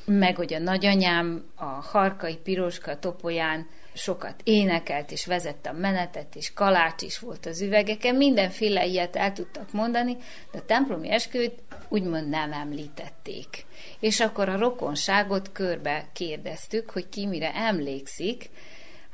meg 0.06 0.36
hogy 0.36 0.54
a 0.54 0.60
nagyanyám 0.60 1.46
a 1.56 1.66
harkai 1.66 2.38
piroska 2.38 3.00
topolyán 3.00 3.68
sokat 3.98 4.42
énekelt, 4.44 5.12
és 5.12 5.26
vezette 5.26 5.70
a 5.70 5.74
menetet, 5.74 6.36
és 6.36 6.54
kalács 6.54 7.02
is 7.02 7.20
volt 7.20 7.46
az 7.46 7.62
üvegeken, 7.62 8.16
mindenféle 8.16 8.86
ilyet 8.86 9.16
el 9.16 9.34
tudtak 9.34 9.72
mondani, 9.72 10.18
de 10.52 10.58
a 10.58 10.66
templomi 10.66 11.12
esküvőt 11.12 11.60
úgymond 11.88 12.30
nem 12.30 12.54
említették. 12.54 13.66
És 14.00 14.20
akkor 14.20 14.50
a 14.50 14.58
rokonságot 14.58 15.52
körbe 15.52 16.10
kérdeztük, 16.14 16.90
hogy 16.90 17.10
ki 17.10 17.26
mire 17.26 17.54
emlékszik, 17.56 18.50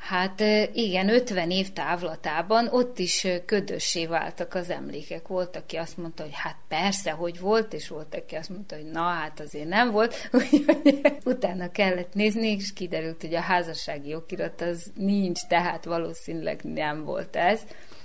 Hát 0.03 0.43
igen, 0.73 1.09
50 1.09 1.51
év 1.51 1.73
távlatában 1.73 2.67
ott 2.71 2.99
is 2.99 3.27
ködössé 3.45 4.05
váltak 4.05 4.53
az 4.53 4.69
emlékek. 4.69 5.27
Volt, 5.27 5.55
aki 5.55 5.75
azt 5.75 5.97
mondta, 5.97 6.23
hogy 6.23 6.31
hát 6.35 6.55
persze, 6.67 7.11
hogy 7.11 7.39
volt, 7.39 7.73
és 7.73 7.87
volt, 7.87 8.15
aki 8.15 8.35
azt 8.35 8.49
mondta, 8.49 8.75
hogy 8.75 8.85
na, 8.91 9.01
hát 9.01 9.39
azért 9.39 9.67
nem 9.67 9.91
volt. 9.91 10.29
utána 11.25 11.71
kellett 11.71 12.13
nézni, 12.13 12.47
és 12.47 12.73
kiderült, 12.73 13.21
hogy 13.21 13.35
a 13.35 13.39
házassági 13.39 14.15
okirat 14.15 14.61
az 14.61 14.91
nincs, 14.95 15.39
tehát 15.47 15.85
valószínűleg 15.85 16.59
nem 16.63 17.03
volt 17.03 17.35
ez. 17.35 17.61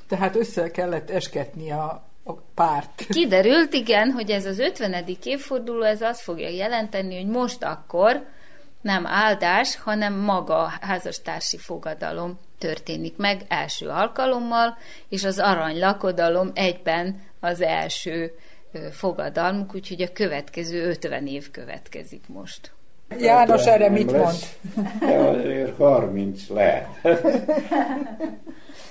Tehát 0.09 0.37
össze 0.37 0.71
kellett 0.71 1.11
esketni 1.11 1.71
a, 1.71 2.05
a 2.25 2.33
párt. 2.55 3.07
Kiderült, 3.09 3.73
igen, 3.73 4.11
hogy 4.11 4.31
ez 4.31 4.47
az 4.47 4.59
50. 4.59 5.05
évforduló, 5.25 5.83
ez 5.83 6.03
azt 6.03 6.21
fogja 6.21 6.49
jelenteni, 6.49 7.17
hogy 7.17 7.31
most 7.31 7.65
akkor 7.65 8.27
nem 8.81 9.07
áldás, 9.07 9.77
hanem 9.77 10.15
maga 10.15 10.59
a 10.63 10.73
házastársi 10.81 11.57
fogadalom 11.57 12.39
történik 12.59 13.17
meg 13.17 13.45
első 13.49 13.89
alkalommal, 13.89 14.77
és 15.09 15.25
az 15.25 15.39
arany 15.39 15.79
lakodalom 15.79 16.51
egyben 16.55 17.23
az 17.41 17.61
első 17.61 18.33
fogadalmuk, 18.91 19.75
úgyhogy 19.75 20.03
a 20.03 20.13
következő 20.13 20.89
50 20.89 21.27
év 21.27 21.51
következik 21.51 22.23
most. 22.27 22.73
János 23.19 23.67
erre 23.67 23.89
mit 23.89 24.13
mond? 24.13 24.37
De 25.01 25.17
azért 25.17 25.77
30 25.77 26.49
lehet. 26.49 26.89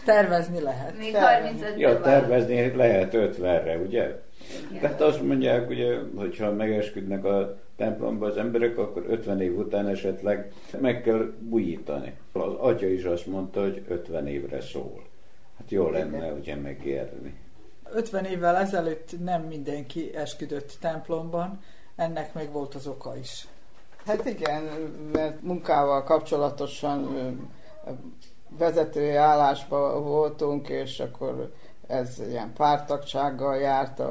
Tervezni 0.05 0.61
lehet. 0.61 0.97
Még 0.97 1.15
35 1.15 1.79
Ja, 1.79 2.01
tervezni 2.01 2.75
lehet 2.75 3.13
50-re, 3.13 3.77
ugye? 3.77 4.19
Igen. 4.69 4.81
Tehát 4.81 5.01
azt 5.01 5.21
mondják, 5.21 5.69
ugye, 5.69 5.95
hogyha 6.15 6.51
megesküdnek 6.51 7.25
a 7.25 7.57
templomba 7.77 8.25
az 8.25 8.37
emberek, 8.37 8.77
akkor 8.77 9.05
50 9.07 9.41
év 9.41 9.57
után 9.57 9.87
esetleg 9.87 10.53
meg 10.79 11.01
kell 11.01 11.33
bújítani. 11.39 12.17
Az 12.31 12.53
atya 12.57 12.87
is 12.87 13.03
azt 13.03 13.25
mondta, 13.25 13.61
hogy 13.61 13.83
50 13.87 14.27
évre 14.27 14.61
szól. 14.61 15.03
Hát 15.57 15.71
jó 15.71 15.89
lenne 15.89 16.31
ugye 16.31 16.55
megérni. 16.55 17.35
50 17.93 18.25
évvel 18.25 18.55
ezelőtt 18.55 19.23
nem 19.23 19.41
mindenki 19.41 20.15
esküdött 20.15 20.77
templomban, 20.79 21.59
ennek 21.95 22.33
meg 22.33 22.51
volt 22.51 22.75
az 22.75 22.87
oka 22.87 23.17
is. 23.17 23.47
Hát 24.05 24.25
igen, 24.25 24.63
mert 25.11 25.41
munkával 25.41 26.03
kapcsolatosan 26.03 27.07
vezetői 28.57 29.15
állásban 29.15 30.03
voltunk, 30.03 30.69
és 30.69 30.99
akkor 30.99 31.51
ez 31.87 32.21
ilyen 32.29 32.53
pártagsággal 32.53 33.55
járt, 33.55 34.01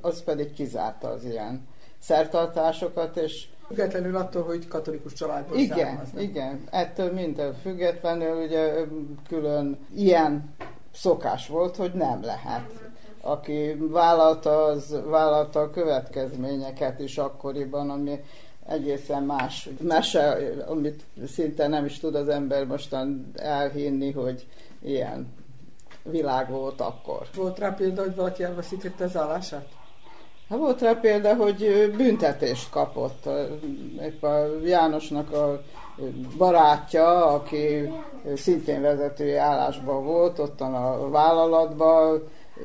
az 0.00 0.22
pedig 0.22 0.52
kizárta 0.52 1.08
az 1.08 1.24
ilyen 1.24 1.66
szertartásokat, 2.02 3.16
és 3.16 3.46
Függetlenül 3.66 4.16
attól, 4.16 4.42
hogy 4.42 4.68
katolikus 4.68 5.12
családból 5.12 5.56
Igen, 5.56 5.78
származnak. 5.78 6.22
igen. 6.22 6.60
Ettől 6.70 7.12
minden 7.12 7.54
függetlenül 7.54 8.44
ugye 8.44 8.74
külön 9.28 9.78
ilyen 9.94 10.54
szokás 10.94 11.48
volt, 11.48 11.76
hogy 11.76 11.92
nem 11.92 12.22
lehet. 12.22 12.70
Aki 13.20 13.76
vállalta, 13.90 14.64
az 14.64 14.96
vállalta 15.04 15.60
a 15.60 15.70
következményeket 15.70 17.00
is 17.00 17.18
akkoriban, 17.18 17.90
ami 17.90 18.20
egészen 18.66 19.22
más 19.22 19.68
mese, 19.80 20.38
amit 20.66 21.02
szinte 21.26 21.66
nem 21.68 21.84
is 21.84 21.98
tud 21.98 22.14
az 22.14 22.28
ember 22.28 22.66
mostan 22.66 23.30
elhinni, 23.36 24.12
hogy 24.12 24.46
ilyen 24.82 25.32
világ 26.02 26.50
volt 26.50 26.80
akkor. 26.80 27.26
Volt 27.34 27.58
rá 27.58 27.74
példa, 27.74 28.02
hogy 28.02 28.14
valaki 28.14 28.42
elveszítette 28.42 29.04
az 29.04 29.16
állását? 29.16 29.68
Hát 30.48 30.58
volt 30.58 30.80
rá 30.80 30.92
példa, 30.92 31.34
hogy 31.34 31.92
büntetést 31.96 32.70
kapott. 32.70 33.28
Épp 34.02 34.22
a 34.22 34.46
Jánosnak 34.64 35.32
a 35.32 35.62
barátja, 36.36 37.26
aki 37.26 37.92
szintén 38.36 38.80
vezetői 38.80 39.34
állásban 39.34 40.04
volt, 40.04 40.38
ottan 40.38 40.74
a 40.74 41.08
vállalatban, 41.08 42.22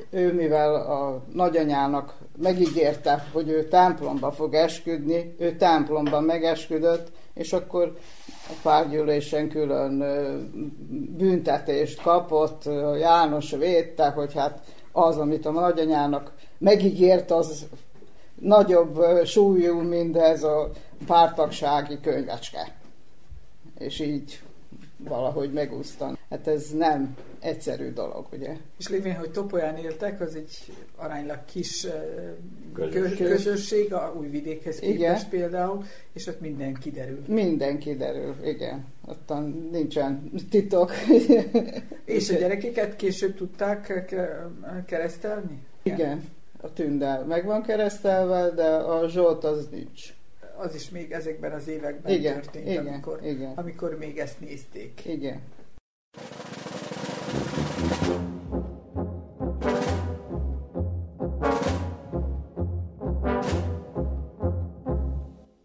ő 0.10 0.34
mivel 0.34 0.76
a 0.76 1.22
nagyanyának 1.34 2.14
megígérte, 2.38 3.26
hogy 3.32 3.50
ő 3.50 3.68
templomba 3.68 4.32
fog 4.32 4.54
esküdni, 4.54 5.36
ő 5.40 5.56
templomban 5.56 6.24
megesküdött, 6.24 7.08
és 7.34 7.54
akkor 7.54 7.98
a 8.50 8.54
párgyűlésen 8.62 9.50
külön 9.50 10.04
büntetést 11.18 12.02
kapott, 12.02 12.64
János 13.00 13.52
védte, 13.52 14.10
hogy 14.10 14.34
hát 14.34 14.60
az, 14.98 15.18
amit 15.18 15.46
a 15.46 15.52
nagyanyának 15.52 16.32
megígért, 16.58 17.32
az 17.32 17.66
nagyobb 18.36 19.26
súlyú, 19.26 19.80
mint 19.80 20.18
ez 20.18 20.44
a 20.44 20.70
pártagsági 21.06 22.00
könyvecske. 22.02 22.76
És 23.78 24.00
így 24.00 24.42
valahogy 24.98 25.52
megúsztan. 25.52 26.18
Hát 26.30 26.48
ez 26.48 26.70
nem 26.70 27.16
egyszerű 27.40 27.92
dolog, 27.92 28.26
ugye? 28.32 28.58
És 28.78 28.88
lévén, 28.88 29.16
hogy 29.16 29.32
Topolyán 29.32 29.78
éltek, 29.78 30.22
az 30.22 30.36
egy 30.36 30.74
aránylag 30.96 31.46
kis 31.46 31.88
közösség, 32.74 33.28
közösség 33.28 33.94
a 33.94 34.16
újvidékhez 34.20 34.80
képest 34.80 35.02
igen. 35.02 35.30
például, 35.30 35.84
és 36.14 36.28
ott 36.28 36.42
minden 36.42 36.74
kiderül. 36.74 37.24
Minden 37.28 37.80
kiderül, 37.80 38.36
igen. 38.44 38.86
Ott 39.06 39.32
nincsen 39.72 40.32
titok. 40.50 40.92
és 42.06 42.30
a 42.30 42.38
gyerekeket 42.38 42.96
később 42.96 43.36
tudták 43.36 44.06
keresztelni? 44.86 45.60
Igen. 45.84 46.24
A 46.62 46.74
tünde 46.74 47.24
meg 47.28 47.46
van 47.46 47.64
keresztelve, 47.64 48.50
de 48.50 48.68
a 48.68 49.08
Zsolt 49.08 49.44
az 49.44 49.68
nincs 49.72 50.17
az 50.58 50.76
is 50.76 50.90
még 50.90 51.12
ezekben 51.12 51.52
az 51.52 51.68
években 51.68 52.14
igen, 52.14 52.34
történt, 52.34 52.68
igen, 52.68 52.88
amikor, 52.88 53.20
igen. 53.24 53.54
amikor 53.56 53.98
még 53.98 54.18
ezt 54.18 54.40
nézték. 54.40 55.06
Igen. 55.06 55.42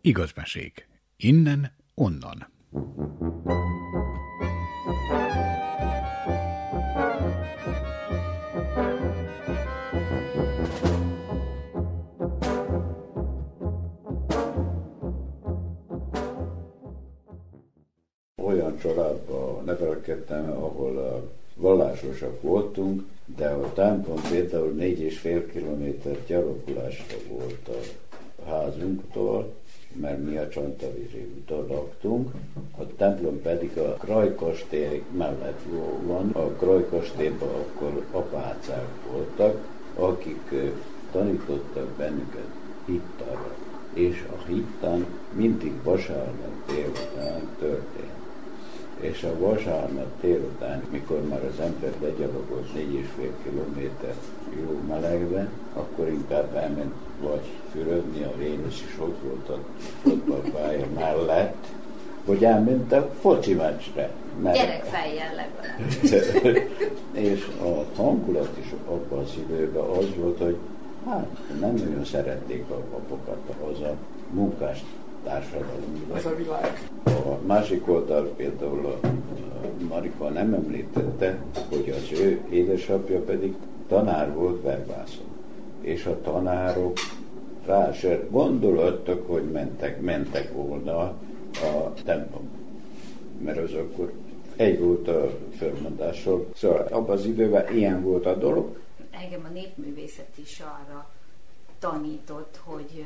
Igazmesék. 0.01 0.89
Innen, 1.17 1.73
onnan. 1.95 2.51
Olyan 18.45 18.79
családban 18.79 19.65
nevelkedtem, 19.65 20.51
ahol 20.51 21.23
vallásosak 21.55 22.43
voltunk, 22.43 23.03
de 23.37 23.49
a 23.49 23.73
templom 23.73 24.21
például 24.31 24.71
négy 24.71 25.01
és 25.01 25.19
fél 25.19 25.47
kilométer 25.47 26.17
gyalogulásra 26.27 27.17
volt 27.29 27.69
a 27.69 28.49
házunktól, 28.49 29.53
mert 30.01 30.25
mi 30.25 30.37
a 30.37 30.49
Csantavíri 30.49 31.33
úton 31.37 31.67
laktunk, 31.67 32.31
a 32.79 32.83
templom 32.97 33.43
pedig 33.43 33.79
a 33.79 33.93
Krajkastély 33.93 35.03
mellett 35.17 35.61
van. 36.07 36.31
A 36.31 36.47
Krajkastélyban 36.47 37.49
akkor 37.49 38.05
apácák 38.11 38.89
voltak, 39.13 39.69
akik 39.95 40.53
tanítottak 41.13 41.89
bennünket 41.89 42.49
hittára. 42.87 43.57
És 43.93 44.25
a 44.31 44.47
hittan 44.47 45.07
mindig 45.33 45.73
vasárnap 45.83 46.67
délután 46.67 47.49
történt 47.59 48.12
és 49.03 49.23
a 49.23 49.39
vasárnap 49.39 50.21
délután, 50.21 50.83
mikor 50.91 51.23
már 51.29 51.45
az 51.45 51.61
ember 51.61 51.93
legyalogolt 52.01 52.75
négy 52.75 52.95
és 52.95 53.07
fél 53.17 53.33
kilométer 53.43 54.15
jó 54.61 54.81
melegben, 54.89 55.49
akkor 55.73 56.09
inkább 56.09 56.55
elment 56.55 56.95
vagy 57.21 57.47
fürödni, 57.73 58.23
a 58.23 58.33
Vénusz 58.39 58.83
is 58.89 58.99
ott 59.01 59.19
volt 59.23 59.49
a 59.49 59.59
fotballpálya 60.03 60.87
mellett, 60.95 61.67
vagy 62.25 62.45
elment 62.45 62.93
a 62.93 63.11
foci 63.21 63.55
meccsre. 63.55 64.11
Gyerekfejjel 64.43 65.35
legalább. 65.35 66.71
és 67.31 67.49
a 67.63 67.85
hangulat 67.97 68.57
is 68.61 68.75
abban 68.89 69.19
az 69.19 69.35
időben 69.49 69.85
az 69.85 70.07
volt, 70.17 70.39
hogy 70.39 70.57
hát 71.07 71.27
nem 71.61 71.75
nagyon 71.75 72.05
szerették 72.05 72.65
a 72.71 72.75
papokat 72.75 73.55
az 73.73 73.81
a 73.81 73.95
munkást 74.31 74.85
társadalom. 75.25 76.05
Az 76.13 76.27
a 76.27 76.37
világ. 76.37 76.89
A 77.05 77.47
másik 77.47 77.89
oldal 77.89 78.27
például 78.37 78.87
a, 78.87 78.99
Marika 79.89 80.29
nem 80.29 80.55
említette, 80.55 81.39
hogy 81.69 81.95
az 81.97 82.19
ő 82.21 82.41
édesapja 82.51 83.21
pedig 83.21 83.55
tanár 83.89 84.35
volt 84.35 84.63
verbászon. 84.63 85.25
És 85.81 86.07
a 86.07 86.21
tanárok 86.21 86.99
rá 87.67 87.93
se 87.93 88.21
gondolottak, 88.31 89.27
hogy 89.29 89.51
mentek, 89.51 90.01
mentek 90.01 90.53
volna 90.53 90.99
a 91.53 91.93
templom. 92.05 92.49
Mert 93.39 93.59
az 93.59 93.73
akkor 93.73 94.13
egy 94.57 94.81
volt 94.81 95.09
a 95.09 95.39
fölmondásról. 95.57 96.49
Szóval 96.55 96.87
abban 96.91 97.17
az 97.17 97.27
időben 97.27 97.75
ilyen 97.77 98.03
volt 98.03 98.27
a 98.27 98.35
dolog. 98.35 98.77
Engem 99.11 99.47
a 99.51 99.53
népművészet 99.53 100.39
is 100.43 100.61
arra 100.61 101.11
tanított, 101.79 102.61
hogy 102.65 103.05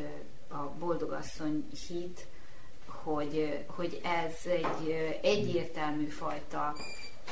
a 0.48 0.62
boldogasszony 0.78 1.68
hit, 1.88 2.26
hogy, 2.86 3.64
hogy 3.66 4.00
ez 4.02 4.34
egy 4.44 4.90
egyértelmű 5.22 6.06
fajta 6.06 6.74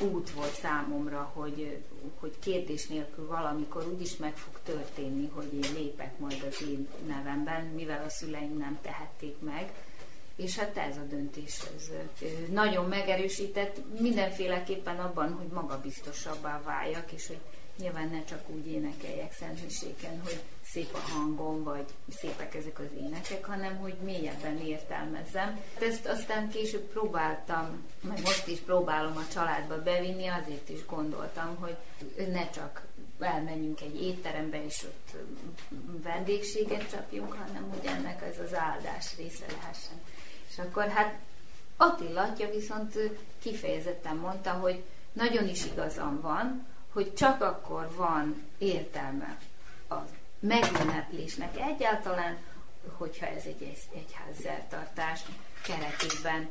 út 0.00 0.30
volt 0.30 0.52
számomra, 0.52 1.30
hogy, 1.32 1.82
hogy 2.20 2.38
kérdés 2.38 2.86
nélkül 2.86 3.26
valamikor 3.26 3.86
úgy 3.86 4.00
is 4.00 4.16
meg 4.16 4.36
fog 4.36 4.60
történni, 4.62 5.30
hogy 5.34 5.52
én 5.52 5.72
lépek 5.74 6.18
majd 6.18 6.46
az 6.50 6.62
én 6.62 6.88
nevemben, 7.06 7.64
mivel 7.64 8.04
a 8.06 8.08
szüleim 8.08 8.56
nem 8.56 8.78
tehették 8.82 9.36
meg. 9.40 9.72
És 10.36 10.58
hát 10.58 10.76
ez 10.76 10.96
a 10.96 11.04
döntés 11.08 11.60
ez 11.76 11.90
nagyon 12.50 12.88
megerősített 12.88 14.00
mindenféleképpen 14.00 14.98
abban, 14.98 15.32
hogy 15.32 15.46
magabiztosabbá 15.46 16.62
váljak, 16.62 17.12
és 17.12 17.26
hogy 17.26 17.40
nyilván 17.76 18.08
ne 18.08 18.24
csak 18.24 18.48
úgy 18.48 18.66
énekeljek 18.66 19.32
Szentmiséken, 19.32 20.20
hogy 20.22 20.40
szép 20.64 20.94
a 20.94 20.98
hangom, 20.98 21.62
vagy 21.62 21.84
szépek 22.16 22.54
ezek 22.54 22.78
az 22.78 22.98
énekek, 23.00 23.44
hanem 23.44 23.76
hogy 23.76 23.94
mélyebben 24.02 24.58
értelmezem. 24.58 25.60
Ezt 25.80 26.06
aztán 26.06 26.48
később 26.48 26.82
próbáltam, 26.82 27.84
meg 28.00 28.20
most 28.20 28.46
is 28.46 28.58
próbálom 28.58 29.16
a 29.16 29.32
családba 29.32 29.82
bevinni, 29.82 30.26
azért 30.26 30.68
is 30.68 30.86
gondoltam, 30.86 31.56
hogy 31.56 31.76
ne 32.32 32.50
csak 32.50 32.82
elmenjünk 33.18 33.80
egy 33.80 34.02
étterembe, 34.02 34.64
és 34.64 34.82
ott 34.82 35.16
vendégséget 36.02 36.90
csapjunk, 36.90 37.32
hanem 37.32 37.68
hogy 37.70 37.86
ennek 37.86 38.22
ez 38.22 38.38
az 38.38 38.54
áldás 38.54 39.16
része 39.16 39.44
lehessen. 39.48 40.00
És 40.50 40.58
akkor 40.58 40.88
hát 40.88 41.18
Attila 41.76 42.22
atya 42.22 42.50
viszont 42.50 42.98
kifejezetten 43.38 44.16
mondta, 44.16 44.50
hogy 44.52 44.82
nagyon 45.12 45.48
is 45.48 45.64
igazam 45.64 46.20
van, 46.20 46.66
hogy 46.94 47.14
csak 47.14 47.42
akkor 47.42 47.90
van 47.96 48.46
értelme 48.58 49.38
az 49.88 50.08
megünneplésnek 50.38 51.56
egyáltalán, 51.60 52.36
hogyha 52.96 53.26
ez 53.26 53.44
egy 53.44 53.76
egyházszertartás 53.94 55.20
keretében 55.62 56.48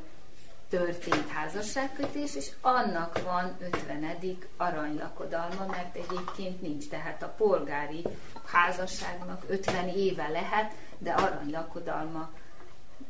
történt 0.68 1.28
házasságkötés, 1.28 2.34
és 2.34 2.50
annak 2.60 3.22
van 3.22 3.56
50. 3.60 4.38
aranylakodalma, 4.56 5.66
mert 5.66 5.96
egyébként 5.96 6.62
nincs. 6.62 6.88
Tehát 6.88 7.22
a 7.22 7.34
polgári 7.36 8.04
házasságnak 8.44 9.44
50 9.46 9.88
éve 9.88 10.28
lehet, 10.28 10.72
de 10.98 11.12
aranylakodalma 11.12 12.30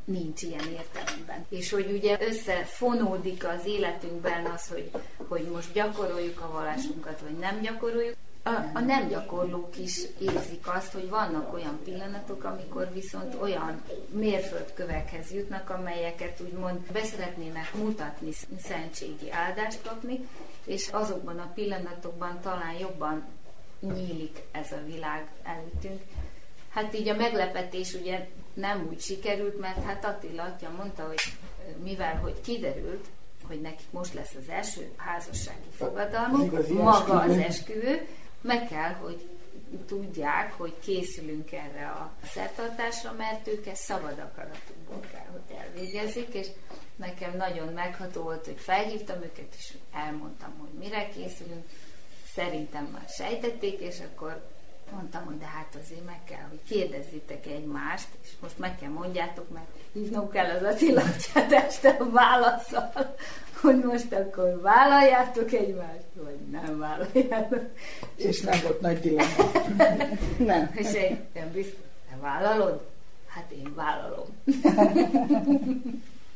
nincs 0.05 0.42
ilyen 0.42 0.68
értelemben. 0.72 1.46
És 1.48 1.70
hogy 1.70 1.90
ugye 1.90 2.18
összefonódik 2.20 3.46
az 3.46 3.66
életünkben 3.66 4.44
az, 4.44 4.68
hogy, 4.68 4.90
hogy 5.28 5.48
most 5.52 5.72
gyakoroljuk 5.72 6.40
a 6.40 6.50
vallásunkat, 6.52 7.20
vagy 7.20 7.38
nem 7.38 7.61
gyakoroljuk, 7.61 8.14
a, 8.46 8.70
a 8.72 8.80
nem 8.80 9.09
gyakorlók 9.09 9.78
is 9.78 10.00
érzik 10.20 10.68
azt, 10.68 10.92
hogy 10.92 11.09
vannak 11.09 11.55
olyan 11.55 11.78
pillanatok, 11.84 12.44
amikor 12.44 12.90
viszont 12.92 13.34
olyan 13.40 13.82
mérföldkövekhez 14.09 15.32
jutnak, 15.32 15.70
amelyeket 15.70 16.40
úgymond 16.40 16.78
beszeretnének 16.92 17.74
mutatni, 17.74 18.30
szentségi 18.62 19.30
áldást 19.30 19.82
kapni, 19.82 20.28
és 20.64 20.88
azokban 20.88 21.38
a 21.38 21.50
pillanatokban 21.55 22.40
talán 22.40 22.74
jobban 22.80 23.24
nyílik 23.80 24.42
ez 24.52 24.72
a 24.72 24.84
világ 24.86 25.28
előttünk. 25.42 26.02
Hát 26.75 26.95
így 26.95 27.09
a 27.09 27.16
meglepetés 27.16 27.95
ugye 27.95 28.29
nem 28.55 28.87
úgy 28.89 29.01
sikerült, 29.01 29.61
mert 29.61 29.85
hát 29.85 30.05
Attila 30.05 30.43
atya 30.43 30.70
mondta, 30.77 31.07
hogy 31.07 31.20
mivel 31.83 32.16
hogy 32.16 32.41
kiderült, 32.41 33.07
hogy 33.47 33.61
nekik 33.61 33.87
most 33.91 34.14
lesz 34.14 34.35
az 34.41 34.49
első 34.49 34.93
házassági 34.97 35.68
fogadalmuk, 35.77 36.68
maga 36.68 37.20
az 37.20 37.37
esküvő, 37.37 38.07
meg 38.41 38.68
kell, 38.68 38.93
hogy 38.93 39.29
tudják, 39.87 40.53
hogy 40.53 40.75
készülünk 40.79 41.53
erre 41.53 41.87
a 41.87 42.12
szertartásra, 42.25 43.12
mert 43.12 43.49
ők 43.49 43.66
ezt 43.66 43.83
szabad 43.83 44.18
akaratukból 44.18 45.01
kell, 45.12 45.27
hogy 45.33 45.57
elvégezik, 45.57 46.35
és 46.35 46.47
nekem 46.97 47.37
nagyon 47.37 47.72
megható 47.72 48.22
volt, 48.22 48.45
hogy 48.45 48.59
felhívtam 48.59 49.16
őket, 49.22 49.55
és 49.59 49.75
elmondtam, 49.93 50.53
hogy 50.59 50.79
mire 50.79 51.09
készülünk. 51.09 51.64
Szerintem 52.35 52.85
már 52.93 53.09
sejtették, 53.09 53.81
és 53.81 54.01
akkor 54.01 54.53
mondtam, 54.95 55.24
hogy 55.24 55.38
de 55.38 55.45
hát 55.45 55.76
azért 55.82 56.05
meg 56.05 56.20
kell, 56.24 56.47
hogy 56.49 56.61
kérdezzétek 56.68 57.47
egymást, 57.47 58.09
és 58.22 58.28
most 58.42 58.59
meg 58.59 58.78
kell 58.78 58.90
mondjátok, 58.90 59.51
mert 59.53 59.66
hívnom 59.92 60.30
kell 60.30 60.51
az 60.51 60.62
Attila 60.62 61.03
este 61.49 61.88
a 61.88 62.11
válaszsal, 62.11 63.14
hogy 63.61 63.84
most 63.84 64.12
akkor 64.12 64.61
vállaljátok 64.61 65.53
egymást, 65.53 66.05
vagy 66.14 66.38
nem 66.51 66.78
vállaljátok. 66.78 67.62
És 68.16 68.40
nem 68.40 68.59
volt 68.62 68.80
nagy 68.80 69.01
dilemma. 69.01 69.51
nem. 70.53 70.70
És 70.74 70.95
én, 70.95 71.24
én 71.32 71.51
biztos, 71.53 71.84
te 72.11 72.16
vállalod? 72.20 72.80
Hát 73.26 73.51
én 73.51 73.74
vállalom. 73.74 74.26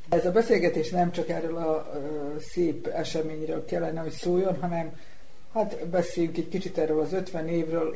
Ez 0.09 0.27
a 0.27 0.31
beszélgetés 0.31 0.91
nem 0.91 1.13
csak 1.13 1.29
erről 1.29 1.57
a 1.57 1.91
szép 2.41 2.87
eseményről 2.87 3.65
kellene, 3.65 4.01
hogy 4.01 4.11
szóljon, 4.11 4.61
hanem 4.61 4.93
hát 5.53 5.87
beszéljünk 5.87 6.37
egy 6.37 6.49
kicsit 6.49 6.79
erről 6.79 7.01
az 7.01 7.13
50 7.13 7.49
évről, 7.49 7.95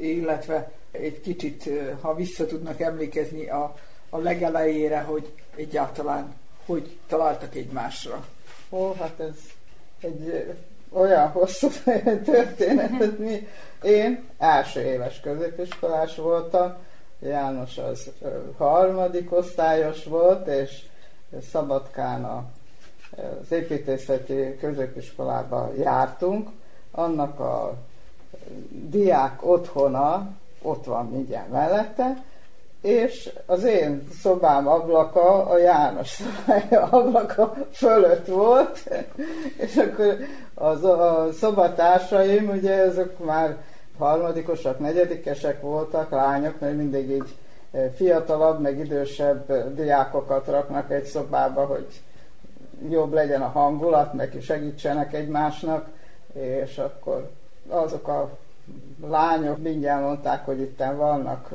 illetve 0.00 0.70
egy 0.90 1.20
kicsit, 1.20 1.70
ha 2.00 2.14
vissza 2.14 2.46
tudnak 2.46 2.80
emlékezni 2.80 3.48
a, 3.48 3.76
a 4.10 4.18
legelejére, 4.18 5.00
hogy 5.00 5.32
egyáltalán 5.56 6.34
hogy 6.70 6.98
találtak 7.06 7.54
egymásra. 7.54 8.26
Ó, 8.70 8.92
hát 8.92 9.20
ez 9.20 9.36
egy 10.00 10.54
olyan 10.92 11.28
hosszú 11.28 11.68
történet, 12.32 12.90
hogy 12.90 13.16
mi, 13.18 13.48
én 13.82 14.24
első 14.38 14.80
éves 14.80 15.20
középiskolás 15.20 16.16
voltam, 16.16 16.74
János 17.22 17.78
az 17.78 18.10
harmadik 18.56 19.32
osztályos 19.32 20.04
volt, 20.04 20.46
és 20.46 20.82
Szabadkán 21.50 22.24
az 23.40 23.52
építészeti 23.52 24.56
középiskolába 24.60 25.72
jártunk, 25.78 26.48
annak 26.90 27.40
a 27.40 27.74
diák 28.70 29.46
otthona 29.46 30.28
ott 30.62 30.84
van 30.84 31.06
mindjárt 31.06 31.50
mellette, 31.50 32.24
és 32.80 33.30
az 33.46 33.64
én 33.64 34.08
szobám 34.20 34.68
ablaka 34.68 35.46
a 35.46 35.58
János 35.58 36.08
szobája 36.08 36.82
ablaka 36.98 37.54
fölött 37.72 38.26
volt, 38.26 38.90
és 39.64 39.76
akkor 39.76 40.16
az, 40.54 40.84
a 40.84 41.28
szobatársaim, 41.32 42.48
ugye 42.48 42.72
ezek 42.72 43.18
már 43.18 43.56
harmadikosak, 43.98 44.78
negyedikesek 44.78 45.60
voltak, 45.60 46.10
lányok, 46.10 46.60
mert 46.60 46.76
mindig 46.76 47.10
így 47.10 47.34
fiatalabb, 47.94 48.60
meg 48.60 48.78
idősebb 48.78 49.74
diákokat 49.74 50.46
raknak 50.46 50.90
egy 50.90 51.04
szobába, 51.04 51.64
hogy 51.64 51.86
jobb 52.88 53.12
legyen 53.12 53.42
a 53.42 53.48
hangulat, 53.48 54.12
meg 54.12 54.36
segítsenek 54.40 55.14
egymásnak, 55.14 55.88
és 56.32 56.78
akkor 56.78 57.30
azok 57.68 58.08
a 58.08 58.38
lányok 59.06 59.62
mindjárt 59.62 60.02
mondták, 60.02 60.44
hogy 60.44 60.60
itt 60.60 60.82
vannak 60.96 61.50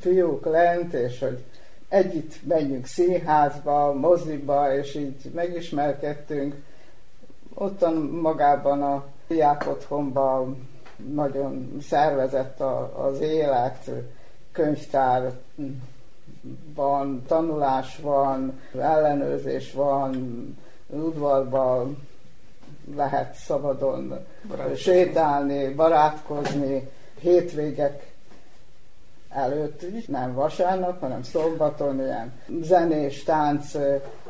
fiúk 0.00 0.44
lent, 0.44 0.92
és 0.92 1.20
hogy 1.20 1.44
együtt 1.88 2.46
menjünk 2.46 2.86
színházba, 2.86 3.92
moziba, 3.92 4.74
és 4.74 4.94
így 4.94 5.30
megismerkedtünk. 5.34 6.54
Ottan 7.54 7.94
magában 7.94 8.82
a 8.82 9.04
diák 9.26 9.68
otthonban 9.68 10.68
nagyon 11.12 11.76
szervezett 11.82 12.60
a, 12.60 13.04
az 13.06 13.20
élet, 13.20 13.90
könyvtár 14.52 15.32
van, 16.74 17.22
tanulás 17.26 17.98
van, 17.98 18.60
ellenőrzés 18.78 19.72
van, 19.72 20.14
udvarban 20.86 22.08
lehet 22.96 23.34
szabadon 23.34 24.26
barátkozni. 24.48 24.76
sétálni, 24.76 25.68
barátkozni, 25.68 26.88
hétvégek 27.20 28.12
előtt, 29.28 30.06
nem 30.06 30.34
vasárnap, 30.34 31.00
hanem 31.00 31.22
szombaton 31.22 32.00
ilyen 32.00 32.32
zenés, 32.62 33.22
tánc 33.22 33.74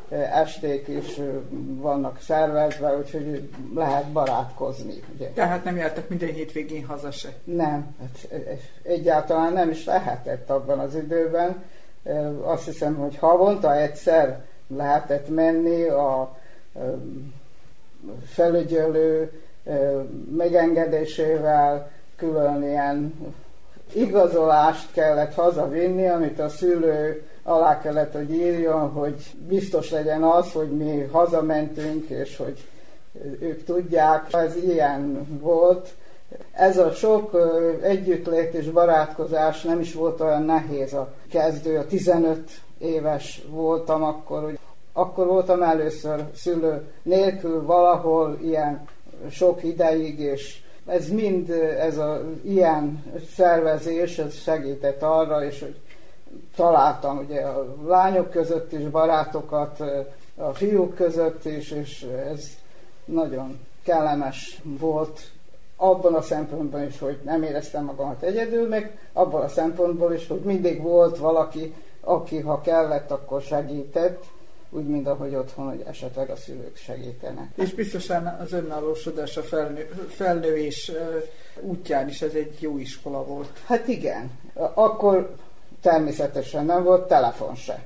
esték 0.09 0.89
is 0.89 1.21
vannak 1.65 2.21
szervezve, 2.21 2.97
úgyhogy 2.97 3.51
lehet 3.75 4.13
barátkozni. 4.13 5.03
Ugye. 5.15 5.29
Tehát 5.29 5.65
nem 5.65 5.77
jártak 5.77 6.09
minden 6.09 6.33
hétvégén 6.33 6.87
haza 6.87 7.11
se? 7.11 7.29
Nem, 7.45 7.95
hát 8.01 8.41
egyáltalán 8.83 9.53
nem 9.53 9.71
is 9.71 9.85
lehetett 9.85 10.51
abban 10.51 10.79
az 10.79 10.95
időben. 10.95 11.63
Azt 12.43 12.65
hiszem, 12.65 12.95
hogy 12.95 13.17
havonta 13.17 13.77
egyszer 13.77 14.45
lehetett 14.67 15.29
menni 15.29 15.83
a 15.83 16.37
felügyelő 18.27 19.33
megengedésével 20.37 21.91
külön 22.17 22.63
ilyen 22.63 23.15
igazolást 23.93 24.93
kellett 24.93 25.35
hazavinni, 25.35 26.09
amit 26.09 26.41
a 26.41 26.49
szülő 26.49 27.23
alá 27.43 27.81
kellett, 27.81 28.13
hogy 28.13 28.33
írjon, 28.33 28.91
hogy 28.91 29.15
biztos 29.49 29.91
legyen 29.91 30.23
az, 30.23 30.53
hogy 30.53 30.71
mi 30.71 31.09
hazamentünk, 31.13 32.09
és 32.09 32.37
hogy 32.37 32.69
ők 33.41 33.65
tudják. 33.65 34.33
Ez 34.33 34.57
ilyen 34.57 35.27
volt. 35.41 35.95
Ez 36.53 36.79
a 36.79 36.91
sok 36.91 37.37
együttlét 37.83 38.55
és 38.55 38.71
barátkozás 38.71 39.63
nem 39.63 39.81
is 39.81 39.95
volt 39.95 40.21
olyan 40.21 40.43
nehéz 40.43 40.93
a 40.93 41.13
kezdő. 41.31 41.79
A 41.79 41.87
15 41.87 42.51
éves 42.79 43.43
voltam 43.49 44.03
akkor, 44.03 44.43
hogy 44.43 44.59
akkor 44.97 45.27
voltam 45.27 45.63
először 45.63 46.25
szülő 46.35 46.87
nélkül 47.03 47.65
valahol 47.65 48.39
ilyen 48.43 48.85
sok 49.31 49.65
ideig, 49.65 50.19
és 50.19 50.63
ez 50.87 51.09
mind, 51.09 51.51
ez 51.79 51.99
az 51.99 52.21
ilyen 52.45 53.05
szervezés, 53.35 54.19
ez 54.19 54.35
segített 54.35 55.03
arra, 55.03 55.45
és 55.45 55.61
hogy 55.61 55.81
találtam 56.57 57.19
ugye 57.19 57.41
a 57.41 57.75
lányok 57.87 58.31
között 58.31 58.73
is 58.73 58.89
barátokat, 58.89 59.83
a 60.37 60.53
fiúk 60.53 60.95
között 60.95 61.45
is, 61.45 61.71
és 61.71 62.07
ez 62.31 62.49
nagyon 63.05 63.59
kellemes 63.83 64.61
volt 64.79 65.21
abban 65.77 66.15
a 66.15 66.23
szempontból 66.23 66.81
is, 66.81 66.99
hogy 66.99 67.19
nem 67.25 67.43
éreztem 67.43 67.85
magamat 67.85 68.23
egyedül, 68.23 68.69
meg 68.69 68.99
abban 69.13 69.43
a 69.43 69.49
szempontból 69.49 70.13
is, 70.13 70.29
hogy 70.29 70.41
mindig 70.41 70.83
volt 70.83 71.19
valaki, 71.19 71.75
aki 72.01 72.41
ha 72.41 72.61
kellett, 72.61 73.11
akkor 73.11 73.43
segített, 73.43 74.25
úgy, 74.75 74.87
mint 74.87 75.07
ahogy 75.07 75.35
otthon, 75.35 75.69
hogy 75.69 75.85
esetleg 75.87 76.31
a 76.31 76.37
szülők 76.37 76.77
segítenek. 76.77 77.49
És 77.55 77.75
biztosan 77.75 78.27
az 78.27 78.53
önállósodás 78.53 79.37
a 79.37 79.43
felnő, 79.43 79.89
felnővés 80.09 80.93
útján 81.61 82.09
is 82.09 82.23
ez 82.23 82.35
egy 82.35 82.57
jó 82.61 82.79
iskola 82.79 83.25
volt. 83.25 83.49
Hát 83.67 83.89
igen. 83.89 84.31
Akkor 84.75 85.35
természetesen 85.81 86.65
nem 86.65 86.85
volt 86.85 87.09
telefon 87.09 87.55
se. 87.55 87.83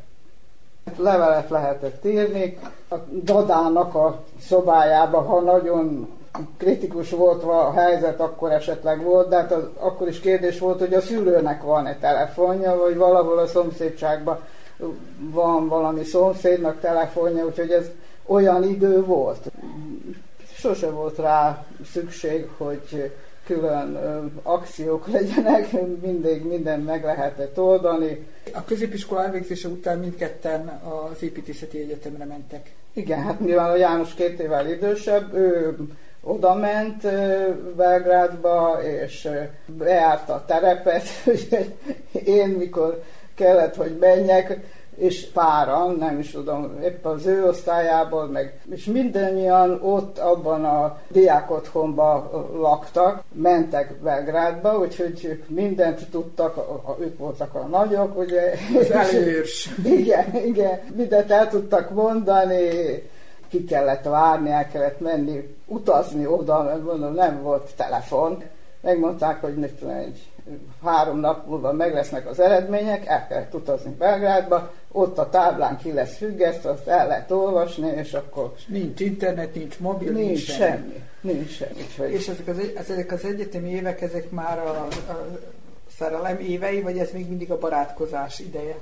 Levelet 0.96 1.50
lehetett 1.50 2.04
írni, 2.04 2.58
a 2.90 2.96
dadának 3.22 3.94
a 3.94 4.24
szobájába, 4.40 5.20
ha 5.20 5.40
nagyon 5.40 6.08
kritikus 6.56 7.10
volt 7.10 7.42
a 7.42 7.72
helyzet, 7.72 8.20
akkor 8.20 8.52
esetleg 8.52 9.02
volt, 9.02 9.28
de 9.28 9.36
hát 9.36 9.52
az, 9.52 9.68
akkor 9.78 10.08
is 10.08 10.20
kérdés 10.20 10.58
volt, 10.58 10.78
hogy 10.78 10.94
a 10.94 11.00
szülőnek 11.00 11.62
van-e 11.62 11.96
telefonja, 11.96 12.76
vagy 12.76 12.96
valahol 12.96 13.38
a 13.38 13.46
szomszédságban 13.46 14.40
van 15.18 15.68
valami 15.68 16.04
szomszédnak 16.04 16.80
telefonja, 16.80 17.44
úgyhogy 17.44 17.70
ez 17.70 17.90
olyan 18.26 18.64
idő 18.64 19.04
volt. 19.04 19.50
Sose 20.54 20.90
volt 20.90 21.18
rá 21.18 21.64
szükség, 21.92 22.48
hogy 22.56 23.12
külön 23.44 23.98
akciók 24.42 25.08
legyenek, 25.16 25.72
mindig 26.00 26.44
minden 26.44 26.80
meg 26.80 27.04
lehetett 27.04 27.58
oldani. 27.60 28.26
A 28.54 28.64
középiskola 28.64 29.24
elvégzése 29.24 29.68
után 29.68 29.98
mindketten 29.98 30.68
az 30.68 31.22
építészeti 31.22 31.78
egyetemre 31.78 32.24
mentek. 32.24 32.72
Igen, 32.92 33.22
hát 33.22 33.40
mivel 33.40 33.70
a 33.70 33.76
János 33.76 34.14
két 34.14 34.40
évvel 34.40 34.70
idősebb, 34.70 35.34
ő 35.34 35.76
oda 36.22 36.54
ment 36.54 37.02
Belgrádba, 37.76 38.78
és 38.82 39.28
bejárta 39.66 40.34
a 40.34 40.44
terepet, 40.46 41.04
én 42.24 42.48
mikor 42.48 43.02
kellett, 43.38 43.76
hogy 43.76 43.96
menjek, 44.00 44.60
és 44.98 45.26
páran, 45.26 45.94
nem 45.94 46.18
is 46.18 46.30
tudom, 46.30 46.78
épp 46.82 47.04
az 47.04 47.26
ő 47.26 47.46
osztályából, 47.46 48.26
meg, 48.26 48.60
és 48.70 48.84
mindannyian 48.84 49.80
ott 49.82 50.18
abban 50.18 50.64
a 50.64 50.98
diák 51.08 51.50
otthonban 51.50 52.30
laktak, 52.60 53.22
mentek 53.32 53.92
Belgrádba, 54.02 54.78
úgyhogy 54.78 55.24
ők 55.24 55.48
mindent 55.48 56.06
tudtak, 56.10 56.56
a, 56.56 56.96
ők 57.00 57.18
voltak 57.18 57.54
a 57.54 57.66
nagyok, 57.66 58.18
ugye. 58.18 58.52
Az 58.78 58.90
előrs. 58.90 59.70
igen, 59.84 60.34
igen, 60.44 60.80
mindent 60.94 61.30
el 61.30 61.48
tudtak 61.48 61.90
mondani, 61.90 62.68
ki 63.48 63.64
kellett 63.64 64.04
várni, 64.04 64.50
el 64.50 64.68
kellett 64.68 65.00
menni, 65.00 65.56
utazni 65.66 66.26
oda, 66.26 66.62
mert 66.62 66.84
mondom, 66.84 67.14
nem 67.14 67.42
volt 67.42 67.70
telefon. 67.76 68.42
Megmondták, 68.80 69.40
hogy 69.40 69.54
mit 69.54 69.82
egy 69.82 70.26
három 70.84 71.18
nap 71.18 71.46
múlva 71.46 71.72
meg 71.72 71.94
lesznek 71.94 72.28
az 72.28 72.40
eredmények, 72.40 73.06
el 73.06 73.26
kellett 73.26 73.54
utazni 73.54 73.90
Belgrádba, 73.90 74.70
ott 74.92 75.18
a 75.18 75.28
táblán 75.28 75.76
ki 75.76 75.92
lesz 75.92 76.16
függesztve, 76.16 76.70
azt 76.70 76.86
el 76.86 77.06
lehet 77.06 77.30
olvasni, 77.30 77.88
és 77.88 78.12
akkor... 78.12 78.54
Nincs 78.66 79.00
internet, 79.00 79.54
nincs 79.54 79.78
mobil, 79.78 80.12
nincs, 80.12 80.26
nincs 80.26 80.40
semmi. 80.40 80.66
semmi. 80.66 81.02
Nincs 81.20 81.50
semmi. 81.50 82.12
És 82.12 82.28
ezek 82.28 82.48
az, 82.48 82.60
ezek 82.76 83.12
az 83.12 83.24
egyetemi 83.24 83.70
évek, 83.70 84.00
ezek 84.00 84.30
már 84.30 84.58
a, 84.58 84.86
a 85.12 85.26
szerelem 85.98 86.38
évei, 86.38 86.80
vagy 86.80 86.98
ez 86.98 87.10
még 87.12 87.28
mindig 87.28 87.50
a 87.50 87.58
barátkozás 87.58 88.38
ideje? 88.38 88.76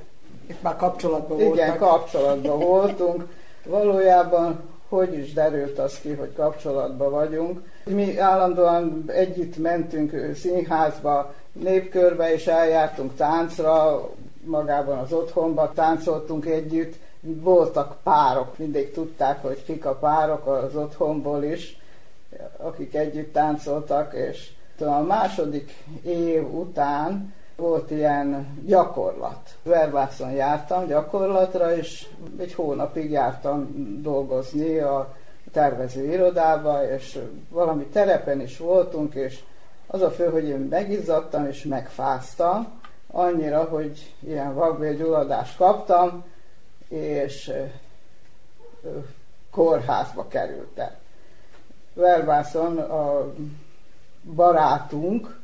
Itt 0.46 0.62
már 0.62 0.76
kapcsolatban 0.76 1.40
Igen, 1.40 1.48
voltak. 1.48 1.78
kapcsolatban 1.78 2.58
voltunk. 2.58 3.26
Valójában 3.64 4.60
hogy 4.88 5.18
is 5.18 5.32
derült 5.32 5.78
az 5.78 6.00
ki, 6.00 6.12
hogy 6.12 6.32
kapcsolatban 6.34 7.10
vagyunk. 7.10 7.60
Mi 7.84 8.18
állandóan 8.18 9.04
együtt 9.06 9.56
mentünk 9.56 10.34
színházba, 10.34 11.34
népkörbe, 11.60 12.32
és 12.32 12.46
eljártunk 12.46 13.14
táncra, 13.14 14.02
magában 14.44 14.98
az 14.98 15.12
otthonba 15.12 15.72
táncoltunk 15.72 16.46
együtt. 16.46 16.94
Voltak 17.20 17.96
párok, 18.02 18.58
mindig 18.58 18.92
tudták, 18.92 19.42
hogy 19.42 19.64
kik 19.64 19.84
a 19.84 19.94
párok 19.94 20.46
az 20.46 20.76
otthonból 20.76 21.42
is, 21.42 21.78
akik 22.56 22.94
együtt 22.94 23.32
táncoltak, 23.32 24.14
és 24.14 24.50
a 24.80 25.00
második 25.00 25.84
év 26.04 26.54
után 26.54 27.34
volt 27.56 27.90
ilyen 27.90 28.58
gyakorlat. 28.66 29.56
Verbászon 29.62 30.30
jártam 30.30 30.86
gyakorlatra, 30.86 31.76
és 31.76 32.06
egy 32.38 32.54
hónapig 32.54 33.10
jártam 33.10 33.68
dolgozni 34.02 34.78
a 34.78 35.14
tervező 35.52 36.12
irodába, 36.12 36.90
és 36.94 37.18
valami 37.48 37.84
terepen 37.84 38.40
is 38.40 38.58
voltunk, 38.58 39.14
és 39.14 39.40
az 39.86 40.02
a 40.02 40.10
fő, 40.10 40.30
hogy 40.30 40.44
én 40.44 40.58
megizzadtam 40.58 41.46
és 41.46 41.64
megfáztam, 41.64 42.80
annyira, 43.10 43.64
hogy 43.64 44.14
ilyen 44.18 44.54
vakbélgyulladást 44.54 45.56
kaptam, 45.56 46.24
és 46.88 47.52
kórházba 49.50 50.28
kerültem. 50.28 50.90
Verbászon 51.94 52.78
a 52.78 53.32
barátunk, 54.34 55.38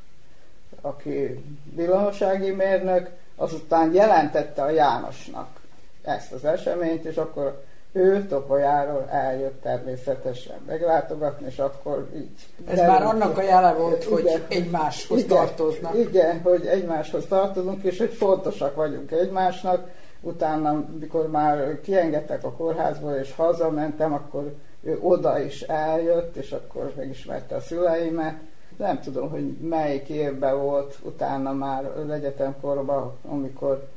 aki 0.80 1.44
villamossági 1.74 2.50
mérnök, 2.50 3.10
azután 3.36 3.92
jelentette 3.92 4.62
a 4.62 4.70
Jánosnak 4.70 5.60
ezt 6.02 6.32
az 6.32 6.44
eseményt, 6.44 7.04
és 7.04 7.16
akkor 7.16 7.64
ő 7.92 8.26
Topolyáról 8.26 9.08
eljött 9.10 9.62
természetesen 9.62 10.56
meglátogatni, 10.66 11.46
és 11.46 11.58
akkor 11.58 12.08
így... 12.16 12.46
Ez 12.66 12.78
már 12.78 13.02
annak 13.02 13.38
a 13.38 13.42
jele 13.42 13.72
volt, 13.72 14.04
igen, 14.04 14.12
hogy 14.12 14.44
egymáshoz 14.48 15.18
igen, 15.18 15.36
tartoznak. 15.36 15.94
Igen, 15.94 16.40
hogy 16.40 16.66
egymáshoz 16.66 17.26
tartozunk, 17.26 17.82
és 17.82 17.98
hogy 17.98 18.12
fontosak 18.12 18.74
vagyunk 18.74 19.10
egymásnak. 19.10 19.88
Utána, 20.20 20.84
mikor 21.00 21.30
már 21.30 21.80
kiengedtek 21.80 22.44
a 22.44 22.52
kórházból, 22.52 23.12
és 23.12 23.34
hazamentem, 23.34 24.12
akkor 24.12 24.54
ő 24.82 24.98
oda 25.00 25.40
is 25.40 25.62
eljött, 25.62 26.36
és 26.36 26.52
akkor 26.52 26.92
megismerte 26.96 27.54
a 27.54 27.60
szüleimet, 27.60 28.34
nem 28.76 29.00
tudom, 29.00 29.30
hogy 29.30 29.56
melyik 29.60 30.08
évben 30.08 30.60
volt 30.60 30.98
utána 31.02 31.52
már 31.52 31.84
az 31.84 32.10
egyetemkorban, 32.10 33.18
amikor 33.28 33.88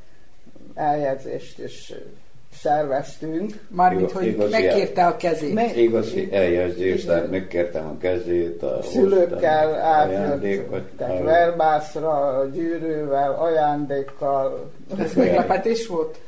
eljegyzést 0.74 1.58
is 1.58 1.92
szerveztünk. 2.62 3.52
Mármint, 3.68 4.12
hogy 4.12 4.26
igazi 4.26 4.50
megkérte 4.50 5.06
a 5.06 5.16
kezét. 5.16 5.54
Meg... 5.54 5.76
Igazi 5.76 6.28
eljegyzés, 6.32 7.04
tehát 7.04 7.30
megkértem 7.30 7.86
a 7.86 7.98
kezét. 7.98 8.62
A 8.62 8.82
Szülőkkel 8.82 9.74
átjöttek 9.74 11.22
verbászra, 11.24 12.44
gyűrűvel, 12.52 13.32
ajándékkal. 13.32 14.70
Ez 14.98 15.14
meglepetés 15.14 15.86
volt? 15.86 16.18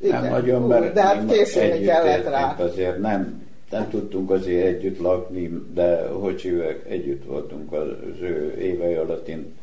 Igen. 0.00 0.22
Nem 0.22 0.30
nagyon, 0.30 0.62
mert 0.62 0.92
de 0.92 1.02
hát 1.02 1.26
készülni 1.26 1.80
kellett 1.80 2.28
rá. 2.28 2.54
Azért 2.58 2.98
nem 2.98 3.42
nem 3.72 3.88
tudtunk 3.88 4.30
azért 4.30 4.66
együtt 4.66 4.98
lakni, 4.98 5.62
de 5.74 6.06
hogy 6.06 6.40
hívják, 6.40 6.84
együtt 6.88 7.24
voltunk 7.24 7.72
az 7.72 8.20
ő 8.20 8.56
évei 8.60 8.94
alatt. 8.94 9.28
Én 9.28 9.54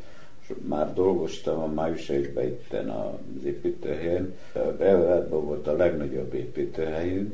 már 0.68 0.94
dolgoztam 0.94 1.58
a 1.58 1.66
május 1.66 2.08
egyben 2.08 2.46
itten 2.46 2.90
az 2.90 3.44
építőhelyen. 3.44 4.34
Belgrádban 4.52 5.44
volt 5.44 5.66
a 5.66 5.76
legnagyobb 5.76 6.34
építőhelyünk, 6.34 7.32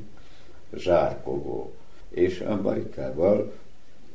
Zsárkogó. 0.74 1.72
És 2.08 2.40
a 2.40 2.62
barikával, 2.62 3.52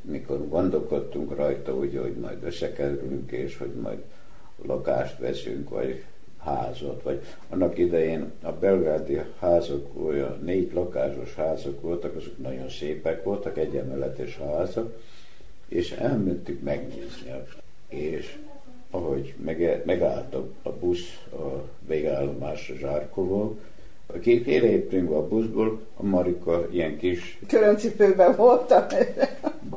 mikor 0.02 0.48
gondolkodtunk 0.48 1.36
rajta, 1.36 1.76
úgy, 1.76 1.98
hogy 1.98 2.16
majd 2.16 2.44
összekerülünk, 2.44 3.32
és 3.32 3.58
hogy 3.58 3.74
majd 3.74 4.04
lakást 4.66 5.18
veszünk, 5.18 5.70
vagy 5.70 6.04
házat, 6.44 7.02
vagy 7.04 7.22
annak 7.50 7.78
idején 7.78 8.32
a 8.42 8.52
belgrádi 8.52 9.22
házak 9.40 10.06
olyan 10.06 10.40
négy 10.44 10.74
lakásos 10.74 11.36
házak 11.36 11.82
voltak, 11.82 12.16
azok 12.16 12.38
nagyon 12.38 12.70
szépek 12.70 13.24
voltak, 13.24 13.58
egyenletes 13.58 14.38
házak, 14.38 15.00
és 15.68 15.92
elmentük 15.92 16.62
megnézni. 16.62 17.34
És 17.88 18.38
ahogy 18.92 19.34
megállt 19.86 20.36
a 20.64 20.70
busz 20.80 21.24
a 21.32 21.70
végállomás 21.88 22.72
Zsárkovó, 22.80 23.58
Ki 24.22 24.42
kiléptünk 24.42 25.12
a 25.12 25.28
buszból, 25.28 25.80
a 25.96 26.04
Marika 26.04 26.68
ilyen 26.72 26.98
kis... 26.98 27.40
Köröncipőben 27.48 28.36
voltam. 28.36 28.84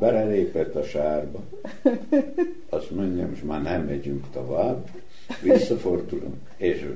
Belelépett 0.00 0.74
a 0.74 0.82
sárba. 0.82 1.40
Azt 2.68 2.90
mondjam, 2.90 3.28
most 3.28 3.44
már 3.44 3.62
nem 3.62 3.84
megyünk 3.84 4.24
tovább 4.32 4.88
visszafordulunk, 5.42 6.36
és 6.56 6.86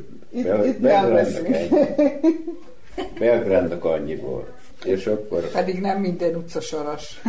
Belgrádnak 3.19 3.85
annyi 3.85 4.16
volt. 4.16 4.57
És 4.84 5.06
akkor... 5.06 5.50
Pedig 5.50 5.80
nem 5.80 6.00
minden 6.00 6.34
utcasaras. 6.34 7.22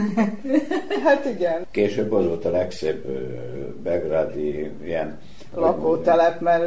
hát 1.05 1.25
igen. 1.25 1.65
Később 1.71 2.13
az 2.13 2.25
volt 2.25 2.45
a 2.45 2.51
legszebb 2.51 3.05
belgrádi 3.83 4.71
ilyen 4.83 5.19
lakótelep, 5.53 6.39
mert 6.39 6.63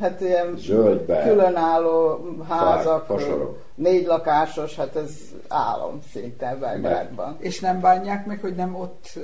hát 0.00 0.20
ilyen 0.20 0.54
Zöldbe, 0.56 1.22
különálló 1.22 2.26
házak, 2.48 3.06
fák, 3.06 3.28
négy 3.74 4.06
lakásos, 4.06 4.76
hát 4.76 4.96
ez 4.96 5.10
álom 5.48 6.00
szinte 6.12 6.56
Belgrádban. 6.60 7.36
És 7.38 7.60
nem 7.60 7.80
bánják 7.80 8.26
meg, 8.26 8.40
hogy 8.40 8.54
nem 8.54 8.74
ott 8.74 9.18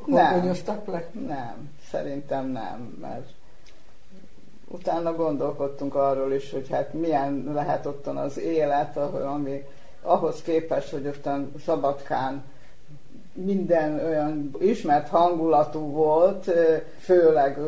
horgonyoztak 0.00 0.86
le? 0.86 1.04
Nem, 1.26 1.70
szerintem 1.90 2.46
nem, 2.46 2.96
mert 3.00 3.28
utána 4.68 5.14
gondolkodtunk 5.14 5.94
arról 5.94 6.32
is, 6.32 6.52
hogy 6.52 6.68
hát 6.70 6.92
milyen 6.92 7.50
lehet 7.54 7.86
ottan 7.86 8.16
az 8.16 8.38
élet, 8.38 8.96
ami 8.96 9.64
ahhoz 10.08 10.42
képest, 10.42 10.90
hogy 10.90 11.06
ottan 11.06 11.52
Szabadkán 11.64 12.42
minden 13.32 14.04
olyan 14.04 14.50
ismert 14.60 15.08
hangulatú 15.08 15.80
volt, 15.80 16.50
főleg 16.98 17.58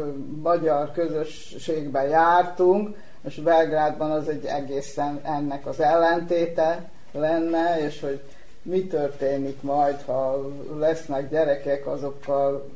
magyar 0.42 0.92
közösségben 0.92 2.08
jártunk, 2.08 2.96
és 3.24 3.34
Belgrádban 3.34 4.10
az 4.10 4.28
egy 4.28 4.44
egészen 4.44 5.20
ennek 5.22 5.66
az 5.66 5.80
ellentéte 5.80 6.90
lenne, 7.12 7.84
és 7.86 8.00
hogy 8.00 8.20
mi 8.62 8.86
történik 8.86 9.62
majd, 9.62 10.02
ha 10.06 10.50
lesznek 10.78 11.30
gyerekek, 11.30 11.86
azokkal 11.86 12.68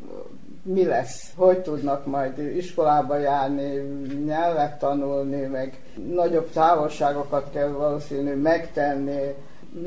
mi 0.62 0.85
lesz, 0.85 1.32
hogy 1.36 1.59
tudnak 1.59 2.07
majd 2.07 2.39
iskolába 2.39 3.16
járni, 3.16 3.73
nyelvet 4.24 4.78
tanulni, 4.78 5.41
meg 5.41 5.81
nagyobb 6.12 6.51
távolságokat 6.51 7.51
kell 7.53 7.69
valószínű 7.69 8.35
megtenni. 8.35 9.35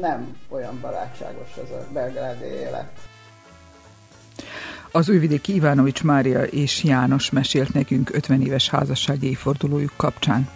Nem 0.01 0.38
olyan 0.49 0.80
barátságos 0.81 1.49
az 1.64 1.72
a 1.72 1.88
belgrádi 1.93 2.45
élet. 2.45 2.91
Az 4.91 5.09
újvidéki 5.09 5.53
Ivánovics 5.53 6.03
Mária 6.03 6.43
és 6.43 6.84
János 6.84 7.30
mesélt 7.30 7.73
nekünk 7.73 8.09
50 8.14 8.41
éves 8.41 8.69
házassági 8.69 9.27
évfordulójuk 9.30 9.93
kapcsán. 9.95 10.49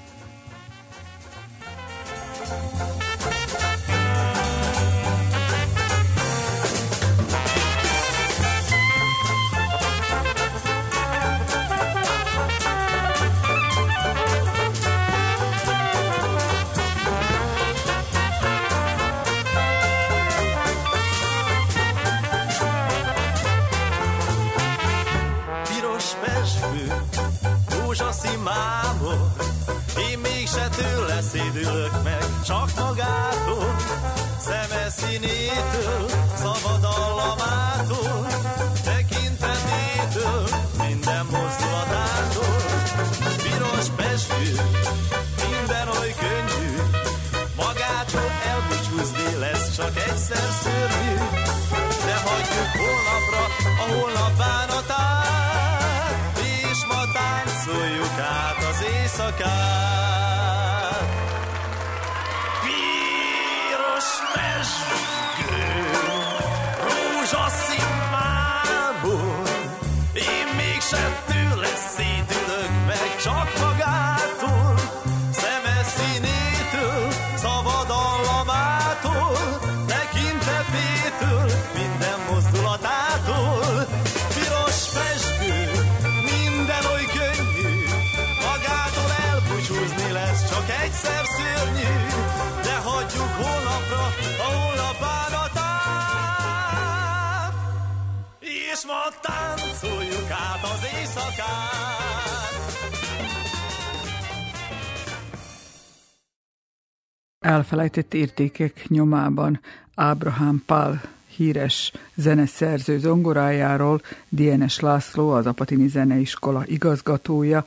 Elfelejtett 107.41 108.13
értékek 108.13 108.85
nyomában 108.87 109.59
Ábrahám 109.95 110.63
Pál 110.65 111.01
híres 111.35 111.91
zeneszerző 112.15 112.97
zongorájáról 112.97 114.01
DNS 114.29 114.79
László, 114.79 115.29
az 115.29 115.45
Apatini 115.45 115.87
Zeneiskola 115.87 116.63
igazgatója, 116.65 117.65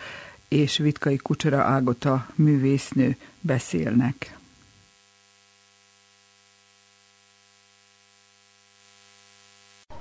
és 0.48 0.76
Vitkai 0.76 1.16
Kucsera 1.16 1.62
Ágota 1.62 2.26
művésznő 2.34 3.16
beszélnek. 3.40 4.36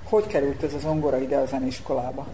Hogy 0.03 0.27
került 0.27 0.63
ez 0.63 0.73
a 0.73 0.79
zongora 0.79 1.17
ide 1.17 1.37
a 1.37 1.45
zeneiskolába? 1.45 2.27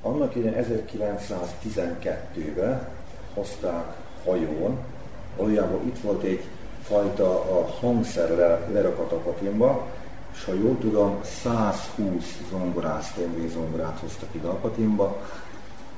Annak 0.00 0.36
idején 0.36 0.86
1912-ben 0.98 2.88
hozták 3.34 3.96
hajón, 4.24 4.91
valójában 5.36 5.86
itt 5.86 6.00
volt 6.00 6.22
egy 6.22 6.42
fajta 6.82 7.30
a 7.30 7.66
hangszer 7.80 8.28
lerakat 8.72 9.12
a 9.12 9.16
patinba, 9.16 9.86
és 10.34 10.44
ha 10.44 10.52
jól 10.52 10.78
tudom, 10.80 11.18
120 11.42 12.40
zongorász, 12.50 13.14
zongorát 13.52 13.98
hoztak 14.00 14.28
ide 14.32 14.48
a 14.48 14.54
patinba, 14.54 15.16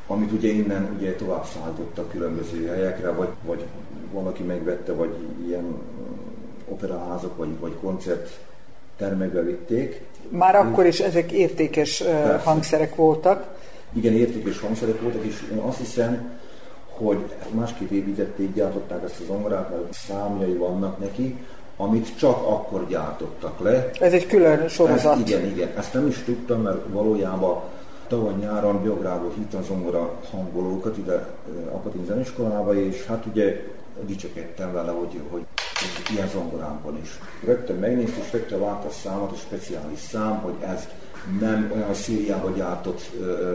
amit 0.06 0.32
ugye 0.32 0.48
innen 0.48 0.94
ugye 0.98 1.14
tovább 1.14 1.44
szállítottak 1.44 2.10
különböző 2.10 2.66
helyekre, 2.66 3.10
vagy, 3.10 3.28
vagy 3.46 3.64
valaki 4.12 4.42
megvette, 4.42 4.92
vagy 4.92 5.14
ilyen 5.46 5.64
operaházak, 6.68 7.36
vagy, 7.36 7.58
vagy 7.60 7.72
koncert 7.80 8.38
termekbe 8.96 9.42
vitték. 9.42 10.00
Már 10.28 10.56
akkor 10.56 10.86
is 10.86 11.00
ezek 11.00 11.32
értékes 11.32 11.98
Persze. 11.98 12.44
hangszerek 12.44 12.94
voltak. 12.94 13.54
Igen, 13.92 14.12
értékes 14.12 14.60
hangszerek 14.60 15.00
voltak, 15.00 15.24
és 15.24 15.48
én 15.52 15.58
azt 15.58 15.78
hiszem, 15.78 16.38
hogy 16.96 17.34
másképp 17.50 17.90
építették, 17.90 18.54
gyártották 18.54 19.02
ezt 19.04 19.20
az 19.20 19.26
zongorát, 19.26 19.70
mert 19.70 19.92
számjai 19.92 20.54
vannak 20.54 20.98
neki, 20.98 21.38
amit 21.76 22.16
csak 22.18 22.36
akkor 22.46 22.86
gyártottak 22.88 23.60
le. 23.60 23.90
Ez 24.00 24.12
egy 24.12 24.26
külön 24.26 24.68
sorozat. 24.68 25.12
Ez, 25.14 25.28
igen, 25.28 25.44
igen. 25.44 25.68
Ezt 25.76 25.92
nem 25.94 26.06
is 26.06 26.22
tudtam, 26.22 26.62
mert 26.62 26.78
valójában 26.88 27.60
tavaly 28.08 28.34
nyáron 28.40 28.82
Biográból 28.82 29.32
hittem 29.36 29.62
zongora 29.62 30.20
hangolókat 30.30 30.98
ide 30.98 31.26
Apatin 31.72 32.04
zeneiskolába, 32.04 32.74
és 32.74 33.06
hát 33.06 33.26
ugye 33.26 33.64
dicsekedtem 34.06 34.72
vele, 34.72 34.90
hogy, 34.90 35.20
hogy 35.30 35.44
ilyen 36.14 36.28
zongorámban 36.28 36.98
is. 37.02 37.18
Rögtön 37.44 37.76
megnéztem, 37.76 38.22
és 38.22 38.32
rögtön 38.32 38.60
látta 38.60 38.86
a 38.88 38.90
számot, 38.90 39.32
a 39.32 39.36
speciális 39.36 39.98
szám, 39.98 40.38
hogy 40.38 40.54
ez 40.60 40.88
nem 41.40 41.70
olyan 41.74 41.94
Szíriába 41.94 42.50
gyártott 42.50 43.10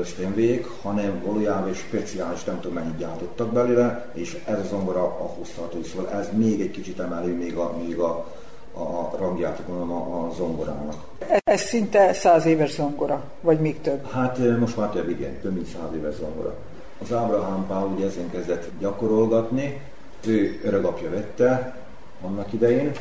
Steinweg, 0.05 0.65
hanem 0.81 1.21
valójában 1.25 1.69
egy 1.69 1.75
speciális, 1.75 2.43
nem 2.43 2.59
tudom 2.59 2.75
mennyit 2.75 2.97
gyártottak 2.97 3.53
belőle, 3.53 4.11
és 4.13 4.37
ez 4.45 4.59
a 4.59 4.63
zongora 4.69 5.01
ahhoz 5.01 5.49
tartozik, 5.55 5.91
szóval 5.91 6.09
ez 6.09 6.29
még 6.33 6.61
egy 6.61 6.71
kicsit 6.71 6.99
emelő 6.99 7.35
még 7.35 7.55
a, 7.55 7.73
még 7.85 7.99
a, 7.99 8.25
a 8.73 9.17
rangját 9.17 9.61
a, 9.69 9.81
a 9.93 10.31
zongorának. 10.37 11.07
Ez 11.43 11.61
szinte 11.61 12.13
száz 12.13 12.45
éves 12.45 12.71
zongora, 12.71 13.23
vagy 13.41 13.59
még 13.59 13.81
több? 13.81 14.11
Hát 14.11 14.59
most 14.59 14.77
már 14.77 14.89
több, 14.89 15.09
igen, 15.09 15.39
több 15.41 15.53
mint 15.53 15.67
száz 15.67 15.95
éves 15.95 16.15
zongora. 16.15 16.53
Az 17.01 17.13
Ábrahám 17.13 17.65
Pál 17.67 17.85
ugye 17.95 18.05
ezen 18.05 18.29
kezdett 18.31 18.69
gyakorolgatni, 18.79 19.81
ő 20.25 20.59
öregapja 20.63 21.09
vette 21.09 21.77
annak 22.21 22.53
idején, 22.53 22.91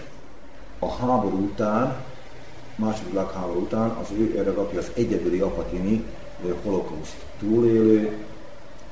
a 0.79 0.91
háború 0.91 1.39
után 1.39 1.97
második 2.79 3.11
világháború 3.11 3.61
után 3.61 3.89
az 3.89 4.07
ő 4.19 4.35
öregapja 4.37 4.79
az 4.79 4.91
egyedüli 4.95 5.41
apatini 5.41 6.05
holokauszt 6.63 7.17
túlélő, 7.39 8.17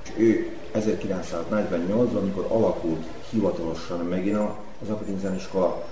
és 0.02 0.12
ő 0.16 0.50
1948-ban, 0.74 2.18
amikor 2.20 2.46
alakult 2.48 3.06
hivatalosan 3.30 3.98
megint 3.98 4.38
az 4.82 4.88
apatini 4.88 5.18
zeniskola, 5.18 5.84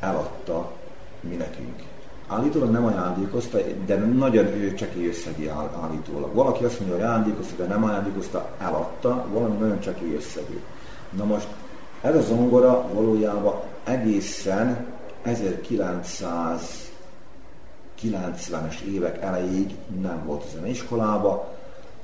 eladta 0.00 0.72
mi 1.20 1.34
nekünk. 1.34 1.82
Állítólag 2.28 2.70
nem 2.70 2.84
ajándékozta, 2.84 3.58
de 3.86 3.96
nagyon 3.96 4.46
ő 4.46 4.74
csekély 4.74 5.08
összegi 5.08 5.48
állítólag. 5.82 6.34
Valaki 6.34 6.64
azt 6.64 6.80
mondja, 6.80 6.96
hogy 6.96 7.06
ajándékozta, 7.06 7.54
de 7.56 7.66
nem 7.66 7.84
ajándékozta, 7.84 8.50
eladta, 8.58 9.26
valami 9.32 9.56
nagyon 9.56 9.80
csekély 9.80 10.14
összegű. 10.14 10.60
Na 11.10 11.24
most 11.24 11.48
ez 12.00 12.14
a 12.14 12.20
zongora 12.20 12.88
valójában 12.92 13.60
egészen 13.84 14.86
1900 15.22 16.85
90-es 18.02 18.80
évek 18.80 19.22
elejéig 19.22 19.74
nem 20.00 20.22
volt 20.26 20.42
a 20.42 20.48
zeneiskolába, 20.54 21.54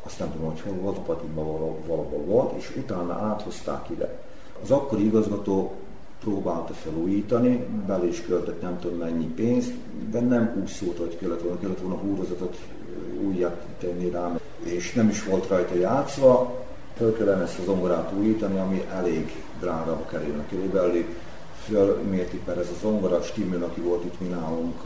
azt 0.02 0.18
nem 0.18 0.32
tudom, 0.32 0.50
hogy 0.50 0.60
hol 0.60 0.74
volt, 0.74 0.96
a 0.96 1.00
Patikban 1.00 1.44
valahol 1.86 2.22
volt, 2.24 2.56
és 2.58 2.76
utána 2.76 3.12
áthozták 3.12 3.86
ide. 3.90 4.18
Az 4.62 4.70
akkori 4.70 5.04
igazgató 5.04 5.72
próbálta 6.20 6.72
felújítani, 6.72 7.66
bele 7.86 8.06
is 8.06 8.22
költött 8.22 8.62
nem 8.62 8.78
tudom 8.78 8.98
mennyi 8.98 9.26
pénzt, 9.26 9.72
de 10.10 10.20
nem 10.20 10.56
úgy 10.60 10.68
szólt, 10.68 10.98
hogy 10.98 11.18
kellett 11.18 11.42
volna, 11.42 11.58
kellett 11.60 11.80
volna 11.80 11.96
húrozatot 11.96 12.56
újját 13.26 13.66
tenni 13.80 14.10
rá, 14.10 14.38
és 14.62 14.92
nem 14.92 15.08
is 15.08 15.24
volt 15.24 15.48
rajta 15.48 15.74
játszva, 15.74 16.64
fel 16.96 17.12
kellene 17.12 17.42
ezt 17.42 17.58
a 17.58 17.62
zongorát 17.62 18.12
újítani, 18.18 18.58
ami 18.58 18.84
elég 18.94 19.42
drágába 19.60 20.06
kerülne 20.06 20.46
körülbelül 20.48 21.04
fölmérti 21.68 22.36
per 22.44 22.58
ez 22.58 22.68
a 22.68 22.78
zongora 22.80 23.22
stimmel, 23.22 23.62
aki 23.62 23.80
volt 23.80 24.04
itt 24.04 24.20
mi 24.20 24.26
nálunk 24.26 24.82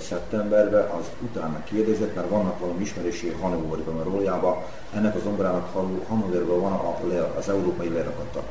szeptemberben, 0.00 0.88
az 0.88 1.04
utána 1.22 1.64
kérdezett, 1.64 2.14
mert 2.14 2.28
vannak 2.28 2.58
valami 2.58 2.82
ismerésé 2.82 3.36
Hannoverben, 3.40 3.94
mert 3.94 4.08
rójában 4.08 4.56
ennek 4.94 5.14
a 5.14 5.18
zongorának 5.18 5.74
Hannoverben 6.08 6.60
van 6.60 6.72
a, 6.72 6.96
az 7.38 7.48
európai 7.48 7.88
lerakata. 7.88 8.42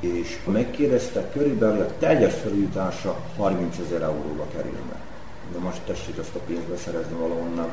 És 0.00 0.38
megkérdezte, 0.44 1.30
körülbelül 1.32 1.80
a 1.80 1.98
teljes 1.98 2.34
felújítása 2.34 3.16
30 3.36 3.78
ezer 3.86 4.02
euróba 4.02 4.46
kerülne. 4.56 5.00
De 5.52 5.58
most 5.58 5.80
tessék 5.86 6.18
ezt 6.18 6.34
a 6.34 6.40
pénzt 6.46 6.68
beszerezni 6.68 7.14
valahonnan. 7.14 7.70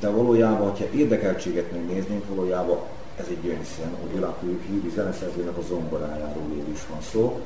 De 0.00 0.08
valójában, 0.08 0.70
ha 0.70 0.84
érdekeltséget 0.94 1.72
megnéznénk, 1.72 2.28
valójában 2.28 2.78
ez 3.16 3.26
egy 3.28 3.40
gyöngyszem, 3.42 3.96
hogy 4.00 4.12
világhírű 4.12 4.92
zeneszerzőnek 4.94 5.56
a 5.56 5.62
zongorájáról 5.68 6.46
is 6.72 6.80
van 6.90 7.00
szó 7.12 7.40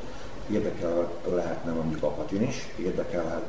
érdekel 0.50 1.08
lehetne 1.34 1.72
mondjuk 1.72 2.02
Apatin 2.02 2.42
is, 2.42 2.68
érdekel 2.78 3.42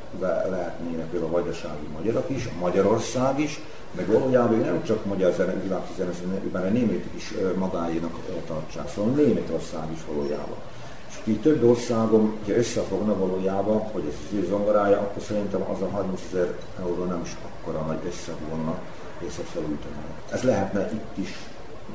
lehetnének 0.50 1.06
például 1.06 1.32
a 1.32 1.34
vajdasági 1.34 1.88
magyarok 1.98 2.30
is, 2.30 2.50
Magyarország 2.60 3.40
is, 3.40 3.60
meg 3.96 4.08
valójában 4.08 4.60
nem 4.60 4.84
csak 4.84 5.06
magyar 5.06 5.34
zene, 5.34 5.54
világi 5.54 5.92
zene, 5.98 6.12
mert 6.52 6.66
a 6.66 6.70
németek 6.70 7.14
is 7.16 7.34
magáénak 7.58 8.20
tartsák, 8.48 8.90
szóval 8.90 9.14
Németország 9.14 9.92
is 9.94 10.00
valójában. 10.08 10.58
És 11.10 11.16
így 11.24 11.42
több 11.42 11.64
országon, 11.64 12.38
ha 12.46 12.52
összefogna 12.52 13.18
valójában, 13.18 13.80
hogy 13.80 14.04
ez 14.08 14.14
az 14.28 14.38
ő 14.38 14.46
zongorája, 14.46 15.00
akkor 15.00 15.22
szerintem 15.22 15.62
az 15.62 15.82
a 15.82 15.90
30 15.90 16.22
ezer 16.32 16.58
euró 16.80 17.04
nem 17.04 17.22
is 17.24 17.36
akkora 17.46 17.82
nagy 17.82 18.00
összevonna, 18.08 18.78
és 19.20 19.34
felújítaná. 19.54 20.02
Ez 20.32 20.42
lehetne 20.42 20.90
itt 20.94 21.18
is 21.18 21.38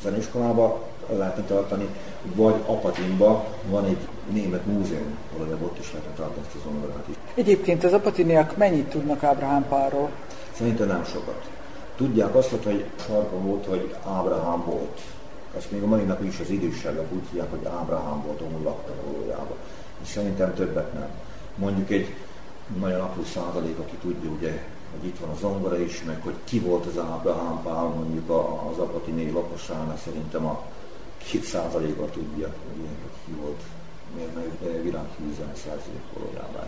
zeneiskolában, 0.02 0.72
lehetne 1.16 1.42
tartani, 1.42 1.88
vagy 2.34 2.54
Apatinba 2.66 3.44
van 3.70 3.84
egy 3.84 4.08
német 4.32 4.66
múzeum, 4.66 5.18
ahol 5.34 5.58
ott 5.62 5.78
is 5.78 5.92
lehetne 5.92 6.14
tartani 6.14 6.46
ezt 6.46 6.56
a 6.56 6.68
zongorát 6.68 7.08
is. 7.08 7.14
Egyébként 7.34 7.84
az 7.84 7.92
apatiniak 7.92 8.56
mennyit 8.56 8.88
tudnak 8.88 9.22
Ábrahám 9.22 9.66
Pálról? 9.68 10.10
Szerintem 10.52 10.86
nem 10.86 11.04
sokat. 11.04 11.48
Tudják 11.96 12.34
azt, 12.34 12.48
hogy 12.64 12.84
sarkon 13.06 13.46
volt, 13.46 13.66
hogy 13.66 13.94
Ábrahám 14.06 14.64
volt. 14.64 15.00
Azt 15.56 15.70
még 15.70 15.82
a 15.82 15.86
mai 15.86 16.02
napig 16.02 16.26
is 16.26 16.40
az 16.40 16.50
idősebbek 16.50 17.12
úgy 17.12 17.26
hívják, 17.30 17.50
hogy 17.50 17.66
Ábrahám 17.66 18.22
volt, 18.26 18.40
ahol 18.40 18.60
lakta 18.62 18.92
valójában. 19.06 19.56
És 20.02 20.08
szerintem 20.08 20.54
többet 20.54 20.92
nem. 20.92 21.08
Mondjuk 21.54 21.90
egy 21.90 22.14
nagyon 22.80 23.00
apró 23.00 23.22
százalék, 23.24 23.78
aki 23.78 23.96
tudja, 24.00 24.30
ugye, 24.30 24.62
hogy 24.98 25.08
itt 25.08 25.18
van 25.18 25.30
a 25.30 25.38
zongora 25.40 25.78
is, 25.78 26.02
meg 26.04 26.20
hogy 26.22 26.34
ki 26.44 26.58
volt 26.58 26.86
az 26.86 26.98
Ábrahám 26.98 27.60
Pál, 27.62 27.84
mondjuk 27.84 28.30
az 28.70 28.78
apatini 28.78 29.30
lakosságának 29.30 29.98
szerintem 29.98 30.46
a 30.46 30.62
2%-a 31.32 32.10
tudja, 32.10 32.46
hogy 32.46 32.88
ki 33.24 33.32
volt 33.40 33.60
zeneszerző 35.36 35.90
valójában. 36.14 36.66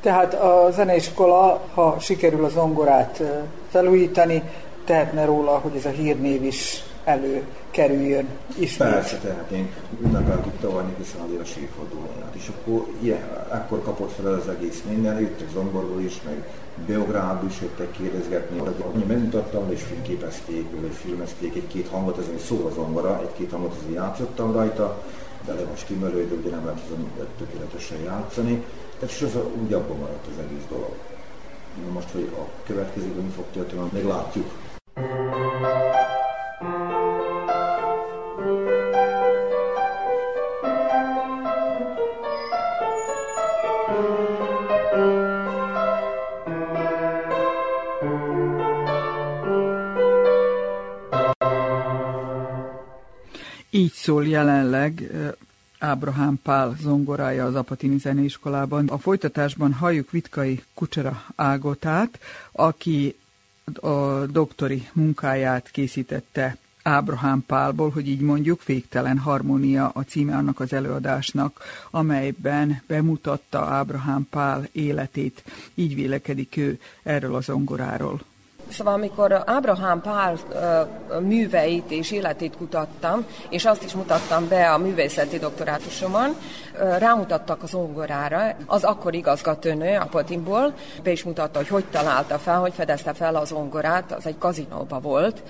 Tehát 0.00 0.34
a 0.34 0.70
zeneiskola, 0.70 1.62
ha 1.74 1.96
sikerül 2.00 2.44
a 2.44 2.48
zongorát 2.48 3.22
felújítani, 3.70 4.42
tehetne 4.84 5.24
róla, 5.24 5.58
hogy 5.58 5.76
ez 5.76 5.84
a 5.84 5.88
hírnév 5.88 6.44
is 6.44 6.84
előkerüljön 7.04 8.28
ismét. 8.58 8.88
Persze, 8.88 9.16
tehát 9.16 9.50
én 9.50 9.70
ünnepeltük 10.02 10.60
tavaly 10.60 10.84
neki 10.84 11.02
száz 11.02 11.32
éves 11.32 11.56
évfordulóját, 11.56 12.34
és 12.34 12.48
akkor 12.48 12.86
ilyen, 13.00 13.22
akkor 13.48 13.82
kapott 13.82 14.12
fel 14.12 14.32
az 14.32 14.48
egész 14.48 14.82
minden, 14.88 15.20
jöttek 15.20 15.48
zongorból 15.52 16.00
is, 16.00 16.22
meg 16.24 16.48
Beográd 16.86 17.44
is 17.44 17.60
jöttek 17.60 17.90
kérdezgetni, 17.90 18.58
hogy 18.58 19.04
megmutattam, 19.06 19.70
és 19.70 19.82
fényképezték, 19.82 20.66
vagy 20.80 20.92
filmezték 20.92 21.54
egy-két 21.54 21.88
hangot, 21.88 22.18
ez 22.18 22.28
egy 22.32 22.38
szól 22.38 22.66
a 22.66 22.72
zongora, 22.72 23.20
egy-két 23.20 23.50
hangot 23.50 23.76
azért 23.76 23.94
játszottam 23.94 24.52
rajta, 24.52 25.02
de 25.46 25.52
le 25.54 25.62
most 25.70 25.86
kimelő, 25.86 26.28
de 26.28 26.34
ugye 26.34 26.50
nem 26.50 26.64
lehet 26.64 26.80
azon 26.84 27.10
tökéletesen 27.38 27.98
játszani. 27.98 28.64
Tehát 28.98 29.14
és 29.14 29.22
az 29.22 29.36
úgy 29.62 29.72
abban 29.72 29.98
maradt 29.98 30.26
az 30.26 30.44
egész 30.44 30.64
dolog. 30.68 30.94
Most, 31.92 32.10
hogy 32.12 32.32
a 32.38 32.62
következőben 32.66 33.24
mi 33.24 33.30
fog 33.30 33.44
történni, 33.52 33.88
meglátjuk. 33.92 34.50
Így 53.70 53.92
szól 53.92 54.26
jelenleg 54.26 55.10
Ábrahám 55.78 56.38
Pál 56.42 56.76
zongorája 56.80 57.44
az 57.44 57.54
Apatini 57.54 57.98
Zeneiskolában. 57.98 58.88
A 58.88 58.98
folytatásban 58.98 59.72
halljuk 59.72 60.10
Vitkai 60.10 60.62
Kucsera 60.74 61.24
Ágotát, 61.34 62.18
aki 62.52 63.16
a 63.80 64.26
doktori 64.26 64.88
munkáját 64.92 65.70
készítette 65.70 66.56
Ábrahám 66.82 67.44
Pálból, 67.46 67.90
hogy 67.90 68.08
így 68.08 68.20
mondjuk, 68.20 68.64
Végtelen 68.64 69.18
Harmónia 69.18 69.88
a 69.88 70.02
címe 70.02 70.36
annak 70.36 70.60
az 70.60 70.72
előadásnak, 70.72 71.60
amelyben 71.90 72.82
bemutatta 72.86 73.64
Ábrahám 73.64 74.26
Pál 74.30 74.68
életét. 74.72 75.44
Így 75.74 75.94
vélekedik 75.94 76.56
ő 76.56 76.80
erről 77.02 77.34
a 77.34 77.40
zongoráról. 77.40 78.20
Szóval 78.70 78.92
amikor 78.92 79.42
Ábrahám 79.46 80.00
Pál 80.00 80.36
műveit 81.20 81.90
és 81.90 82.10
életét 82.10 82.56
kutattam, 82.56 83.24
és 83.48 83.64
azt 83.64 83.82
is 83.82 83.92
mutattam 83.92 84.48
be 84.48 84.72
a 84.72 84.78
művészeti 84.78 85.38
doktorátusomon, 85.38 86.36
rámutattak 86.98 87.62
az 87.62 87.74
ongorára. 87.74 88.56
Az 88.66 88.84
akkor 88.84 89.14
igazgatónő 89.14 89.98
a 89.98 90.06
Potimból 90.06 90.74
be 91.02 91.10
is 91.10 91.24
mutatta, 91.24 91.58
hogy 91.58 91.68
hogy 91.68 91.84
találta 91.84 92.38
fel, 92.38 92.58
hogy 92.58 92.72
fedezte 92.74 93.12
fel 93.12 93.36
az 93.36 93.52
ongorát, 93.52 94.12
az 94.12 94.26
egy 94.26 94.38
kazinóba 94.38 95.00
volt, 95.00 95.42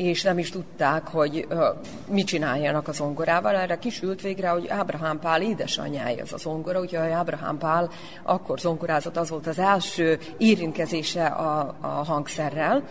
és 0.00 0.22
nem 0.22 0.38
is 0.38 0.50
tudták, 0.50 1.06
hogy 1.06 1.46
uh, 1.50 1.64
mit 2.06 2.26
csináljanak 2.26 2.88
az 2.88 2.96
zongorával. 2.96 3.56
Erre 3.56 3.78
kisült 3.78 4.20
végre, 4.20 4.48
hogy 4.48 4.68
Ábrahám 4.68 5.18
Pál 5.18 5.42
édesanyjája 5.42 6.22
az 6.22 6.32
a 6.32 6.36
zongora, 6.36 6.80
úgyhogy 6.80 7.10
Ábrahám 7.10 7.58
Pál 7.58 7.90
akkor 8.22 8.58
zongorázott, 8.60 9.16
az 9.16 9.30
volt 9.30 9.46
az 9.46 9.58
első 9.58 10.18
érintkezése 10.38 11.26
a, 11.26 11.76
a 11.80 11.86
hangszerrel. 11.86 12.82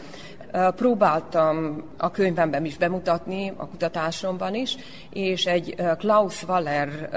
Próbáltam 0.76 1.84
a 1.98 2.12
könyvemben 2.12 2.66
is 2.66 2.78
bemutatni, 2.78 3.54
a 3.58 3.68
kutatásomban 3.68 4.56
is, 4.56 4.78
és 5.10 5.46
egy 5.46 5.76
Klaus 5.98 6.44
Waller 6.44 7.10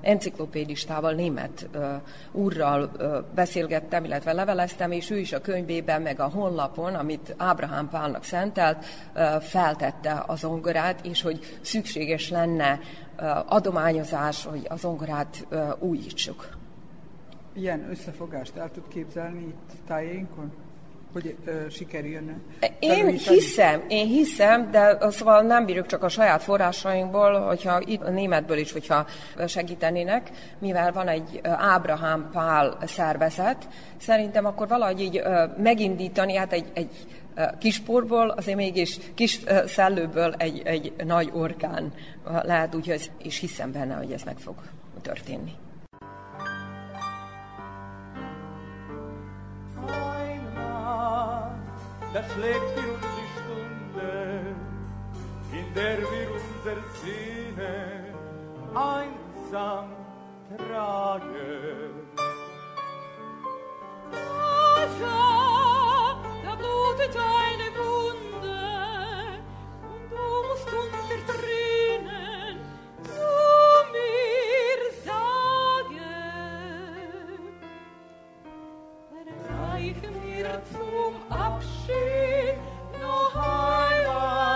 enciklopédistával, 0.00 1.12
német 1.12 1.68
úrral 2.32 2.90
beszélgettem, 3.34 4.04
illetve 4.04 4.32
leveleztem, 4.32 4.90
és 4.90 5.10
ő 5.10 5.18
is 5.18 5.32
a 5.32 5.40
könyvében, 5.40 6.02
meg 6.02 6.20
a 6.20 6.28
honlapon, 6.28 6.94
amit 6.94 7.34
Ábrahám 7.36 7.88
Pálnak 7.88 8.24
szentelt, 8.24 8.84
feltette 9.40 10.24
az 10.26 10.38
zongorát, 10.38 11.06
és 11.06 11.22
hogy 11.22 11.58
szükséges 11.60 12.30
lenne 12.30 12.78
adományozás, 13.46 14.44
hogy 14.44 14.66
a 14.68 14.76
zongorát 14.76 15.46
újítsuk. 15.78 16.48
Ilyen 17.52 17.90
összefogást 17.90 18.56
el 18.56 18.70
tud 18.70 18.88
képzelni 18.88 19.42
itt 19.42 19.70
tájénkon? 19.86 20.52
Hogy 21.14 21.36
ö, 21.44 21.68
sikerüljön. 21.70 22.42
Én 22.78 23.06
hiszem, 23.06 23.84
én 23.88 24.06
hiszem, 24.06 24.70
de 24.70 25.10
szóval 25.10 25.42
nem 25.42 25.64
bírjuk 25.64 25.86
csak 25.86 26.02
a 26.02 26.08
saját 26.08 26.42
forrásainkból, 26.42 27.40
hogyha 27.40 27.80
itt 27.84 28.02
a 28.02 28.10
németből 28.10 28.58
is, 28.58 28.72
hogyha 28.72 29.06
segítenének, 29.46 30.30
mivel 30.58 30.92
van 30.92 31.08
egy 31.08 31.40
Ábrahám 31.42 32.28
Pál 32.32 32.78
szervezet, 32.86 33.68
szerintem 33.96 34.46
akkor 34.46 34.68
valahogy 34.68 35.00
így 35.00 35.16
ö, 35.16 35.44
megindítani, 35.56 36.34
hát 36.34 36.52
egy, 36.52 36.66
egy 36.72 36.90
kisporból, 37.58 38.28
azért 38.28 38.56
mégis 38.56 38.98
kis 39.14 39.40
szellőből 39.66 40.34
egy, 40.38 40.62
egy 40.64 40.92
nagy 41.04 41.30
orkán 41.32 41.92
lehet, 42.42 42.74
úgyhogy 42.74 43.10
és 43.22 43.38
hiszem 43.38 43.72
benne, 43.72 43.94
hogy 43.94 44.12
ez 44.12 44.22
meg 44.22 44.36
fog 44.38 44.54
történni. 45.02 45.52
da 52.14 52.22
schlägt 52.22 52.78
für 52.78 52.92
uns 52.92 53.06
die 53.18 53.28
Stunde, 53.40 54.40
in 55.50 55.74
der 55.74 55.98
wir 55.98 56.30
unser 56.30 56.78
Sinne 57.02 57.74
einsam 58.72 59.88
tragen. 60.56 61.90
Da, 64.12 64.86
da, 66.44 66.54
blutet 66.54 67.16
eine 67.16 67.68
Wunde 67.82 68.62
und 69.82 70.04
du 70.12 70.26
musst 70.48 70.70
unter 70.72 71.18
Tränen 71.32 72.54
zu 73.02 73.32
mir 73.92 74.80
sagen, 75.04 76.14
Reichen 79.50 80.23
dir 80.36 80.60
zum 80.72 81.14
Abschied 81.30 82.58
noch 83.00 83.34
einmal. 83.36 84.53